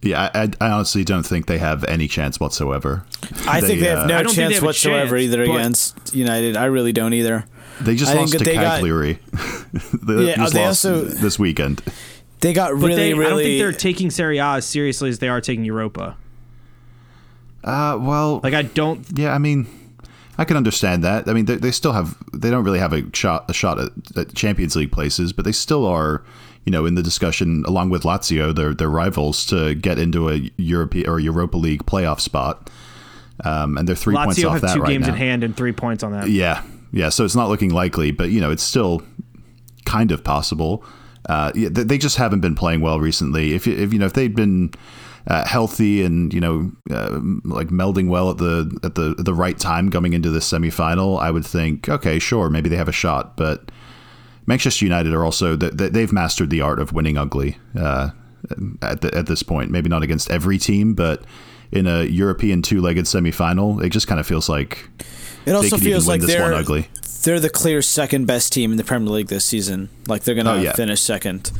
Yeah, 0.01 0.29
I, 0.33 0.49
I 0.61 0.69
honestly 0.71 1.03
don't 1.03 1.25
think 1.25 1.47
they 1.47 1.57
have 1.57 1.83
any 1.85 2.07
chance 2.07 2.39
whatsoever. 2.39 3.03
I 3.47 3.61
think 3.61 3.79
they 3.79 3.89
uh, 3.91 3.97
have 3.99 4.07
no 4.07 4.17
I 4.17 4.23
don't 4.23 4.35
they 4.35 4.43
chance 4.43 4.53
have 4.55 4.63
whatsoever 4.63 5.17
chance, 5.17 5.23
either 5.33 5.41
against 5.43 6.13
United. 6.15 6.55
I 6.55 6.65
really 6.65 6.93
don't 6.93 7.13
either. 7.13 7.45
They 7.81 7.95
just 7.95 8.11
I 8.11 8.15
lost 8.15 8.33
to 8.37 8.43
they 8.43 8.53
got- 8.55 8.75
Cagliari. 8.81 9.19
they 10.03 10.27
Yeah, 10.27 10.35
just 10.35 10.53
they 10.53 10.65
lost 10.65 10.85
also- 10.85 11.01
this 11.03 11.37
weekend. 11.39 11.81
They 12.39 12.53
got 12.53 12.69
But 12.69 12.75
really, 12.75 12.95
they, 12.95 13.13
really. 13.15 13.25
I 13.25 13.29
don't 13.29 13.39
think 13.39 13.59
they're 13.59 13.71
taking 13.71 14.11
Serie 14.11 14.37
A 14.37 14.45
as 14.57 14.65
seriously 14.65 15.09
as 15.09 15.17
they 15.17 15.27
are 15.29 15.41
taking 15.41 15.65
Europa. 15.65 16.15
Uh, 17.63 17.97
well, 17.99 18.39
Like 18.43 18.53
I 18.53 18.61
don't. 18.61 19.05
yeah, 19.17 19.33
I 19.33 19.39
mean, 19.39 19.67
I 20.37 20.45
can 20.45 20.55
understand 20.55 21.03
that. 21.03 21.27
I 21.27 21.33
mean, 21.33 21.45
they, 21.45 21.55
they 21.55 21.71
still 21.71 21.93
have 21.93 22.15
they 22.33 22.49
don't 22.51 22.63
really 22.63 22.79
have 22.79 22.93
a 22.93 23.03
shot 23.15 23.49
a 23.49 23.53
shot 23.53 23.79
at, 23.79 23.89
at 24.15 24.35
Champions 24.35 24.75
League 24.75 24.91
places, 24.91 25.33
but 25.33 25.45
they 25.45 25.51
still 25.51 25.85
are, 25.85 26.23
you 26.67 26.71
know, 26.71 26.85
in 26.85 26.95
the 26.95 27.01
discussion 27.01 27.63
along 27.65 27.91
with 27.91 28.03
Lazio, 28.03 28.53
their 28.53 28.73
their 28.73 28.89
rivals 28.89 29.45
to 29.45 29.73
get 29.73 29.97
into 29.97 30.29
a 30.29 30.51
European 30.57 31.09
or 31.09 31.17
Europa 31.17 31.55
League 31.55 31.85
playoff 31.85 32.19
spot. 32.19 32.69
Um, 33.45 33.77
and 33.77 33.87
they're 33.87 33.95
three 33.95 34.17
points 34.17 34.37
Lazio 34.37 34.47
off 34.47 34.53
have 34.55 34.61
that 34.63 34.73
two 34.73 34.81
right 34.81 34.89
games 34.89 35.07
now. 35.07 35.13
in 35.13 35.17
hand 35.17 35.43
and 35.45 35.55
three 35.55 35.71
points 35.71 36.03
on 36.03 36.11
that. 36.11 36.29
Yeah, 36.29 36.61
yeah. 36.91 37.07
So 37.07 37.23
it's 37.23 37.37
not 37.37 37.47
looking 37.47 37.71
likely, 37.71 38.11
but 38.11 38.31
you 38.31 38.41
know, 38.41 38.51
it's 38.51 38.63
still 38.63 39.01
kind 39.85 40.11
of 40.11 40.25
possible. 40.25 40.83
Uh, 41.29 41.53
yeah, 41.55 41.69
they 41.71 41.83
they 41.83 41.97
just 41.97 42.17
haven't 42.17 42.41
been 42.41 42.53
playing 42.53 42.81
well 42.81 42.99
recently. 42.99 43.53
If, 43.53 43.65
if 43.65 43.93
you 43.93 43.99
know, 43.99 44.07
if 44.07 44.13
they'd 44.13 44.35
been 44.35 44.73
uh, 45.25 45.47
healthy 45.47 46.03
and 46.03 46.33
you 46.33 46.41
know, 46.41 46.69
uh, 46.91 47.21
like 47.45 47.69
melding 47.69 48.09
well 48.09 48.29
at 48.29 48.39
the 48.39 48.77
at 48.83 48.95
the 48.95 49.15
the 49.17 49.33
right 49.33 49.57
time 49.57 49.89
coming 49.89 50.11
into 50.11 50.31
this 50.31 50.51
semifinal, 50.51 51.17
I 51.17 51.31
would 51.31 51.45
think, 51.45 51.87
okay, 51.87 52.19
sure, 52.19 52.49
maybe 52.49 52.67
they 52.67 52.75
have 52.75 52.89
a 52.89 52.91
shot. 52.91 53.37
But 53.37 53.71
Manchester 54.47 54.85
United 54.85 55.13
are 55.13 55.23
also 55.23 55.55
they've 55.55 56.11
mastered 56.11 56.49
the 56.49 56.61
art 56.61 56.79
of 56.79 56.93
winning 56.93 57.17
ugly 57.17 57.57
uh, 57.77 58.09
at 58.81 59.01
the, 59.01 59.13
at 59.13 59.27
this 59.27 59.43
point. 59.43 59.69
Maybe 59.69 59.89
not 59.89 60.01
against 60.03 60.31
every 60.31 60.57
team, 60.57 60.93
but 60.95 61.23
in 61.71 61.85
a 61.85 62.03
European 62.03 62.61
two-legged 62.61 63.05
semifinal, 63.05 63.83
it 63.83 63.89
just 63.89 64.07
kind 64.07 64.19
of 64.19 64.25
feels 64.25 64.47
like 64.49 64.89
it 65.45 65.53
also 65.53 65.77
feels 65.77 66.07
like 66.07 66.21
they're 66.21 66.53
ugly. 66.53 66.87
they're 67.23 67.39
the 67.41 67.49
clear 67.49 67.81
second 67.81 68.25
best 68.25 68.53
team 68.53 68.71
in 68.71 68.77
the 68.77 68.83
Premier 68.85 69.09
League 69.09 69.27
this 69.27 69.43
season. 69.45 69.89
Like 70.07 70.23
they're 70.23 70.35
gonna 70.35 70.53
Oh, 70.53 70.61
yeah. 70.61 70.73
finish 70.73 71.01
second. 71.01 71.51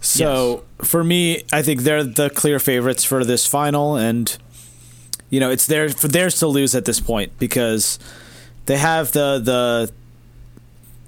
So 0.00 0.64
for 0.82 1.04
me, 1.04 1.42
I 1.52 1.60
think 1.62 1.80
they're 1.82 2.02
the 2.04 2.30
clear 2.30 2.58
favorites 2.58 3.04
for 3.04 3.22
this 3.22 3.46
final, 3.46 3.96
and 3.96 4.34
you 5.28 5.40
know 5.40 5.50
it's 5.50 5.66
theirs 5.66 5.92
for 5.94 6.08
theirs 6.08 6.38
to 6.38 6.46
lose 6.46 6.74
at 6.74 6.86
this 6.86 7.00
point 7.00 7.38
because 7.38 7.98
they 8.64 8.78
have 8.78 9.12
the 9.12 9.38
the 9.44 9.92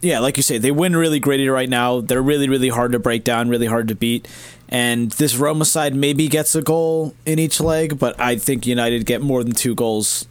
yeah, 0.03 0.19
like 0.19 0.37
you 0.37 0.43
say, 0.43 0.59
they 0.59 0.71
win 0.71 0.95
really 0.95 1.19
gritty 1.21 1.49
right 1.49 1.69
now. 1.69 2.01
They're 2.01 2.21
really 2.23 2.49
really 2.49 2.69
hard 2.69 2.93
to 2.93 2.99
break 2.99 3.25
down, 3.25 3.49
really 3.49 3.67
hard 3.67 3.89
to 3.89 3.95
beat. 3.95 4.29
And 4.69 5.11
this 5.13 5.37
Roma 5.37 5.65
side 5.65 5.95
maybe 5.95 6.29
gets 6.29 6.55
a 6.55 6.63
goal 6.63 7.15
in 7.27 7.39
each 7.39 7.61
leg, 7.61 7.99
but 7.99 8.19
I 8.21 8.37
think 8.37 8.67
United 8.67 9.05
get 9.07 9.21
more 9.21 9.45
than 9.45 9.53
two 9.53 9.75
goals 9.75 10.27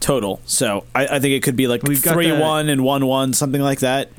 total. 0.00 0.40
So 0.46 0.84
I, 0.94 1.06
I 1.06 1.18
think 1.20 1.34
it 1.34 1.42
could 1.42 1.56
be 1.56 1.66
like 1.68 1.82
We've 1.82 2.02
got 2.02 2.14
three 2.14 2.30
the- 2.30 2.38
one 2.38 2.68
and 2.68 2.82
one 2.84 3.06
one, 3.06 3.32
something 3.32 3.60
like 3.60 3.80
that. 3.80 4.10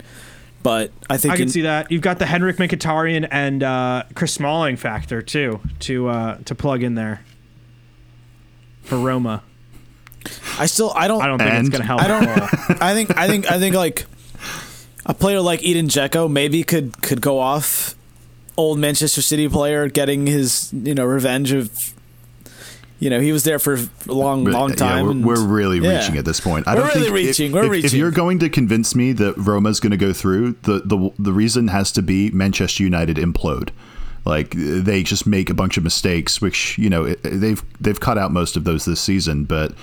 But 0.63 0.91
I 1.09 1.17
think 1.17 1.33
I 1.33 1.35
can 1.37 1.43
in- 1.43 1.49
see 1.49 1.61
that. 1.63 1.91
You've 1.91 2.01
got 2.01 2.19
the 2.19 2.25
Henrikh 2.25 2.55
Mkhitaryan 2.55 3.27
and 3.31 3.63
uh, 3.63 4.03
Chris 4.15 4.33
Smalling 4.33 4.77
factor 4.77 5.21
too 5.21 5.59
to 5.79 6.07
uh, 6.07 6.37
to 6.45 6.55
plug 6.55 6.83
in 6.83 6.95
there 6.95 7.21
for 8.81 8.97
Roma. 8.97 9.43
I 10.57 10.67
still 10.67 10.91
I 10.95 11.07
don't 11.07 11.21
I 11.21 11.27
don't 11.27 11.39
think 11.39 11.51
And- 11.51 11.67
it's 11.67 11.69
going 11.69 11.81
to 11.81 11.87
help. 11.87 12.01
I 12.01 12.07
don't. 12.07 12.27
I 12.81 12.93
think 12.93 13.17
I 13.17 13.27
think 13.27 13.51
I 13.51 13.59
think 13.59 13.75
like 13.75 14.05
a 15.05 15.13
player 15.13 15.41
like 15.41 15.61
Edin 15.65 15.87
Dzeko 15.87 16.29
maybe 16.31 16.63
could 16.63 17.01
could 17.01 17.21
go 17.21 17.39
off 17.39 17.95
old 18.57 18.79
Manchester 18.79 19.21
City 19.21 19.47
player 19.49 19.87
getting 19.89 20.27
his 20.27 20.71
you 20.73 20.93
know 20.95 21.05
revenge 21.05 21.51
of 21.51 21.93
you 22.99 23.09
know 23.09 23.19
he 23.19 23.31
was 23.31 23.43
there 23.43 23.59
for 23.59 23.73
a 23.75 24.13
long 24.13 24.45
long 24.45 24.69
yeah, 24.69 24.75
time. 24.75 25.05
we're, 25.05 25.11
and- 25.11 25.25
we're 25.25 25.45
really 25.45 25.79
yeah. 25.79 25.97
reaching 25.99 26.17
at 26.17 26.25
this 26.25 26.39
point. 26.39 26.67
I 26.67 26.75
We're 26.75 26.81
don't 26.81 26.87
really 26.89 26.99
think 27.01 27.07
if- 27.07 27.13
reaching, 27.27 27.47
If, 27.47 27.53
we're 27.53 27.63
if 27.65 27.71
reaching. 27.71 27.99
you're 27.99 28.11
going 28.11 28.39
to 28.39 28.49
convince 28.49 28.95
me 28.95 29.11
that 29.13 29.37
Roma's 29.37 29.79
going 29.79 29.91
to 29.91 29.97
go 29.97 30.13
through, 30.13 30.53
the, 30.63 30.81
the 30.85 31.11
the 31.19 31.33
reason 31.33 31.67
has 31.69 31.91
to 31.93 32.01
be 32.01 32.29
Manchester 32.31 32.83
United 32.83 33.17
implode. 33.17 33.69
Like 34.25 34.51
they 34.55 35.03
just 35.03 35.27
make 35.27 35.49
a 35.49 35.53
bunch 35.53 35.75
of 35.77 35.83
mistakes, 35.83 36.39
which 36.39 36.77
you 36.77 36.89
know 36.89 37.13
they've 37.23 37.61
they've 37.81 37.99
cut 37.99 38.17
out 38.17 38.31
most 38.31 38.55
of 38.55 38.63
those 38.63 38.85
this 38.85 39.01
season. 39.01 39.43
But 39.43 39.73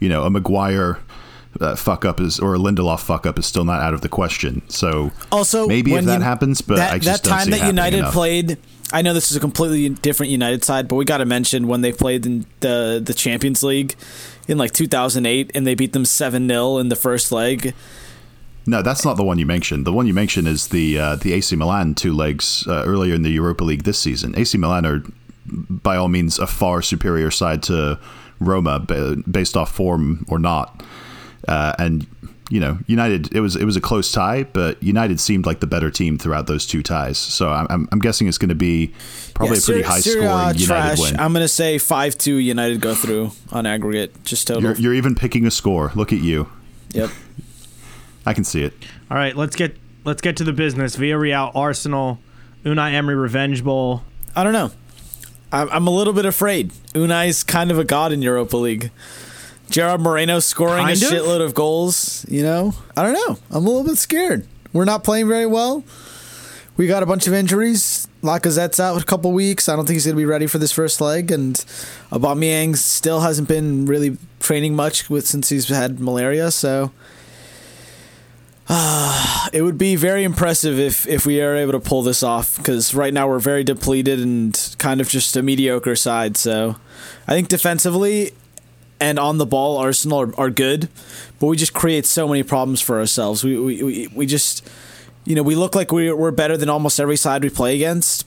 you 0.00 0.10
know 0.10 0.24
a 0.24 0.30
Maguire 0.30 0.98
uh, 1.60 1.74
fuck 1.76 2.04
up 2.04 2.20
is 2.20 2.38
or 2.38 2.54
a 2.54 2.58
Lindelof 2.58 3.00
fuck 3.00 3.26
up 3.26 3.38
is 3.38 3.46
still 3.46 3.64
not 3.64 3.80
out 3.82 3.94
of 3.94 4.00
the 4.00 4.08
question. 4.08 4.62
So 4.68 5.10
Also, 5.32 5.66
maybe 5.66 5.94
if 5.94 6.04
that 6.04 6.18
you- 6.18 6.24
happens, 6.24 6.60
but 6.60 6.76
that, 6.76 6.92
I 6.92 6.98
just 6.98 7.24
that 7.24 7.28
time 7.28 7.50
that 7.50 7.66
United 7.66 7.98
enough. 7.98 8.12
played. 8.12 8.58
I 8.92 9.02
know 9.02 9.14
this 9.14 9.30
is 9.32 9.36
a 9.36 9.40
completely 9.40 9.88
different 9.88 10.30
United 10.30 10.62
side, 10.64 10.86
but 10.86 10.94
we 10.94 11.04
got 11.04 11.18
to 11.18 11.24
mention 11.24 11.66
when 11.66 11.80
they 11.80 11.92
played 11.92 12.24
in 12.24 12.46
the 12.60 13.02
the 13.04 13.14
Champions 13.14 13.62
League 13.62 13.94
in 14.46 14.58
like 14.58 14.72
2008 14.72 15.50
and 15.54 15.66
they 15.66 15.74
beat 15.74 15.92
them 15.92 16.04
7-0 16.04 16.80
in 16.80 16.88
the 16.88 16.94
first 16.96 17.32
leg. 17.32 17.74
No, 18.64 18.82
that's 18.82 19.04
not 19.04 19.16
the 19.16 19.24
one 19.24 19.38
you 19.38 19.46
mentioned. 19.46 19.86
The 19.86 19.92
one 19.92 20.06
you 20.06 20.14
mentioned 20.14 20.46
is 20.48 20.68
the 20.68 20.98
uh, 20.98 21.16
the 21.16 21.32
AC 21.32 21.54
Milan 21.56 21.94
two 21.94 22.12
legs 22.12 22.64
uh, 22.68 22.82
earlier 22.86 23.14
in 23.14 23.22
the 23.22 23.30
Europa 23.30 23.64
League 23.64 23.82
this 23.84 23.98
season. 23.98 24.34
AC 24.36 24.56
Milan 24.58 24.84
are 24.86 25.02
by 25.70 25.96
all 25.96 26.08
means 26.08 26.38
a 26.38 26.46
far 26.46 26.82
superior 26.82 27.30
side 27.30 27.62
to 27.64 27.98
Roma, 28.40 28.80
based 29.30 29.56
off 29.56 29.72
form 29.72 30.24
or 30.28 30.38
not. 30.38 30.82
Uh, 31.48 31.74
and 31.78 32.06
you 32.48 32.60
know, 32.60 32.78
United 32.86 33.34
it 33.34 33.40
was 33.40 33.56
it 33.56 33.64
was 33.64 33.76
a 33.76 33.80
close 33.80 34.12
tie, 34.12 34.44
but 34.44 34.80
United 34.82 35.18
seemed 35.20 35.46
like 35.46 35.58
the 35.60 35.66
better 35.66 35.90
team 35.90 36.16
throughout 36.16 36.46
those 36.46 36.64
two 36.66 36.82
ties. 36.82 37.18
So 37.18 37.48
I'm 37.50 37.88
I'm 37.90 37.98
guessing 37.98 38.28
it's 38.28 38.38
going 38.38 38.50
to 38.50 38.54
be 38.54 38.92
probably 39.34 39.56
Yeah, 39.56 39.62
a 39.62 39.64
pretty 39.64 39.82
Ser- 39.82 39.88
high 39.88 40.00
scoring 40.00 40.26
A 40.28 40.52
United 40.52 40.66
trash. 40.66 41.00
win. 41.00 41.18
I'm 41.20 41.32
gonna 41.32 41.48
say 41.48 41.78
five 41.78 42.16
two 42.16 42.36
United 42.36 42.80
go 42.80 42.94
through 42.94 43.32
on 43.50 43.66
aggregate, 43.66 44.22
just 44.24 44.46
total. 44.46 44.62
You're, 44.62 44.74
you're 44.76 44.94
even 44.94 45.14
picking 45.16 45.44
a 45.46 45.50
score. 45.50 45.90
Look 45.96 46.12
at 46.12 46.20
you. 46.20 46.48
yep. 46.90 47.10
I 48.26 48.32
can 48.32 48.44
see 48.44 48.62
it. 48.62 48.72
All 49.10 49.16
right, 49.16 49.36
let's 49.36 49.56
get 49.56 49.76
let's 50.04 50.20
get 50.22 50.36
to 50.38 50.44
the 50.44 50.52
business. 50.52 50.96
Villarreal, 50.96 51.50
Arsenal, 51.54 52.18
Unai 52.64 52.92
Emery 52.92 53.14
Revenge 53.16 53.62
Bowl. 53.64 54.02
I 54.36 54.44
don't 54.44 54.52
know. 54.52 54.70
I'm, 55.52 55.68
I'm 55.70 55.86
a 55.86 55.90
little 55.90 56.12
bit 56.12 56.26
afraid. 56.26 56.72
Unai's 56.94 57.42
kind 57.44 57.70
of 57.70 57.78
a 57.78 57.84
god 57.84 58.12
in 58.12 58.22
Europa 58.22 58.56
League. 58.56 58.90
Gerard 59.70 60.00
Moreno 60.00 60.38
scoring 60.38 60.84
Kind 60.84 61.02
a 61.02 61.06
of? 61.06 61.12
shitload 61.12 61.40
of 61.44 61.54
goals. 61.54 62.24
You 62.28 62.42
know, 62.42 62.74
I 62.96 63.02
don't 63.02 63.12
know. 63.12 63.38
I'm 63.50 63.64
a 63.64 63.68
little 63.68 63.84
bit 63.84 63.98
scared. 63.98 64.46
We're 64.72 64.84
not 64.84 65.04
playing 65.04 65.28
very 65.28 65.46
well. 65.46 65.84
We 66.76 66.86
got 66.86 67.02
a 67.02 67.06
bunch 67.06 67.26
of 67.26 67.32
injuries. 67.32 68.06
Lacazette's 68.22 68.78
out 68.78 69.00
a 69.00 69.04
couple 69.04 69.32
weeks. 69.32 69.68
I 69.68 69.76
don't 69.76 69.86
think 69.86 69.94
he's 69.94 70.04
going 70.04 70.14
to 70.14 70.20
be 70.20 70.26
ready 70.26 70.46
for 70.46 70.58
this 70.58 70.72
first 70.72 71.00
leg, 71.00 71.30
and 71.30 71.54
Aubameyang 72.10 72.76
still 72.76 73.20
hasn't 73.20 73.48
been 73.48 73.86
really 73.86 74.18
training 74.40 74.76
much 74.76 75.08
with 75.08 75.26
since 75.26 75.48
he's 75.48 75.68
had 75.68 76.00
malaria. 76.00 76.50
So. 76.50 76.92
It 79.52 79.62
would 79.62 79.78
be 79.78 79.94
very 79.94 80.24
impressive 80.24 80.78
if 80.78 81.06
if 81.06 81.24
we 81.24 81.40
are 81.40 81.54
able 81.54 81.70
to 81.72 81.78
pull 81.80 82.02
this 82.02 82.24
off 82.24 82.56
because 82.56 82.94
right 82.94 83.14
now 83.14 83.28
we're 83.28 83.38
very 83.38 83.62
depleted 83.62 84.18
and 84.18 84.74
kind 84.78 85.00
of 85.00 85.08
just 85.08 85.36
a 85.36 85.42
mediocre 85.42 85.94
side. 85.94 86.36
So 86.36 86.74
I 87.28 87.32
think 87.32 87.46
defensively 87.48 88.32
and 89.00 89.18
on 89.18 89.38
the 89.38 89.46
ball, 89.46 89.76
Arsenal 89.78 90.20
are, 90.20 90.40
are 90.40 90.50
good, 90.50 90.88
but 91.38 91.46
we 91.46 91.56
just 91.56 91.74
create 91.74 92.06
so 92.06 92.26
many 92.28 92.42
problems 92.42 92.80
for 92.80 92.98
ourselves. 92.98 93.44
We 93.44 93.58
we, 93.58 93.82
we, 93.82 94.08
we 94.08 94.26
just 94.26 94.68
you 95.24 95.34
know 95.34 95.42
we 95.42 95.54
look 95.54 95.74
like 95.74 95.92
we're, 95.92 96.16
we're 96.16 96.30
better 96.30 96.56
than 96.56 96.68
almost 96.68 96.98
every 97.00 97.16
side 97.16 97.42
we 97.42 97.50
play 97.50 97.74
against, 97.76 98.26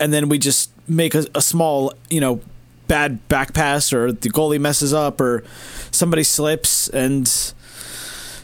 and 0.00 0.12
then 0.12 0.28
we 0.28 0.38
just 0.38 0.70
make 0.88 1.14
a, 1.14 1.26
a 1.34 1.42
small 1.42 1.92
you 2.10 2.20
know 2.20 2.40
bad 2.88 3.26
back 3.28 3.54
pass 3.54 3.92
or 3.92 4.12
the 4.12 4.28
goalie 4.28 4.60
messes 4.60 4.92
up 4.92 5.20
or 5.20 5.44
somebody 5.90 6.22
slips 6.24 6.88
and 6.88 7.54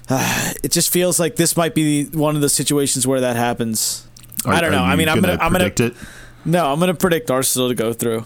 uh, 0.09 0.53
it 0.63 0.73
just 0.73 0.91
feels 0.91 1.21
like 1.21 1.37
this 1.37 1.57
might 1.57 1.75
be 1.75 2.05
one 2.07 2.35
of 2.35 2.41
the 2.41 2.49
situations 2.49 3.07
where 3.07 3.21
that 3.21 3.37
happens. 3.37 4.07
Are- 4.47 4.55
I 4.55 4.61
don't 4.61 4.73
know. 4.73 4.83
I 4.83 4.97
mean, 4.97 5.09
I'm 5.09 5.21
gonna, 5.21 5.35
I'm 5.35 5.53
gonna, 5.53 5.71
predict 5.71 5.81
it. 5.81 5.95
no, 6.45 6.73
I'm 6.73 6.81
gonna 6.81 6.95
predict 6.95 7.31
Arsenal 7.31 7.69
to 7.69 7.75
go 7.75 7.93
through. 7.93 8.25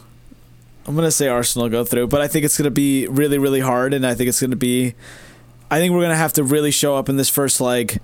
I'm 0.86 0.94
gonna 0.94 1.10
say 1.10 1.28
Arsenal 1.28 1.68
go 1.68 1.84
through, 1.84 2.08
but 2.08 2.20
I 2.20 2.28
think 2.28 2.44
it's 2.44 2.56
gonna 2.58 2.70
be 2.70 3.06
really, 3.06 3.38
really 3.38 3.60
hard, 3.60 3.94
and 3.94 4.06
I 4.06 4.14
think 4.14 4.28
it's 4.28 4.40
gonna 4.40 4.56
be. 4.56 4.94
I 5.70 5.78
think 5.78 5.92
we're 5.94 6.02
gonna 6.02 6.16
have 6.16 6.32
to 6.34 6.44
really 6.44 6.70
show 6.70 6.96
up 6.96 7.08
in 7.08 7.16
this 7.16 7.28
first 7.28 7.60
leg, 7.60 8.00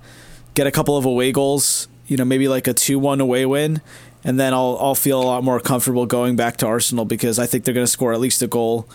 get 0.53 0.65
a 0.67 0.71
couple 0.71 0.97
of 0.97 1.05
away 1.05 1.31
goals. 1.31 1.87
You 2.07 2.17
know, 2.17 2.25
maybe 2.25 2.47
like 2.47 2.67
a 2.67 2.73
two-one 2.73 3.21
away 3.21 3.45
win, 3.45 3.81
and 4.23 4.39
then 4.39 4.53
I'll 4.53 4.77
I'll 4.79 4.95
feel 4.95 5.21
a 5.21 5.25
lot 5.25 5.43
more 5.43 5.59
comfortable 5.59 6.05
going 6.05 6.35
back 6.35 6.57
to 6.57 6.67
Arsenal 6.67 7.05
because 7.05 7.37
I 7.37 7.45
think 7.45 7.65
they're 7.65 7.73
gonna 7.73 7.85
score 7.87 8.13
at 8.13 8.19
least 8.19 8.41
a 8.41 8.47
goal. 8.47 8.87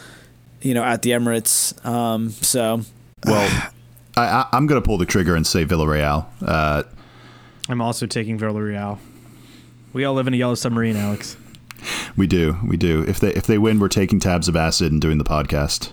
You 0.63 0.73
know, 0.73 0.83
at 0.83 1.03
the 1.03 1.11
Emirates. 1.11 1.85
Um, 1.85 2.31
so 2.31 2.81
Well, 3.27 3.71
I, 4.17 4.23
I, 4.27 4.47
I'm 4.53 4.67
going 4.67 4.81
to 4.81 4.87
pull 4.87 4.97
the 4.97 5.05
trigger 5.05 5.35
and 5.35 5.47
say 5.47 5.67
Villarreal. 5.67 6.25
Uh, 6.41 6.85
I'm 7.69 7.83
also 7.83 8.07
taking 8.07 8.39
Villarreal. 8.39 8.99
We 9.93 10.05
all 10.05 10.15
live 10.15 10.27
in 10.27 10.33
a 10.33 10.37
yellow 10.39 10.55
submarine, 10.55 10.97
Alex. 10.97 11.37
We 12.17 12.27
do, 12.27 12.57
we 12.67 12.77
do. 12.77 13.03
If 13.09 13.21
they 13.21 13.33
if 13.35 13.47
they 13.47 13.59
win, 13.59 13.79
we're 13.79 13.89
taking 13.89 14.21
tabs 14.21 14.49
of 14.49 14.57
acid 14.57 14.93
and 14.93 15.01
doing 15.01 15.19
the 15.19 15.25
podcast. 15.25 15.91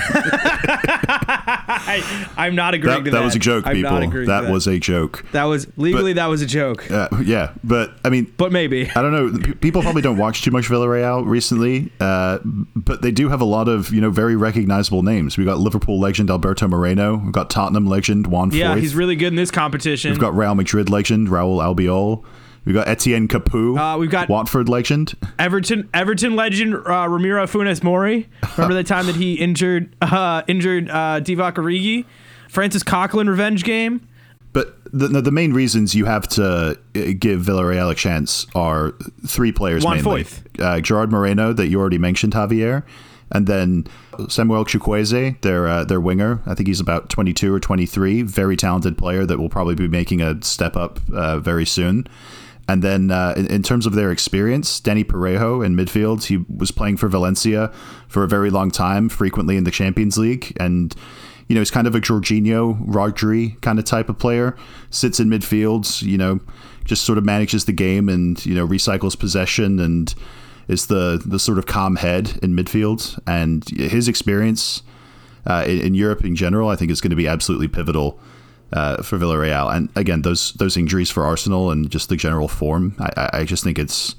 I, 0.64 2.26
I'm 2.36 2.54
not 2.54 2.72
agreeing 2.74 2.98
That, 3.00 3.04
to 3.04 3.10
that 3.10 3.18
that. 3.18 3.24
was 3.24 3.34
a 3.34 3.38
joke, 3.38 3.66
I'm 3.66 3.74
people. 3.76 3.98
That, 4.00 4.26
that 4.26 4.50
was 4.50 4.66
a 4.66 4.78
joke. 4.78 5.24
that 5.32 5.44
was 5.44 5.66
legally 5.76 6.14
that 6.14 6.26
was 6.26 6.40
a 6.42 6.46
joke, 6.46 6.90
Uh, 6.90 7.08
yeah, 7.22 7.52
but 7.62 7.92
I 8.04 8.08
mean, 8.10 8.32
but 8.36 8.52
maybe. 8.52 8.90
I 8.94 9.02
don't 9.02 9.12
know. 9.12 9.54
People 9.60 9.82
probably 9.82 10.00
don't 10.02 10.16
watch 10.16 10.42
too 10.42 10.50
much 10.50 10.68
Villarreal 10.68 11.26
recently, 11.26 11.92
uh, 12.00 12.38
but 12.44 13.02
they 13.02 13.10
do 13.10 13.28
have 13.28 13.40
a 13.40 13.44
lot 13.46 13.68
of 13.68 13.92
you 13.92 14.00
know 14.00 14.10
very 14.10 14.36
recognizable 14.36 15.02
names. 15.02 15.36
We 15.36 15.44
got 15.44 15.58
Liverpool 15.58 15.98
legend 16.00 16.30
Alberto 16.30 16.68
Moreno. 16.68 17.16
We've 17.16 17.32
got 17.32 17.50
Tottenham 17.50 17.86
legend 17.86 18.26
Juan 18.28 18.50
Yeah, 18.52 18.74
Foyth. 18.74 18.80
he's 18.80 18.94
really 18.94 19.16
good 19.16 19.28
in 19.28 19.36
this 19.36 19.50
competition. 19.50 20.10
We've 20.12 20.20
got 20.20 20.34
Real 20.34 20.54
Madrid 20.54 20.88
legend 20.90 21.28
Raul 21.28 21.58
Albiol. 21.62 22.24
We've 22.64 22.74
got 22.74 22.86
Etienne 22.88 23.26
Capoue. 23.28 23.76
Uh, 23.78 23.98
we've 23.98 24.10
got- 24.10 24.28
Watford 24.28 24.68
legend. 24.68 25.14
Everton 25.38 25.88
Everton 25.92 26.36
legend 26.36 26.74
uh, 26.74 27.08
Ramiro 27.08 27.46
Funes 27.46 27.82
Mori. 27.82 28.28
Remember 28.56 28.74
the 28.74 28.84
time 28.84 29.06
that 29.06 29.16
he 29.16 29.34
injured 29.34 29.94
uh, 30.02 30.42
injured 30.46 30.88
uh, 30.88 31.20
Divock 31.20 31.54
Origi? 31.54 32.04
Francis 32.48 32.82
Coquelin 32.82 33.28
revenge 33.28 33.64
game. 33.64 34.06
But 34.52 34.76
the, 34.92 35.08
the 35.08 35.30
main 35.32 35.54
reasons 35.54 35.94
you 35.94 36.04
have 36.04 36.28
to 36.28 36.44
uh, 36.44 36.74
give 36.92 37.40
Villarreal 37.40 37.90
a 37.90 37.94
chance 37.94 38.46
are 38.54 38.92
three 39.26 39.50
players 39.50 39.82
Juan 39.82 39.96
mainly. 39.96 40.24
Foyth. 40.24 40.60
Uh, 40.60 40.80
Gerard 40.82 41.10
Moreno 41.10 41.54
that 41.54 41.68
you 41.68 41.80
already 41.80 41.96
mentioned, 41.96 42.34
Javier, 42.34 42.82
and 43.30 43.46
then 43.46 43.86
Samuel 44.28 44.66
Chukwueze, 44.66 45.40
their 45.40 45.66
uh, 45.66 45.84
their 45.84 46.00
winger. 46.02 46.42
I 46.44 46.54
think 46.54 46.66
he's 46.66 46.80
about 46.80 47.08
22 47.08 47.54
or 47.54 47.58
23. 47.60 48.20
Very 48.22 48.56
talented 48.58 48.98
player 48.98 49.24
that 49.24 49.38
will 49.38 49.48
probably 49.48 49.74
be 49.74 49.88
making 49.88 50.20
a 50.20 50.40
step 50.42 50.76
up 50.76 51.00
uh, 51.14 51.38
very 51.38 51.64
soon. 51.64 52.06
And 52.68 52.82
then 52.82 53.10
uh, 53.10 53.34
in, 53.36 53.46
in 53.46 53.62
terms 53.62 53.86
of 53.86 53.94
their 53.94 54.10
experience, 54.12 54.80
Dani 54.80 55.04
Parejo 55.04 55.64
in 55.64 55.76
midfield, 55.76 56.24
he 56.24 56.44
was 56.48 56.70
playing 56.70 56.96
for 56.96 57.08
Valencia 57.08 57.72
for 58.08 58.22
a 58.22 58.28
very 58.28 58.50
long 58.50 58.70
time, 58.70 59.08
frequently 59.08 59.56
in 59.56 59.64
the 59.64 59.70
Champions 59.70 60.16
League, 60.16 60.56
and 60.58 60.94
you 61.48 61.54
know, 61.54 61.60
he's 61.60 61.70
kind 61.70 61.86
of 61.86 61.94
a 61.94 62.00
Jorginho, 62.00 62.82
Rodri 62.86 63.60
kind 63.60 63.78
of 63.78 63.84
type 63.84 64.08
of 64.08 64.18
player. 64.18 64.56
Sits 64.88 65.20
in 65.20 65.28
midfield, 65.28 66.00
you 66.00 66.16
know, 66.16 66.40
just 66.84 67.04
sort 67.04 67.18
of 67.18 67.24
manages 67.24 67.66
the 67.66 67.72
game 67.72 68.08
and 68.08 68.44
you 68.46 68.54
know 68.54 68.66
recycles 68.66 69.18
possession 69.18 69.78
and 69.78 70.14
is 70.68 70.86
the 70.86 71.22
the 71.24 71.38
sort 71.38 71.58
of 71.58 71.66
calm 71.66 71.96
head 71.96 72.38
in 72.42 72.56
midfield. 72.56 73.18
And 73.26 73.68
his 73.68 74.08
experience 74.08 74.82
uh, 75.46 75.64
in, 75.66 75.80
in 75.80 75.94
Europe 75.94 76.24
in 76.24 76.36
general, 76.36 76.68
I 76.68 76.76
think, 76.76 76.90
is 76.90 77.00
going 77.00 77.10
to 77.10 77.16
be 77.16 77.28
absolutely 77.28 77.68
pivotal 77.68 78.18
uh, 78.72 79.02
for 79.02 79.18
Villarreal. 79.18 79.74
And 79.74 79.88
again, 79.96 80.22
those 80.22 80.52
those 80.54 80.76
injuries 80.76 81.10
for 81.10 81.24
Arsenal 81.24 81.70
and 81.70 81.90
just 81.90 82.08
the 82.08 82.16
general 82.16 82.48
form, 82.48 82.94
I, 82.98 83.10
I- 83.16 83.30
I 83.40 83.44
just 83.44 83.62
think 83.64 83.78
it's 83.78 84.14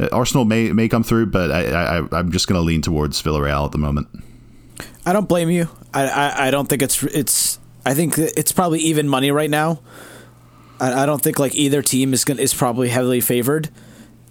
uh, 0.00 0.08
Arsenal 0.12 0.44
may 0.44 0.72
may 0.72 0.88
come 0.88 1.02
through, 1.02 1.26
but 1.26 1.50
I, 1.50 1.98
I 1.98 2.08
I'm 2.12 2.30
just 2.32 2.48
going 2.48 2.58
to 2.60 2.64
lean 2.64 2.82
towards 2.82 3.22
Villarreal 3.22 3.64
at 3.64 3.72
the 3.72 3.78
moment. 3.78 4.08
I 5.06 5.12
don't 5.12 5.28
blame 5.28 5.50
you. 5.50 5.68
I, 5.94 6.06
I, 6.08 6.46
I 6.48 6.50
don't 6.50 6.68
think 6.68 6.82
it's 6.82 7.02
it's. 7.02 7.58
I 7.84 7.94
think 7.94 8.18
it's 8.18 8.50
probably 8.52 8.80
even 8.80 9.08
money 9.08 9.30
right 9.30 9.48
now. 9.48 9.80
I, 10.80 11.04
I 11.04 11.06
don't 11.06 11.22
think 11.22 11.38
like 11.38 11.54
either 11.54 11.80
team 11.82 12.12
is 12.12 12.24
going 12.24 12.40
is 12.40 12.52
probably 12.52 12.88
heavily 12.88 13.20
favored, 13.20 13.70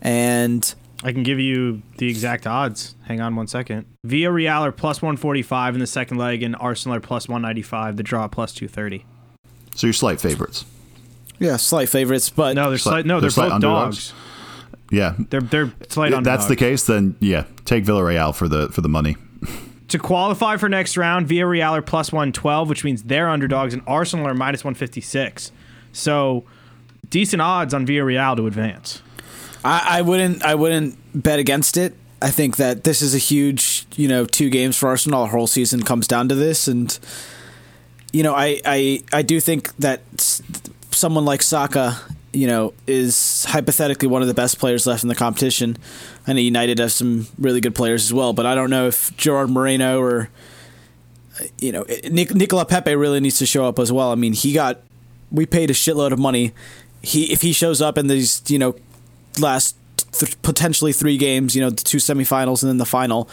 and 0.02 0.76
I 1.04 1.12
can 1.14 1.24
give 1.24 1.40
you 1.40 1.82
the 1.98 2.10
exact 2.10 2.46
odds. 2.46 2.96
Hang 3.06 3.22
on 3.22 3.36
one 3.36 3.48
second. 3.48 3.86
Villarreal 4.06 4.62
are 4.62 4.72
plus 4.72 5.02
145 5.02 5.76
in 5.76 5.80
the 5.80 5.88
second 5.88 6.18
leg, 6.18 6.44
and 6.44 6.56
Arsenal 6.60 6.98
are 6.98 7.00
plus 7.00 7.28
195. 7.30 7.96
The 7.98 8.04
draw 8.04 8.28
plus 8.28 8.54
230. 8.54 9.06
So 9.76 9.88
you're 9.88 9.94
slight 9.94 10.20
favorites. 10.22 10.66
yeah, 11.40 11.58
slight 11.58 11.90
favorites. 11.90 12.30
But 12.30 12.56
No, 12.56 12.70
they're 12.70 12.78
Slight- 12.78 12.92
slight. 12.92 13.06
No, 13.06 13.20
they're 13.20 13.30
they're, 13.30 13.44
both 13.46 13.54
underdogs? 13.54 14.10
dogs. 14.10 14.14
Yeah, 14.92 15.16
They're 15.30 15.42
they're 15.42 15.74
slight 15.90 16.12
If 16.12 16.18
underdogs. 16.18 16.26
that's 16.26 16.46
the 16.48 16.56
case, 16.56 16.86
then 16.86 17.16
yeah, 17.20 17.46
take 17.66 17.84
Villarreal 17.86 18.34
for 18.36 18.48
the 18.48 18.70
for 18.70 18.82
the 18.82 18.90
money. 18.90 19.18
To 19.90 20.00
qualify 20.00 20.58
for 20.58 20.68
next 20.70 20.96
round, 20.98 21.28
Villarreal 21.28 21.72
are 21.72 21.82
plus 21.82 22.12
112, 22.12 22.70
which 22.70 22.84
means 22.84 23.04
they're 23.04 23.30
underdogs, 23.30 23.74
and 23.74 23.84
Arsenal 23.86 24.28
are 24.28 24.34
minus 24.34 24.64
156. 24.64 25.52
So 25.92 26.44
decent 27.10 27.42
odds 27.42 27.74
on 27.74 27.86
Villarreal 27.86 28.36
to 28.38 28.48
advance. 28.48 29.02
I, 29.64 29.98
I 30.00 30.02
wouldn't 30.02 30.44
I 30.44 30.56
wouldn't 30.56 30.98
bet 31.14 31.40
against 31.40 31.78
it. 31.78 31.96
I 32.22 32.30
think 32.32 32.56
that 32.58 32.84
this 32.84 33.02
is 33.02 33.14
a 33.14 33.20
huge, 33.20 33.86
you 33.96 34.08
know, 34.08 34.26
two 34.26 34.50
games 34.50 34.78
for 34.78 34.88
Arsenal. 34.90 35.24
Our 35.24 35.28
whole 35.30 35.48
season 35.48 35.84
comes 35.84 36.08
down 36.08 36.30
to 36.30 36.36
this, 36.36 36.68
and 36.68 36.98
you 38.16 38.24
know, 38.24 38.34
I 38.34 38.62
I, 38.66 39.04
I 39.12 39.22
do 39.24 39.42
think 39.42 39.76
that 39.76 40.00
someone 40.92 41.26
like 41.26 41.42
Saka, 41.42 42.00
you 42.32 42.48
know, 42.48 42.74
is 42.88 43.44
hypothetically 43.50 44.08
one 44.08 44.22
of 44.22 44.30
the 44.30 44.34
best 44.34 44.58
players 44.58 44.88
left 44.88 45.04
in 45.04 45.10
the 45.10 45.16
competition. 45.16 45.78
I 46.26 46.32
know 46.32 46.40
United 46.40 46.80
have 46.80 46.94
some 46.94 47.28
really 47.38 47.60
good 47.60 47.76
players 47.76 48.06
as 48.06 48.14
well, 48.14 48.32
but 48.32 48.46
I 48.46 48.56
don't 48.56 48.70
know 48.70 48.88
if 48.88 49.16
Gerard 49.18 49.50
Moreno 49.50 50.00
or 50.00 50.30
you 51.60 51.74
know 51.74 51.84
Nic- 52.10 52.34
Nicola 52.34 52.64
Pepe 52.64 52.96
really 52.96 53.20
needs 53.20 53.38
to 53.40 53.46
show 53.46 53.66
up 53.66 53.80
as 53.80 53.92
well. 53.92 54.14
I 54.14 54.16
mean, 54.16 54.32
he 54.32 54.54
got 54.54 54.80
we 55.30 55.46
paid 55.46 55.70
a 55.70 55.74
shitload 55.74 56.14
of 56.14 56.20
money. 56.20 56.54
He 57.02 57.34
if 57.34 57.42
he 57.42 57.52
shows 57.52 57.82
up 57.82 57.98
in 57.98 58.08
these 58.08 58.42
you 58.48 58.58
know 58.60 58.76
last 59.42 59.76
th- 60.14 60.42
potentially 60.42 60.94
three 60.94 61.18
games, 61.18 61.54
you 61.54 61.62
know, 61.62 61.70
the 61.70 61.84
two 61.84 61.98
semifinals 61.98 62.64
and 62.64 62.70
then 62.70 62.78
the 62.78 62.86
final, 62.86 63.28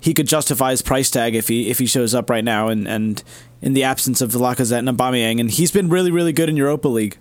he 0.00 0.14
could 0.14 0.26
justify 0.26 0.70
his 0.70 0.82
price 0.82 1.10
tag 1.10 1.34
if 1.34 1.48
he 1.48 1.70
if 1.70 1.78
he 1.78 1.86
shows 1.86 2.14
up 2.14 2.30
right 2.30 2.44
now 2.44 2.68
and 2.68 2.88
and 2.88 3.22
in 3.62 3.74
the 3.74 3.84
absence 3.84 4.20
of 4.22 4.32
Lacazette 4.32 4.78
and 4.78 4.88
Aubameyang, 4.88 5.38
and 5.38 5.50
he's 5.50 5.70
been 5.70 5.88
really 5.88 6.10
really 6.10 6.32
good 6.32 6.48
in 6.48 6.56
Europa 6.56 6.88
League. 6.88 7.18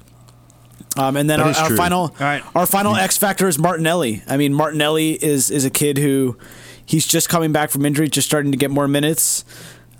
Um, 0.97 1.17
and 1.17 1.29
then 1.29 1.39
our, 1.39 1.49
our 1.49 1.75
final 1.75 2.15
right. 2.19 2.41
our 2.55 2.65
final 2.65 2.95
X 2.95 3.17
factor 3.17 3.47
is 3.47 3.59
Martinelli. 3.59 4.23
I 4.27 4.37
mean, 4.37 4.53
Martinelli 4.53 5.11
is 5.23 5.51
is 5.51 5.65
a 5.65 5.69
kid 5.69 5.97
who 5.97 6.37
he's 6.85 7.05
just 7.05 7.29
coming 7.29 7.51
back 7.51 7.69
from 7.69 7.85
injury, 7.85 8.07
just 8.07 8.27
starting 8.27 8.51
to 8.51 8.57
get 8.57 8.71
more 8.71 8.87
minutes, 8.87 9.45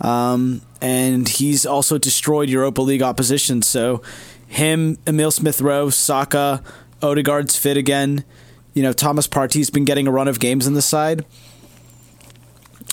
um, 0.01 0.61
and 0.81 1.27
he's 1.27 1.65
also 1.65 1.97
destroyed 1.97 2.49
Europa 2.49 2.81
League 2.81 3.03
opposition. 3.03 3.61
So 3.61 4.01
him, 4.47 4.97
Emil 5.05 5.31
Smith 5.31 5.61
Rowe, 5.61 5.89
Saka, 5.89 6.63
Odegaard's 7.01 7.55
fit 7.55 7.77
again. 7.77 8.23
You 8.73 8.81
know, 8.81 8.93
Thomas 8.93 9.27
Partey's 9.27 9.69
been 9.69 9.85
getting 9.85 10.07
a 10.07 10.11
run 10.11 10.27
of 10.27 10.39
games 10.39 10.65
on 10.65 10.73
the 10.73 10.81
side. 10.81 11.25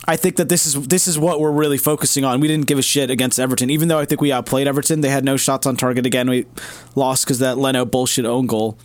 I 0.08 0.16
think 0.16 0.36
that 0.36 0.48
this 0.48 0.66
is 0.66 0.86
this 0.86 1.08
is 1.08 1.18
what 1.18 1.40
we're 1.40 1.50
really 1.50 1.78
focusing 1.78 2.24
on. 2.24 2.40
We 2.40 2.46
didn't 2.48 2.66
give 2.66 2.78
a 2.78 2.82
shit 2.82 3.10
against 3.10 3.40
Everton, 3.40 3.70
even 3.70 3.88
though 3.88 3.98
I 3.98 4.04
think 4.04 4.20
we 4.20 4.30
outplayed 4.30 4.68
Everton. 4.68 5.00
They 5.00 5.08
had 5.10 5.24
no 5.24 5.36
shots 5.36 5.66
on 5.66 5.76
target 5.76 6.06
again. 6.06 6.30
We 6.30 6.46
lost 6.94 7.24
because 7.24 7.40
that 7.40 7.58
Leno 7.58 7.84
bullshit 7.84 8.24
own 8.24 8.46
goal. 8.46 8.78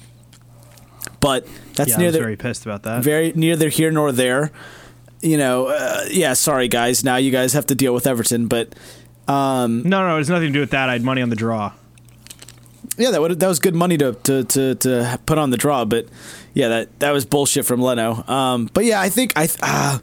But 1.20 1.46
that's 1.76 1.92
Yeah, 1.92 1.96
I 1.96 2.00
near 2.00 2.08
was 2.08 2.14
the 2.16 2.20
very 2.22 2.36
pissed 2.38 2.66
about 2.66 2.84
that. 2.84 3.04
very 3.04 3.32
neither 3.36 3.70
here 3.70 3.92
nor 3.92 4.12
there. 4.12 4.52
You 5.22 5.38
know, 5.38 5.68
uh, 5.68 6.06
yeah. 6.10 6.34
Sorry, 6.34 6.68
guys. 6.68 7.04
Now 7.04 7.18
you 7.18 7.30
guys 7.32 7.54
have 7.54 7.68
to 7.68 7.76
deal 7.76 7.94
with 7.94 8.08
Everton, 8.08 8.48
but 8.48 8.74
um, 9.28 9.84
no, 9.84 10.08
no, 10.08 10.18
it's 10.18 10.30
nothing 10.30 10.48
to 10.48 10.54
do 10.54 10.60
with 10.62 10.72
that. 10.72 10.90
I 10.90 10.94
had 10.94 11.04
money 11.04 11.22
on 11.22 11.30
the 11.30 11.36
draw. 11.36 11.74
yeah, 12.98 13.12
that 13.12 13.22
would 13.22 13.40
that 13.40 13.48
was 13.48 13.60
good 13.60 13.76
money 13.76 13.98
to, 13.98 14.14
to 14.14 14.44
to 14.44 14.76
to 14.76 15.20
put 15.28 15.38
on 15.38 15.52
the 15.52 15.58
draw. 15.58 15.86
But 15.86 16.08
yeah, 16.56 16.70
that 16.70 17.00
that 17.02 17.12
was 17.12 17.26
bullshit 17.26 17.66
from 17.68 17.82
Leno. 17.82 18.24
Um, 18.28 18.70
but 18.74 18.86
yeah, 18.86 19.00
I 19.00 19.10
think 19.10 19.34
I 19.36 19.48
uh, 19.62 20.00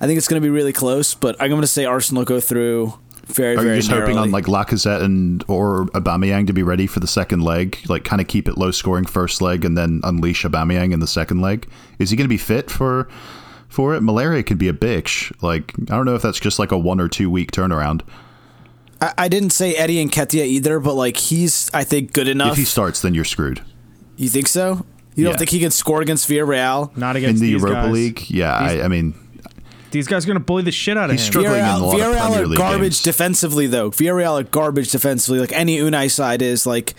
I 0.00 0.06
think 0.06 0.18
it's 0.18 0.28
going 0.28 0.40
to 0.40 0.46
be 0.46 0.50
really 0.50 0.72
close. 0.72 1.14
But 1.14 1.36
I'm 1.40 1.50
going 1.50 1.60
to 1.62 1.66
say 1.66 1.84
Arsenal 1.84 2.24
go 2.24 2.40
through 2.40 2.94
very 3.26 3.56
Are 3.56 3.62
very. 3.62 3.76
you 3.76 3.82
just 3.82 3.90
hoping 3.90 4.16
on 4.16 4.30
like 4.30 4.46
Lacazette 4.46 5.02
and 5.02 5.44
or 5.48 5.86
Aubameyang 5.88 6.46
to 6.46 6.52
be 6.52 6.62
ready 6.62 6.86
for 6.86 7.00
the 7.00 7.06
second 7.06 7.42
leg? 7.42 7.78
Like 7.88 8.04
kind 8.04 8.20
of 8.22 8.28
keep 8.28 8.48
it 8.48 8.56
low 8.56 8.70
scoring 8.70 9.04
first 9.04 9.40
leg 9.42 9.64
and 9.64 9.76
then 9.76 10.00
unleash 10.04 10.44
Aubameyang 10.44 10.92
in 10.92 11.00
the 11.00 11.06
second 11.06 11.40
leg. 11.40 11.68
Is 11.98 12.10
he 12.10 12.16
going 12.16 12.24
to 12.24 12.28
be 12.28 12.38
fit 12.38 12.70
for 12.70 13.08
for 13.68 13.94
it? 13.94 14.00
Malaria 14.02 14.42
could 14.42 14.58
be 14.58 14.68
a 14.68 14.72
bitch. 14.72 15.30
Like 15.42 15.74
I 15.90 15.96
don't 15.96 16.06
know 16.06 16.14
if 16.14 16.22
that's 16.22 16.40
just 16.40 16.58
like 16.58 16.72
a 16.72 16.78
one 16.78 17.00
or 17.00 17.08
two 17.08 17.28
week 17.28 17.50
turnaround. 17.52 18.00
I, 19.00 19.12
I 19.18 19.28
didn't 19.28 19.50
say 19.50 19.74
Eddie 19.74 20.04
Nketiah 20.06 20.46
either, 20.46 20.80
but 20.80 20.94
like 20.94 21.16
he's 21.16 21.70
I 21.74 21.84
think 21.84 22.12
good 22.12 22.28
enough. 22.28 22.52
If 22.52 22.58
he 22.58 22.64
starts, 22.64 23.02
then 23.02 23.14
you're 23.14 23.24
screwed. 23.26 23.60
you 24.16 24.28
think 24.28 24.46
so? 24.48 24.86
You 25.14 25.24
don't 25.24 25.32
Yeah. 25.34 25.38
think 25.38 25.50
he 25.50 25.60
can 25.60 25.70
score 25.72 26.00
against 26.00 26.28
Villarreal? 26.28 26.96
Not 26.96 27.16
against 27.16 27.42
In 27.42 27.46
the 27.48 27.52
these 27.54 27.60
Europa 27.62 27.82
guys. 27.82 27.92
League, 27.92 28.30
yeah, 28.30 28.54
I, 28.54 28.84
I 28.84 28.88
mean, 28.88 29.14
These 29.90 30.06
guys 30.06 30.24
are 30.24 30.28
gonna 30.28 30.40
bully 30.40 30.62
the 30.62 30.72
shit 30.72 30.96
out 30.98 31.06
of 31.10 31.12
He's 31.16 31.26
him. 31.26 31.32
struggling 31.32 31.60
in 31.60 31.64
a 31.66 31.78
lot 31.78 31.94
of 31.94 32.00
Villarreal 32.00 32.18
Premier 32.20 32.42
are 32.42 32.46
League 32.46 32.58
garbage 32.58 32.80
games. 32.82 33.02
defensively, 33.02 33.66
though. 33.66 33.90
Villarreal 33.90 34.40
are 34.40 34.44
garbage 34.44 34.90
defensively. 34.90 35.40
Like 35.40 35.52
any 35.52 35.78
Unai 35.78 36.10
side 36.10 36.42
is, 36.42 36.66
like 36.66 36.94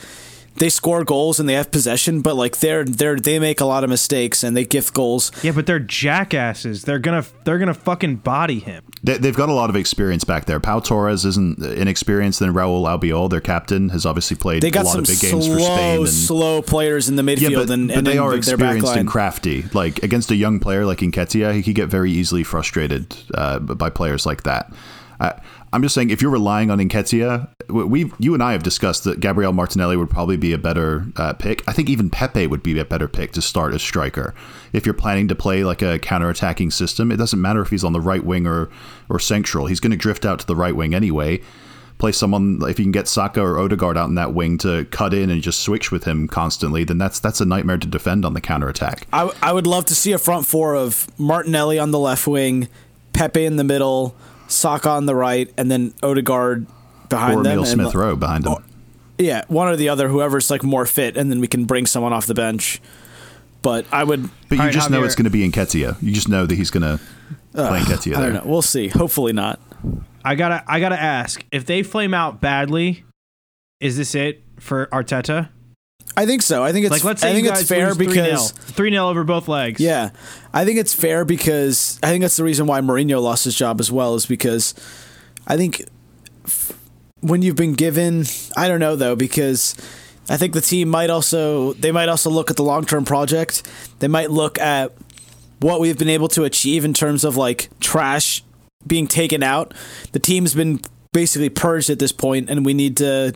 they 0.59 0.69
score 0.69 1.03
goals 1.03 1.39
and 1.39 1.49
they 1.49 1.53
have 1.53 1.71
possession, 1.71 2.21
but 2.21 2.35
like 2.35 2.59
they're 2.59 2.83
they're 2.85 3.15
they 3.15 3.39
make 3.39 3.59
a 3.59 3.65
lot 3.65 3.83
of 3.83 3.89
mistakes 3.89 4.43
and 4.43 4.55
they 4.55 4.65
gift 4.65 4.93
goals. 4.93 5.31
yeah, 5.43 5.51
but 5.51 5.65
they're 5.65 5.79
jackasses. 5.79 6.83
They're 6.83 6.99
gonna 6.99 7.25
they're 7.45 7.57
gonna 7.57 7.73
fucking 7.73 8.17
body 8.17 8.59
him. 8.59 8.83
they, 9.03 9.17
they've 9.17 9.35
got 9.35 9.49
a 9.49 9.53
lot 9.53 9.69
of 9.69 9.75
experience 9.75 10.23
back 10.23 10.45
there. 10.45 10.59
Pau 10.59 10.79
Torres 10.79 11.25
isn't 11.25 11.59
inexperienced, 11.59 12.41
and 12.41 12.53
Raul 12.53 12.83
Albiol, 12.85 13.29
their 13.29 13.41
captain, 13.41 13.89
has 13.89 14.05
obviously 14.05 14.37
played 14.37 14.61
They 14.61 14.67
a 14.67 14.71
got 14.71 14.85
lot 14.85 14.91
some 14.91 15.01
of 15.01 15.07
big 15.07 15.19
games 15.19 15.45
slow, 15.45 15.55
for 15.55 15.59
Spain. 15.61 15.99
And, 15.99 16.09
slow 16.09 16.61
players 16.61 17.09
in 17.09 17.15
the 17.15 17.23
midfield, 17.23 17.49
Yeah, 17.51 17.57
but, 17.59 17.69
and, 17.71 17.87
but 17.87 17.97
and 17.97 18.07
they 18.07 18.17
are 18.17 18.35
experienced 18.35 18.95
and 18.95 19.07
crafty. 19.07 19.63
Like 19.73 20.03
against 20.03 20.29
a 20.31 20.35
young 20.35 20.59
player 20.59 20.85
like 20.85 20.99
Nketiah, 20.99 21.53
he 21.53 21.63
could 21.63 21.75
get 21.75 21.89
very 21.89 22.11
easily 22.11 22.43
frustrated 22.43 23.15
uh, 23.33 23.59
by 23.59 23.89
players 23.89 24.25
like 24.25 24.43
that. 24.43 24.71
I, 25.21 25.39
I'm 25.71 25.81
just 25.83 25.93
saying, 25.93 26.09
if 26.09 26.21
you're 26.21 26.31
relying 26.31 26.71
on 26.71 26.79
Nketiah, 26.79 27.49
we, 27.69 28.11
you 28.17 28.33
and 28.33 28.41
I 28.41 28.53
have 28.53 28.63
discussed 28.63 29.03
that 29.03 29.19
Gabriel 29.19 29.53
Martinelli 29.53 29.97
would 29.97 30.09
probably 30.09 30.37
be 30.37 30.51
a 30.53 30.57
better 30.57 31.05
uh, 31.15 31.33
pick. 31.33 31.63
I 31.67 31.73
think 31.73 31.89
even 31.89 32.09
Pepe 32.09 32.47
would 32.47 32.63
be 32.63 32.77
a 32.79 32.85
better 32.85 33.07
pick 33.07 33.33
to 33.33 33.41
start 33.41 33.73
as 33.73 33.83
striker. 33.83 34.33
If 34.73 34.85
you're 34.85 34.95
planning 34.95 35.27
to 35.27 35.35
play 35.35 35.63
like 35.63 35.81
a 35.81 35.99
counter-attacking 35.99 36.71
system, 36.71 37.11
it 37.11 37.17
doesn't 37.17 37.39
matter 37.39 37.61
if 37.61 37.69
he's 37.69 37.83
on 37.83 37.93
the 37.93 38.01
right 38.01 38.23
wing 38.23 38.47
or 38.47 38.69
or 39.09 39.19
central. 39.19 39.67
He's 39.67 39.79
going 39.79 39.91
to 39.91 39.97
drift 39.97 40.25
out 40.25 40.39
to 40.39 40.47
the 40.47 40.55
right 40.55 40.75
wing 40.75 40.95
anyway 40.95 41.41
play 41.99 42.13
someone 42.13 42.59
if 42.63 42.79
you 42.79 42.85
can 42.85 42.93
get 42.93 43.07
Saka 43.07 43.41
or 43.41 43.59
Odegaard 43.59 43.97
out 43.97 44.07
in 44.07 44.15
that 44.15 44.33
wing 44.33 44.57
to 44.59 44.85
cut 44.85 45.13
in 45.13 45.29
and 45.29 45.41
just 45.41 45.59
switch 45.59 45.91
with 45.91 46.05
him 46.05 46.27
constantly, 46.27 46.85
then 46.85 46.97
that's 46.97 47.19
that's 47.19 47.41
a 47.41 47.45
nightmare 47.45 47.77
to 47.77 47.87
defend 47.87 48.25
on 48.25 48.33
the 48.33 48.41
counter 48.41 48.69
attack. 48.69 49.05
I 49.11 49.51
would 49.51 49.67
love 49.67 49.85
to 49.87 49.95
see 49.95 50.13
a 50.13 50.17
front 50.17 50.47
four 50.47 50.75
of 50.75 51.07
Martinelli 51.19 51.77
on 51.77 51.91
the 51.91 51.99
left 51.99 52.25
wing, 52.25 52.69
Pepe 53.13 53.45
in 53.45 53.57
the 53.57 53.63
middle, 53.65 54.15
Saka 54.49 54.89
on 54.89 55.05
the 55.05 55.15
right, 55.15 55.49
and 55.57 55.71
then 55.71 55.93
Odegaard 56.03 56.67
behind 57.07 57.37
Or 57.39 57.43
them. 57.43 57.51
Emil 57.53 57.63
and- 57.63 57.71
Smith 57.71 57.95
Rowe 57.95 58.15
behind 58.17 58.45
him. 58.45 58.51
Oh, 58.53 58.61
yeah, 59.17 59.43
one 59.47 59.67
or 59.67 59.75
the 59.75 59.89
other, 59.89 60.07
whoever's 60.09 60.49
like 60.49 60.63
more 60.63 60.85
fit, 60.85 61.15
and 61.17 61.31
then 61.31 61.39
we 61.39 61.47
can 61.47 61.65
bring 61.65 61.85
someone 61.85 62.11
off 62.13 62.25
the 62.25 62.33
bench. 62.33 62.81
But 63.61 63.85
I 63.91 64.03
would. 64.05 64.29
But 64.47 64.55
you 64.55 64.59
All 64.61 64.65
right, 64.67 64.73
just 64.73 64.89
know 64.89 65.03
it's 65.03 65.15
going 65.15 65.25
to 65.25 65.29
be 65.29 65.47
Nketiah. 65.49 66.01
You 66.01 66.13
just 66.13 66.29
know 66.29 66.45
that 66.45 66.55
he's 66.55 66.69
going 66.71 66.83
to 66.83 67.03
uh, 67.55 67.67
play 67.67 67.79
Nketiah 67.81 68.15
I 68.15 68.21
there. 68.21 68.31
don't 68.31 68.45
know. 68.45 68.49
We'll 68.51 68.61
see. 68.61 68.87
Hopefully 68.87 69.33
not. 69.33 69.59
I 70.23 70.35
gotta 70.35 70.63
I 70.67 70.79
gotta 70.81 70.99
ask 71.01 71.43
if 71.51 71.65
they 71.65 71.83
flame 71.83 72.13
out 72.13 72.39
badly, 72.41 73.03
is 73.81 73.97
this 73.97 74.15
it 74.15 74.43
for 74.59 74.87
Arteta? 74.87 75.49
I 76.17 76.25
think 76.25 76.41
so. 76.41 76.63
I 76.63 76.71
think 76.71 76.85
it's. 76.85 76.91
Like 76.91 77.03
let's 77.03 77.21
say 77.21 77.31
I 77.31 77.33
think 77.33 77.47
it's 77.47 77.67
fair 77.67 77.95
because. 77.95 78.51
3 78.51 78.91
0 78.91 79.07
over 79.07 79.23
both 79.23 79.47
legs. 79.47 79.79
Yeah, 79.79 80.09
I 80.53 80.65
think 80.65 80.79
it's 80.79 80.93
fair 80.93 81.25
because 81.25 81.99
I 82.03 82.07
think 82.07 82.21
that's 82.21 82.37
the 82.37 82.43
reason 82.43 82.65
why 82.65 82.81
Mourinho 82.81 83.21
lost 83.21 83.45
his 83.45 83.55
job 83.55 83.79
as 83.79 83.91
well 83.91 84.15
is 84.15 84.25
because 84.25 84.73
I 85.47 85.57
think 85.57 85.85
f- 86.45 86.73
when 87.21 87.41
you've 87.41 87.55
been 87.55 87.73
given, 87.73 88.25
I 88.57 88.67
don't 88.67 88.79
know 88.79 88.95
though 88.95 89.15
because 89.15 89.75
I 90.29 90.37
think 90.37 90.53
the 90.53 90.61
team 90.61 90.89
might 90.89 91.09
also 91.09 91.73
they 91.73 91.91
might 91.91 92.09
also 92.09 92.29
look 92.29 92.49
at 92.49 92.55
the 92.57 92.63
long 92.63 92.85
term 92.85 93.05
project. 93.05 93.63
They 93.99 94.07
might 94.07 94.31
look 94.31 94.59
at 94.59 94.93
what 95.59 95.79
we've 95.79 95.97
been 95.97 96.09
able 96.09 96.27
to 96.29 96.43
achieve 96.43 96.85
in 96.85 96.93
terms 96.93 97.23
of 97.23 97.35
like 97.35 97.69
trash 97.79 98.43
being 98.85 99.07
taken 99.07 99.43
out. 99.43 99.73
The 100.11 100.19
team's 100.19 100.53
been 100.53 100.81
basically 101.11 101.49
purged 101.49 101.89
at 101.89 101.99
this 101.99 102.11
point, 102.11 102.49
and 102.49 102.65
we 102.65 102.73
need 102.73 102.97
to, 102.97 103.33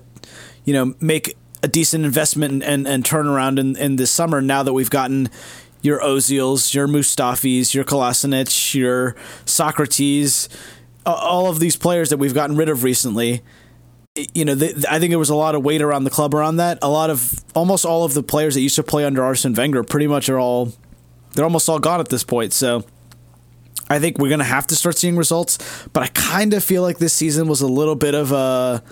you 0.66 0.74
know, 0.74 0.94
make 1.02 1.36
a 1.64 1.68
decent 1.68 2.04
investment 2.06 2.62
and, 2.62 2.86
and, 2.86 3.04
turnaround 3.06 3.58
in, 3.58 3.78
in 3.78 3.96
this 3.96 4.12
summer 4.12 4.42
now 4.42 4.62
that 4.62 4.74
we've 4.74 4.90
gotten 4.90 5.30
your 5.82 6.00
Ozils, 6.02 6.74
your 6.74 6.88
Mustafis, 6.88 7.74
your 7.74 7.86
Kolasinac, 7.86 8.76
your 8.76 9.16
Sokratis, 9.46 10.50
all 11.06 11.48
of 11.48 11.60
these 11.60 11.76
players 11.76 12.10
that 12.10 12.18
we've 12.18 12.34
gotten 12.34 12.58
rid 12.58 12.70
of 12.70 12.84
recently. 12.84 13.42
You 14.34 14.46
know, 14.46 14.56
th 14.56 14.86
I 14.90 15.00
think 15.00 15.10
there 15.10 15.20
was 15.20 15.32
a 15.32 15.36
lot 15.36 15.56
of 15.56 15.64
weight 15.64 15.82
around 15.82 16.04
the 16.04 16.12
club 16.12 16.36
around 16.36 16.58
that. 16.58 16.78
A 16.82 16.90
lot 16.90 17.10
of 17.10 17.44
almost 17.56 17.84
all 17.86 18.04
of 18.04 18.14
the 18.14 18.22
players 18.22 18.54
that 18.54 18.62
used 18.62 18.76
to 18.76 18.84
play 18.84 19.06
under 19.06 19.24
Arsene 19.24 19.54
Wenger 19.54 19.84
pretty 19.84 20.08
much 20.08 20.30
are 20.30 20.40
all 20.40 20.74
they're 21.34 21.46
almost 21.46 21.68
all 21.68 21.80
gone 21.80 22.00
at 22.00 22.10
this 22.10 22.24
point. 22.24 22.54
So 22.54 22.84
I 23.90 24.00
think 24.00 24.20
we're 24.20 24.30
gonna 24.30 24.44
have 24.44 24.68
to 24.68 24.76
start 24.76 24.98
seeing 24.98 25.18
results. 25.18 25.58
But 25.94 26.04
I 26.04 26.08
kind 26.08 26.54
of 26.54 26.64
feel 26.64 26.84
like 26.84 27.00
this 27.00 27.14
season 27.14 27.48
was 27.48 27.62
a 27.62 27.68
little 27.68 27.96
bit 27.96 28.14
of 28.14 28.32
a 28.32 28.84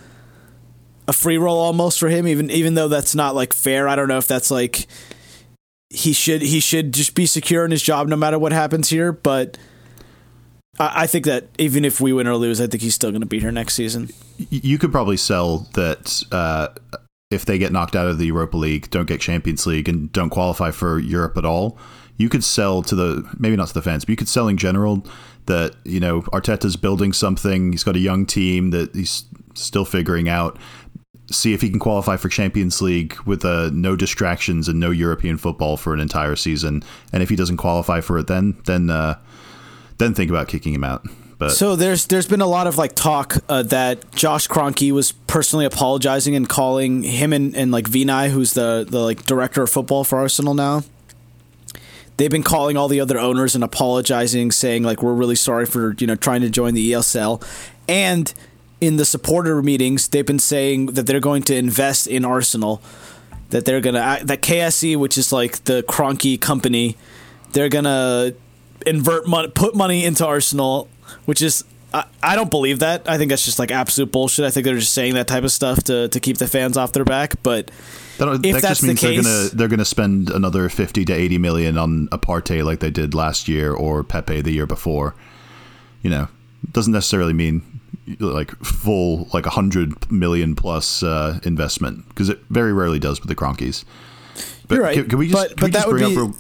a 1.12 1.14
free 1.14 1.38
roll 1.38 1.60
almost 1.60 2.00
for 2.00 2.08
him, 2.08 2.26
even 2.26 2.50
even 2.50 2.74
though 2.74 2.88
that's 2.88 3.14
not 3.14 3.36
like 3.36 3.54
fair. 3.54 3.88
I 3.88 3.96
don't 3.96 4.08
know 4.08 4.18
if 4.18 4.28
that's 4.28 4.50
like 4.50 4.88
he 5.90 6.14
should 6.14 6.42
he 6.42 6.62
should 6.62 6.94
just 6.94 7.16
be 7.16 7.26
secure 7.26 7.66
in 7.66 7.72
his 7.72 7.84
job 7.84 8.08
no 8.08 8.16
matter 8.16 8.40
what 8.40 8.54
happens 8.54 8.90
here. 8.90 9.12
But 9.12 9.58
I, 10.80 11.04
I 11.04 11.08
think 11.08 11.26
that 11.26 11.50
even 11.60 11.84
if 11.84 12.00
we 12.00 12.14
win 12.14 12.28
or 12.28 12.38
lose, 12.38 12.62
I 12.62 12.68
think 12.68 12.82
he's 12.82 12.96
still 12.96 13.12
gonna 13.12 13.26
be 13.26 13.40
here 13.40 13.52
next 13.52 13.74
season. 13.74 14.10
You 14.50 14.80
could 14.80 14.92
probably 14.94 15.18
sell 15.18 15.68
that 15.74 16.24
uh, 16.32 16.70
if 17.30 17.46
they 17.46 17.58
get 17.58 17.74
knocked 17.74 17.96
out 17.96 18.08
of 18.08 18.18
the 18.18 18.26
Europa 18.28 18.56
League, 18.56 18.90
don't 18.90 19.06
get 19.06 19.20
Champions 19.20 19.68
League, 19.68 19.90
and 19.90 20.12
don't 20.14 20.30
qualify 20.30 20.72
for 20.72 20.98
Europe 20.98 21.38
at 21.38 21.46
all. 21.46 21.78
You 22.16 22.30
could 22.30 22.44
sell 22.44 22.82
to 22.84 22.96
the 22.96 23.30
maybe 23.38 23.58
not 23.58 23.68
to 23.68 23.74
the 23.74 23.82
fans, 23.82 24.06
but 24.06 24.12
you 24.12 24.18
could 24.18 24.30
sell 24.30 24.48
in 24.48 24.56
general 24.56 25.06
that 25.48 25.76
you 25.84 26.00
know 26.00 26.22
Arteta's 26.22 26.78
building 26.78 27.12
something. 27.12 27.74
He's 27.74 27.84
got 27.84 27.98
a 27.98 28.00
young 28.00 28.26
team 28.26 28.70
that 28.70 28.96
he's 28.96 29.26
still 29.56 29.86
figuring 29.86 30.30
out. 30.30 30.58
See 31.32 31.54
if 31.54 31.62
he 31.62 31.70
can 31.70 31.80
qualify 31.80 32.18
for 32.18 32.30
Champions 32.30 32.82
League 32.82 33.16
with 33.26 33.44
uh, 33.46 33.70
no 33.74 33.96
distractions 33.96 34.68
and 34.68 34.80
no 34.80 34.92
European 34.92 35.38
football 35.38 35.78
for 35.78 35.94
an 35.94 36.00
entire 36.00 36.36
season. 36.36 36.84
And 37.12 37.24
if 37.24 37.30
he 37.30 37.36
doesn't 37.36 37.58
qualify 37.58 38.02
for 38.02 38.18
it, 38.18 38.28
then 38.28 38.58
then 38.66 38.90
uh, 38.90 39.18
then 39.98 40.14
think 40.14 40.30
about 40.30 40.48
kicking 40.48 40.74
him 40.74 40.84
out. 40.84 41.06
But 41.42 41.54
So 41.54 41.76
there's 41.76 42.06
there's 42.06 42.28
been 42.28 42.42
a 42.42 42.48
lot 42.48 42.68
of 42.68 42.78
like 42.78 42.94
talk 42.94 43.38
uh, 43.50 43.64
that 43.64 44.12
Josh 44.14 44.48
Kroenke 44.48 44.92
was 44.92 45.12
personally 45.12 45.66
apologizing 45.66 46.36
and 46.36 46.48
calling 46.48 47.02
him 47.02 47.34
and, 47.34 47.56
and 47.56 47.72
like 47.72 47.86
Vinai, 47.86 48.30
who's 48.30 48.54
the 48.54 48.86
the 48.88 49.00
like 49.00 49.26
director 49.26 49.64
of 49.64 49.70
football 49.72 50.04
for 50.04 50.20
Arsenal 50.20 50.54
now. 50.54 50.84
They've 52.18 52.30
been 52.30 52.44
calling 52.44 52.78
all 52.78 52.88
the 52.88 53.00
other 53.00 53.18
owners 53.18 53.56
and 53.56 53.64
apologizing, 53.64 54.52
saying 54.52 54.84
like 54.84 55.02
we're 55.02 55.16
really 55.16 55.36
sorry 55.36 55.66
for 55.66 55.96
you 55.98 56.06
know 56.06 56.16
trying 56.16 56.42
to 56.42 56.50
join 56.52 56.76
the 56.76 56.92
ESL, 56.92 57.44
and 57.90 58.32
in 58.82 58.98
the 58.98 59.06
supporter 59.06 59.62
meetings 59.62 60.08
they've 60.10 60.26
been 60.26 60.40
saying 60.40 60.88
that 60.88 61.06
they're 61.06 61.20
going 61.22 61.44
to 61.44 61.56
invest 61.56 62.08
in 62.08 62.26
Arsenal, 62.26 62.82
that 63.52 63.64
they're 63.66 63.80
gonna 63.82 64.20
that 64.24 64.42
KSE, 64.42 64.98
which 64.98 65.18
is 65.18 65.32
like 65.32 65.64
the 65.66 65.84
Kroenke 65.84 66.42
company, 66.42 66.98
they're 67.54 67.70
gonna 67.70 68.34
invert 68.86 69.28
money, 69.28 69.50
put 69.50 69.76
money 69.76 70.04
into 70.04 70.26
Arsenal, 70.26 70.90
which 71.26 71.42
is 71.42 71.64
I, 71.94 72.06
I 72.24 72.36
don't 72.36 72.50
believe 72.50 72.80
that. 72.80 73.08
I 73.08 73.18
think 73.18 73.30
that's 73.30 73.44
just 73.46 73.60
like 73.60 73.70
absolute 73.70 74.12
bullshit. 74.12 74.46
I 74.46 74.50
think 74.50 74.66
they're 74.66 74.78
just 74.80 74.94
saying 74.94 75.14
that 75.16 75.28
type 75.28 75.44
of 75.44 75.52
stuff 75.52 75.84
to, 75.84 76.08
to 76.08 76.20
keep 76.22 76.38
the 76.38 76.48
fans 76.48 76.78
off 76.78 76.94
their 76.94 77.04
back. 77.04 77.36
But 77.44 77.70
That, 78.18 78.30
If 78.36 78.42
that 78.42 78.62
that's 78.62 78.80
just 78.80 78.82
the 78.82 78.88
means 78.88 79.02
they're 79.02 79.12
case- 79.12 79.24
gonna 79.26 79.50
they're 79.54 79.68
gonna 79.68 79.86
spend 79.86 80.30
another 80.30 80.70
fifty 80.70 81.04
to 81.06 81.14
eighty 81.14 81.38
million 81.38 81.78
on 81.78 82.08
a 82.12 82.18
Partey 82.18 82.64
like 82.64 82.80
they 82.80 82.92
did 82.92 83.14
last 83.14 83.48
year 83.50 83.74
or 83.74 84.04
Pepe 84.04 84.42
the 84.42 84.52
year 84.52 84.66
before. 84.66 85.16
You 86.02 86.10
know, 86.10 86.28
doesn't 86.72 86.94
necessarily 86.94 87.34
mean 87.34 87.62
like 88.20 88.52
full 88.64 89.28
like 89.34 89.46
a 89.46 89.50
hundred 89.52 90.12
million 90.12 90.56
plus 90.56 91.04
uh, 91.04 91.40
investment 91.44 92.08
because 92.10 92.30
it 92.30 92.40
very 92.50 92.74
rarely 92.74 93.00
does 93.00 93.20
with 93.22 93.30
the 93.30 93.36
Kroenkes. 93.36 93.84
But 94.68 94.76
You're 94.76 94.84
right, 94.84 94.96
Can, 94.96 95.10
can 95.10 95.20
we 95.20 95.28
just, 95.28 95.50
but- 95.50 95.50
can 95.50 95.56
but 95.58 95.66
we 95.66 95.72
just 95.72 95.86
that 95.86 95.92
would 95.92 96.00
be- 96.00 96.06
up? 96.06 96.12
Real, 96.18 96.36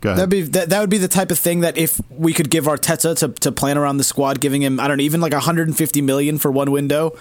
go 0.00 0.08
ahead. 0.10 0.18
That'd 0.18 0.30
be 0.30 0.42
that, 0.42 0.68
that 0.70 0.80
would 0.80 0.90
be 0.90 0.98
the 0.98 1.08
type 1.08 1.30
of 1.30 1.38
thing 1.38 1.60
that 1.60 1.76
if 1.78 2.00
we 2.10 2.32
could 2.32 2.50
give 2.50 2.64
Arteta 2.64 3.16
to, 3.18 3.28
to 3.28 3.52
plan 3.52 3.78
around 3.78 3.96
the 3.96 4.04
squad, 4.04 4.40
giving 4.40 4.62
him 4.62 4.78
I 4.78 4.88
don't 4.88 4.98
know 4.98 5.04
even 5.04 5.20
like 5.20 5.32
150 5.32 6.02
million 6.02 6.38
for 6.38 6.50
one 6.50 6.70
window. 6.70 7.16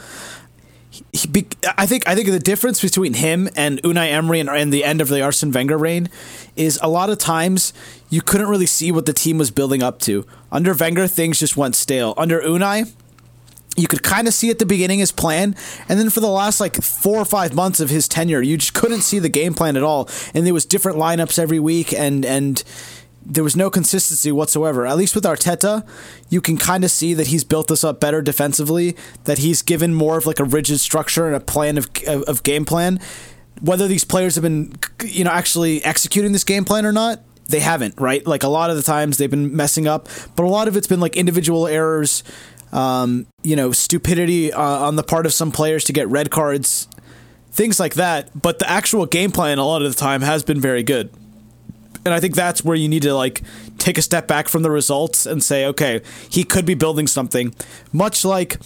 He, 1.13 1.25
be, 1.25 1.47
I 1.77 1.85
think 1.85 2.05
I 2.05 2.15
think 2.15 2.27
the 2.29 2.37
difference 2.39 2.81
between 2.81 3.13
him 3.13 3.47
and 3.55 3.81
Unai 3.81 4.11
Emery 4.11 4.41
and, 4.41 4.49
and 4.49 4.73
the 4.73 4.83
end 4.83 4.99
of 4.99 5.07
the 5.07 5.21
Arsene 5.21 5.49
Wenger 5.53 5.77
reign 5.77 6.09
is 6.57 6.77
a 6.83 6.89
lot 6.89 7.09
of 7.09 7.17
times 7.17 7.71
you 8.09 8.21
couldn't 8.21 8.49
really 8.49 8.65
see 8.65 8.91
what 8.91 9.05
the 9.05 9.13
team 9.13 9.37
was 9.37 9.51
building 9.51 9.81
up 9.81 9.99
to. 10.01 10.25
Under 10.51 10.73
Wenger, 10.73 11.07
things 11.07 11.39
just 11.39 11.55
went 11.55 11.75
stale. 11.77 12.13
Under 12.17 12.41
Unai, 12.41 12.91
you 13.77 13.87
could 13.87 14.03
kind 14.03 14.27
of 14.27 14.33
see 14.33 14.49
at 14.49 14.59
the 14.59 14.65
beginning 14.65 14.99
his 14.99 15.11
plan, 15.11 15.55
and 15.87 15.99
then 15.99 16.09
for 16.09 16.19
the 16.19 16.27
last 16.27 16.59
like 16.59 16.81
four 16.81 17.17
or 17.17 17.25
five 17.25 17.53
months 17.53 17.79
of 17.79 17.89
his 17.89 18.07
tenure, 18.07 18.41
you 18.41 18.57
just 18.57 18.73
couldn't 18.73 19.01
see 19.01 19.19
the 19.19 19.29
game 19.29 19.53
plan 19.53 19.77
at 19.77 19.83
all. 19.83 20.09
And 20.33 20.45
there 20.45 20.53
was 20.53 20.65
different 20.65 20.97
lineups 20.97 21.39
every 21.39 21.59
week, 21.59 21.93
and 21.93 22.25
and 22.25 22.63
there 23.25 23.43
was 23.43 23.55
no 23.55 23.69
consistency 23.69 24.31
whatsoever. 24.31 24.85
At 24.85 24.97
least 24.97 25.15
with 25.15 25.23
Arteta, 25.23 25.87
you 26.29 26.41
can 26.41 26.57
kind 26.57 26.83
of 26.83 26.91
see 26.91 27.13
that 27.13 27.27
he's 27.27 27.43
built 27.43 27.67
this 27.67 27.83
up 27.83 27.99
better 27.99 28.21
defensively. 28.21 28.95
That 29.23 29.37
he's 29.37 29.61
given 29.61 29.93
more 29.93 30.17
of 30.17 30.25
like 30.25 30.39
a 30.39 30.43
rigid 30.43 30.79
structure 30.79 31.27
and 31.27 31.35
a 31.35 31.39
plan 31.39 31.77
of 31.77 31.89
of, 32.07 32.23
of 32.23 32.43
game 32.43 32.65
plan. 32.65 32.99
Whether 33.61 33.87
these 33.87 34.03
players 34.03 34.35
have 34.35 34.41
been, 34.41 34.73
you 35.05 35.23
know, 35.23 35.31
actually 35.31 35.83
executing 35.85 36.31
this 36.31 36.43
game 36.43 36.65
plan 36.65 36.83
or 36.85 36.91
not, 36.91 37.21
they 37.51 37.59
haven't, 37.59 37.99
right? 37.99 38.25
Like 38.25 38.43
a 38.43 38.47
lot 38.47 38.69
of 38.69 38.75
the 38.75 38.81
times 38.81 39.17
they've 39.17 39.29
been 39.29 39.55
messing 39.55 39.87
up, 39.87 40.07
but 40.35 40.43
a 40.43 40.49
lot 40.49 40.67
of 40.67 40.75
it's 40.75 40.87
been 40.87 40.99
like 40.99 41.15
individual 41.15 41.67
errors, 41.67 42.23
um, 42.71 43.27
you 43.43 43.55
know, 43.55 43.71
stupidity 43.71 44.51
uh, 44.53 44.61
on 44.61 44.95
the 44.95 45.03
part 45.03 45.25
of 45.25 45.33
some 45.33 45.51
players 45.51 45.83
to 45.85 45.93
get 45.93 46.07
red 46.07 46.31
cards, 46.31 46.87
things 47.51 47.79
like 47.79 47.95
that. 47.95 48.29
But 48.39 48.59
the 48.59 48.69
actual 48.69 49.05
game 49.05 49.31
plan 49.31 49.57
a 49.57 49.65
lot 49.65 49.81
of 49.81 49.91
the 49.93 49.97
time 49.99 50.21
has 50.21 50.43
been 50.43 50.61
very 50.61 50.83
good. 50.83 51.09
And 52.03 52.13
I 52.13 52.19
think 52.19 52.35
that's 52.35 52.63
where 52.63 52.75
you 52.75 52.89
need 52.89 53.03
to 53.03 53.13
like 53.13 53.43
take 53.77 53.97
a 53.97 54.01
step 54.01 54.27
back 54.27 54.47
from 54.47 54.63
the 54.63 54.71
results 54.71 55.25
and 55.27 55.43
say, 55.43 55.65
okay, 55.67 56.01
he 56.29 56.43
could 56.43 56.65
be 56.65 56.73
building 56.73 57.05
something, 57.07 57.53
much 57.93 58.25
like, 58.25 58.57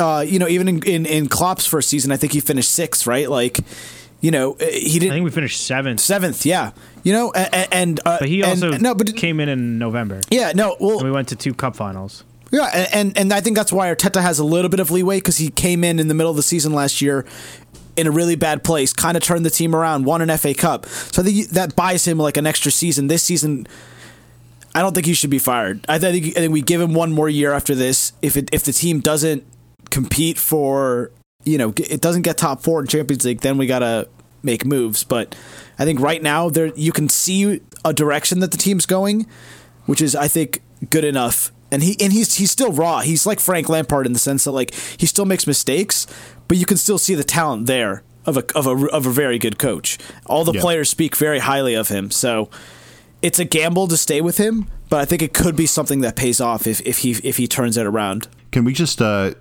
uh, 0.00 0.24
you 0.26 0.38
know, 0.40 0.48
even 0.48 0.66
in, 0.68 0.82
in 0.82 1.06
in 1.06 1.28
Klopp's 1.28 1.64
first 1.66 1.88
season, 1.88 2.10
I 2.10 2.16
think 2.16 2.32
he 2.32 2.40
finished 2.40 2.72
sixth, 2.72 3.06
right? 3.06 3.30
Like, 3.30 3.60
you 4.20 4.30
know, 4.32 4.54
uh, 4.54 4.64
he 4.66 4.98
didn't 4.98 5.12
I 5.12 5.14
think 5.16 5.24
we 5.26 5.30
finished 5.30 5.60
seventh, 5.64 6.00
seventh, 6.00 6.44
yeah. 6.44 6.72
You 7.04 7.12
know, 7.12 7.30
and, 7.32 7.68
and 7.72 8.00
uh, 8.04 8.18
but 8.18 8.28
he 8.28 8.42
and- 8.42 8.50
also 8.64 8.76
no, 8.78 8.94
but 8.96 9.14
came 9.14 9.38
in 9.38 9.48
in 9.48 9.78
November. 9.78 10.20
yeah, 10.30 10.50
no, 10.54 10.76
well, 10.80 10.98
And 10.98 11.04
we 11.04 11.12
went 11.12 11.28
to 11.28 11.36
two 11.36 11.54
cup 11.54 11.76
finals. 11.76 12.24
Yeah, 12.52 12.86
and, 12.92 13.16
and 13.18 13.32
I 13.32 13.40
think 13.40 13.56
that's 13.56 13.72
why 13.72 13.92
Arteta 13.92 14.22
has 14.22 14.38
a 14.38 14.44
little 14.44 14.68
bit 14.68 14.80
of 14.80 14.90
leeway 14.90 15.18
because 15.18 15.38
he 15.38 15.50
came 15.50 15.82
in 15.82 15.98
in 15.98 16.08
the 16.08 16.14
middle 16.14 16.30
of 16.30 16.36
the 16.36 16.42
season 16.42 16.72
last 16.72 17.02
year 17.02 17.26
in 17.96 18.06
a 18.06 18.10
really 18.10 18.36
bad 18.36 18.62
place, 18.62 18.92
kind 18.92 19.16
of 19.16 19.22
turned 19.22 19.44
the 19.44 19.50
team 19.50 19.74
around, 19.74 20.04
won 20.04 20.20
an 20.20 20.36
FA 20.38 20.54
Cup. 20.54 20.86
So 20.86 21.22
I 21.22 21.24
think 21.24 21.48
that 21.50 21.74
buys 21.74 22.06
him 22.06 22.18
like 22.18 22.36
an 22.36 22.46
extra 22.46 22.70
season. 22.70 23.06
This 23.06 23.22
season, 23.22 23.66
I 24.74 24.82
don't 24.82 24.94
think 24.94 25.06
he 25.06 25.14
should 25.14 25.30
be 25.30 25.38
fired. 25.38 25.84
I 25.88 25.98
think 25.98 26.26
I 26.36 26.40
think 26.40 26.52
we 26.52 26.62
give 26.62 26.80
him 26.80 26.94
one 26.94 27.12
more 27.12 27.28
year 27.28 27.52
after 27.52 27.74
this. 27.74 28.12
If 28.22 28.36
it 28.36 28.50
if 28.52 28.64
the 28.64 28.72
team 28.72 29.00
doesn't 29.00 29.44
compete 29.90 30.38
for 30.38 31.10
you 31.44 31.56
know 31.56 31.72
it 31.76 32.00
doesn't 32.00 32.22
get 32.22 32.36
top 32.36 32.62
four 32.62 32.80
in 32.80 32.86
Champions 32.86 33.24
League, 33.24 33.40
then 33.40 33.56
we 33.56 33.66
gotta 33.66 34.08
make 34.42 34.64
moves. 34.66 35.02
But 35.02 35.34
I 35.78 35.84
think 35.84 35.98
right 36.00 36.22
now 36.22 36.50
there 36.50 36.66
you 36.76 36.92
can 36.92 37.08
see 37.08 37.60
a 37.84 37.92
direction 37.94 38.40
that 38.40 38.50
the 38.50 38.58
team's 38.58 38.84
going, 38.84 39.26
which 39.86 40.02
is 40.02 40.14
I 40.14 40.28
think 40.28 40.60
good 40.90 41.04
enough. 41.04 41.50
And 41.70 41.82
he 41.82 41.96
and 42.00 42.12
he's 42.12 42.34
he's 42.36 42.50
still 42.50 42.70
raw. 42.72 43.00
He's 43.00 43.26
like 43.26 43.40
Frank 43.40 43.68
Lampard 43.68 44.06
in 44.06 44.12
the 44.12 44.18
sense 44.18 44.44
that 44.44 44.52
like 44.52 44.72
he 44.74 45.06
still 45.06 45.24
makes 45.24 45.46
mistakes, 45.46 46.06
but 46.48 46.56
you 46.58 46.64
can 46.66 46.76
still 46.76 46.98
see 46.98 47.14
the 47.14 47.24
talent 47.24 47.66
there 47.66 48.02
of 48.24 48.36
a 48.36 48.44
of 48.54 48.66
a 48.66 48.86
of 48.88 49.04
a 49.06 49.10
very 49.10 49.38
good 49.38 49.58
coach. 49.58 49.98
All 50.26 50.44
the 50.44 50.52
Yeah. 50.52 50.60
players 50.60 50.88
speak 50.90 51.16
very 51.16 51.40
highly 51.40 51.74
of 51.74 51.88
him. 51.88 52.10
So 52.10 52.48
it's 53.22 53.38
a 53.40 53.44
gamble 53.44 53.88
to 53.88 53.96
stay 53.96 54.20
with 54.20 54.36
him, 54.38 54.66
but 54.90 55.00
I 55.00 55.04
think 55.06 55.22
it 55.22 55.32
could 55.34 55.56
be 55.56 55.66
something 55.66 56.02
that 56.02 56.14
pays 56.16 56.40
off 56.40 56.66
if, 56.68 56.80
if 56.82 56.98
he 56.98 57.12
if 57.24 57.36
he 57.36 57.48
turns 57.48 57.76
it 57.76 57.86
around. 57.86 58.28
Can 58.52 58.64
we 58.64 58.72
just 58.72 59.02
uh, 59.02 59.34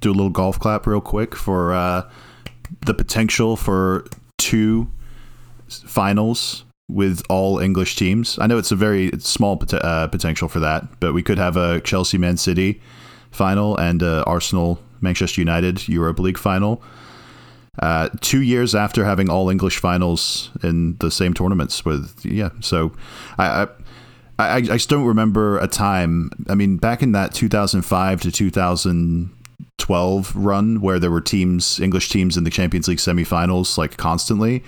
do 0.00 0.10
a 0.10 0.14
little 0.14 0.30
golf 0.30 0.60
clap 0.60 0.86
real 0.86 1.00
quick 1.00 1.34
for 1.34 1.72
uh, 1.74 2.08
the 2.86 2.94
potential 2.94 3.56
for 3.56 4.06
two 4.38 4.88
finals 5.68 6.63
with 6.88 7.22
all 7.28 7.58
English 7.58 7.96
teams? 7.96 8.38
I 8.38 8.46
know 8.46 8.58
it's 8.58 8.72
a 8.72 8.76
very 8.76 9.10
small 9.18 9.56
pot- 9.56 9.74
uh, 9.74 10.08
potential 10.08 10.48
for 10.48 10.60
that, 10.60 11.00
but 11.00 11.14
we 11.14 11.22
could 11.22 11.38
have 11.38 11.56
a 11.56 11.80
Chelsea 11.80 12.18
Man 12.18 12.36
City 12.36 12.80
final 13.30 13.76
and 13.76 14.02
a 14.02 14.22
Arsenal 14.24 14.80
Manchester 15.00 15.40
United 15.40 15.88
Europa 15.88 16.22
League 16.22 16.38
final. 16.38 16.82
Uh, 17.80 18.08
two 18.20 18.40
years 18.40 18.74
after 18.74 19.04
having 19.04 19.28
all 19.28 19.50
English 19.50 19.78
finals 19.78 20.50
in 20.62 20.96
the 20.98 21.10
same 21.10 21.34
tournaments 21.34 21.84
with 21.84 22.24
yeah, 22.24 22.50
so 22.60 22.92
I, 23.36 23.62
I 23.62 23.68
I, 24.38 24.56
I 24.56 24.60
just 24.62 24.88
don't 24.88 25.04
remember 25.04 25.58
a 25.58 25.68
time. 25.68 26.30
I 26.48 26.54
mean, 26.54 26.76
back 26.76 27.02
in 27.02 27.12
that 27.12 27.34
2005 27.34 28.20
to 28.22 28.32
2012 28.32 30.36
run 30.36 30.80
where 30.80 30.98
there 30.98 31.10
were 31.10 31.20
teams, 31.20 31.80
English 31.80 32.08
teams 32.08 32.36
in 32.36 32.44
the 32.44 32.50
Champions 32.50 32.88
League 32.88 32.98
semifinals, 32.98 33.78
like 33.78 33.96
constantly. 33.96 34.62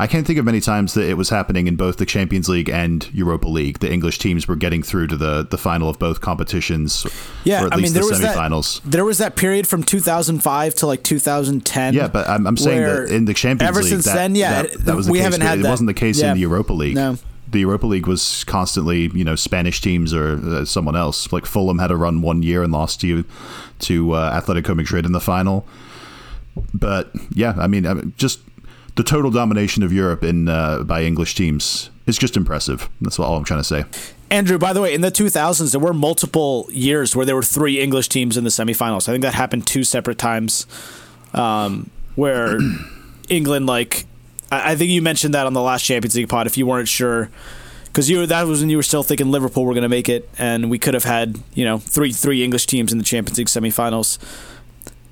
I 0.00 0.06
can't 0.06 0.26
think 0.26 0.38
of 0.38 0.46
many 0.46 0.60
times 0.60 0.94
that 0.94 1.06
it 1.08 1.14
was 1.18 1.28
happening 1.28 1.66
in 1.66 1.76
both 1.76 1.98
the 1.98 2.06
Champions 2.06 2.48
League 2.48 2.70
and 2.70 3.06
Europa 3.12 3.46
League. 3.48 3.80
The 3.80 3.92
English 3.92 4.18
teams 4.18 4.48
were 4.48 4.56
getting 4.56 4.82
through 4.82 5.08
to 5.08 5.16
the, 5.16 5.46
the 5.48 5.58
final 5.58 5.90
of 5.90 5.98
both 5.98 6.22
competitions. 6.22 7.06
Yeah, 7.44 7.64
or 7.64 7.66
at 7.66 7.72
I 7.74 7.76
mean 7.76 7.82
least 7.82 7.94
there 7.94 8.02
the 8.04 8.08
was 8.08 8.20
semifinals. 8.20 8.80
that 8.82 8.90
there 8.90 9.04
was 9.04 9.18
that 9.18 9.36
period 9.36 9.66
from 9.68 9.82
2005 9.82 10.74
to 10.76 10.86
like 10.86 11.02
2010. 11.02 11.92
Yeah, 11.94 12.08
but 12.08 12.26
I'm, 12.28 12.46
I'm 12.46 12.56
saying 12.56 12.80
that 12.82 13.10
in 13.14 13.26
the 13.26 13.34
Champions 13.34 13.60
League. 13.60 13.68
ever 13.68 13.82
League, 13.82 13.90
since 13.90 14.04
that, 14.06 14.14
then, 14.14 14.34
yeah, 14.34 14.62
that, 14.62 14.72
that 14.86 14.96
was 14.96 15.04
the 15.06 15.12
we 15.12 15.18
case, 15.18 15.24
haven't 15.24 15.42
had 15.42 15.58
it 15.58 15.62
that. 15.64 15.68
wasn't 15.70 15.86
the 15.88 15.94
case 15.94 16.18
Yeah. 16.18 16.28
in 16.30 16.34
the 16.34 16.40
Europa 16.40 16.72
League. 16.72 16.94
No. 16.94 17.18
The 17.50 17.60
Europa 17.60 17.86
League 17.86 18.06
was 18.06 18.44
constantly, 18.44 19.10
you 19.12 19.24
know, 19.24 19.34
Spanish 19.36 19.82
teams 19.82 20.14
or 20.14 20.40
uh, 20.42 20.64
someone 20.64 20.96
else. 20.96 21.30
Like 21.32 21.44
Fulham 21.44 21.78
had 21.78 21.90
a 21.90 21.96
run 21.96 22.22
one 22.22 22.42
year 22.42 22.62
and 22.62 22.72
lost 22.72 23.00
to 23.02 23.24
to 23.80 24.12
uh, 24.12 24.40
Atletico 24.40 24.74
Madrid 24.74 25.04
in 25.04 25.12
the 25.12 25.20
final. 25.20 25.66
But 26.74 27.10
yeah, 27.34 27.54
I 27.58 27.66
mean, 27.66 28.12
just 28.16 28.40
the 29.00 29.04
total 29.04 29.30
domination 29.30 29.82
of 29.82 29.94
Europe 29.94 30.22
in 30.22 30.46
uh, 30.46 30.82
by 30.82 31.02
English 31.02 31.34
teams 31.34 31.88
is 32.06 32.18
just 32.18 32.36
impressive. 32.36 32.90
That's 33.00 33.18
all 33.18 33.34
I'm 33.34 33.44
trying 33.44 33.60
to 33.60 33.64
say. 33.64 33.84
Andrew, 34.30 34.58
by 34.58 34.74
the 34.74 34.82
way, 34.82 34.92
in 34.92 35.00
the 35.00 35.10
2000s, 35.10 35.72
there 35.72 35.80
were 35.80 35.94
multiple 35.94 36.68
years 36.70 37.16
where 37.16 37.24
there 37.24 37.34
were 37.34 37.42
three 37.42 37.80
English 37.80 38.10
teams 38.10 38.36
in 38.36 38.44
the 38.44 38.50
semifinals. 38.50 39.08
I 39.08 39.12
think 39.12 39.22
that 39.22 39.32
happened 39.32 39.66
two 39.66 39.84
separate 39.84 40.18
times, 40.18 40.66
um, 41.32 41.88
where 42.14 42.58
England, 43.30 43.64
like, 43.64 44.04
I, 44.52 44.72
I 44.72 44.76
think 44.76 44.90
you 44.90 45.00
mentioned 45.00 45.32
that 45.32 45.46
on 45.46 45.54
the 45.54 45.62
last 45.62 45.82
Champions 45.82 46.14
League 46.14 46.28
pod. 46.28 46.46
If 46.46 46.58
you 46.58 46.66
weren't 46.66 46.88
sure, 46.88 47.30
because 47.84 48.10
you 48.10 48.26
that 48.26 48.46
was 48.46 48.60
when 48.60 48.68
you 48.68 48.76
were 48.76 48.82
still 48.82 49.02
thinking 49.02 49.30
Liverpool 49.30 49.64
were 49.64 49.72
going 49.72 49.80
to 49.80 49.88
make 49.88 50.10
it, 50.10 50.28
and 50.36 50.68
we 50.68 50.78
could 50.78 50.92
have 50.92 51.04
had 51.04 51.38
you 51.54 51.64
know 51.64 51.78
three 51.78 52.12
three 52.12 52.44
English 52.44 52.66
teams 52.66 52.92
in 52.92 52.98
the 52.98 53.04
Champions 53.04 53.38
League 53.38 53.46
semifinals. 53.46 54.18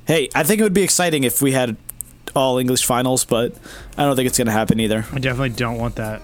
Hey, 0.07 0.29
I 0.35 0.43
think 0.43 0.61
it 0.61 0.63
would 0.63 0.75
be 0.75 0.83
exciting 0.83 1.25
if 1.25 1.41
we 1.41 1.53
had 1.53 1.77
all 2.35 2.59
English 2.59 2.85
finals, 2.87 3.25
but 3.25 3.53
I 3.97 4.05
don't 4.05 4.17
think 4.17 4.27
it's 4.29 4.39
going 4.39 4.47
to 4.47 4.53
happen 4.53 4.81
either. 4.81 5.05
I 5.13 5.19
definitely 5.19 5.51
don't 5.51 5.79
want 5.79 5.97
that. 5.97 6.23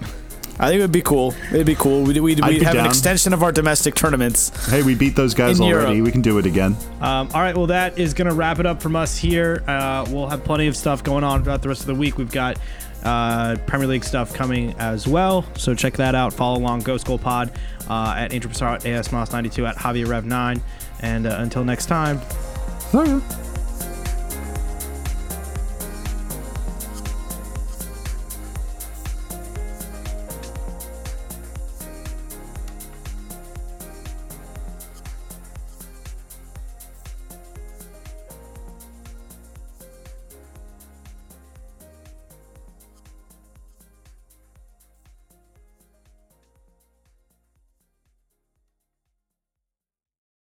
I 0.58 0.68
think 0.68 0.78
it 0.78 0.82
would 0.82 0.92
be 0.92 1.02
cool. 1.02 1.34
It'd 1.52 1.66
be 1.66 1.74
cool. 1.74 2.04
We'd, 2.04 2.18
we'd, 2.18 2.40
we'd 2.40 2.58
be 2.60 2.64
have 2.64 2.76
an 2.76 2.86
extension 2.86 3.32
of 3.32 3.42
our 3.42 3.50
domestic 3.50 3.96
tournaments. 3.96 4.70
Hey, 4.70 4.84
we 4.84 4.94
beat 4.94 5.16
those 5.16 5.34
guys 5.34 5.58
In 5.58 5.64
already. 5.64 5.94
Europe. 5.96 6.04
We 6.06 6.12
can 6.12 6.22
do 6.22 6.38
it 6.38 6.46
again. 6.46 6.76
Um, 7.00 7.28
all 7.34 7.40
right, 7.40 7.56
well, 7.56 7.66
that 7.66 7.98
is 7.98 8.14
going 8.14 8.28
to 8.28 8.34
wrap 8.34 8.60
it 8.60 8.66
up 8.66 8.80
from 8.80 8.94
us 8.94 9.16
here. 9.18 9.64
Uh, 9.66 10.06
we'll 10.10 10.28
have 10.28 10.44
plenty 10.44 10.68
of 10.68 10.76
stuff 10.76 11.02
going 11.02 11.24
on 11.24 11.42
throughout 11.42 11.60
the 11.62 11.68
rest 11.68 11.80
of 11.80 11.86
the 11.88 11.94
week. 11.96 12.18
We've 12.18 12.30
got 12.30 12.58
uh, 13.02 13.56
Premier 13.66 13.88
League 13.88 14.04
stuff 14.04 14.32
coming 14.32 14.74
as 14.78 15.08
well, 15.08 15.44
so 15.56 15.74
check 15.74 15.94
that 15.94 16.14
out. 16.14 16.32
Follow 16.32 16.60
along 16.60 16.80
Ghost 16.82 17.04
Goal 17.04 17.18
Pod 17.18 17.50
uh, 17.90 18.14
at 18.16 18.32
Angel 18.32 18.48
Pissarro, 18.50 18.76
at 18.76 18.86
AS 18.86 19.10
Moss 19.10 19.32
92 19.32 19.66
at 19.66 19.76
Javier 19.76 20.06
Rev 20.06 20.24
9. 20.24 20.62
And 21.00 21.26
uh, 21.26 21.36
until 21.40 21.64
next 21.64 21.86
time, 21.86 22.20
See 22.92 22.98
ya. 22.98 23.20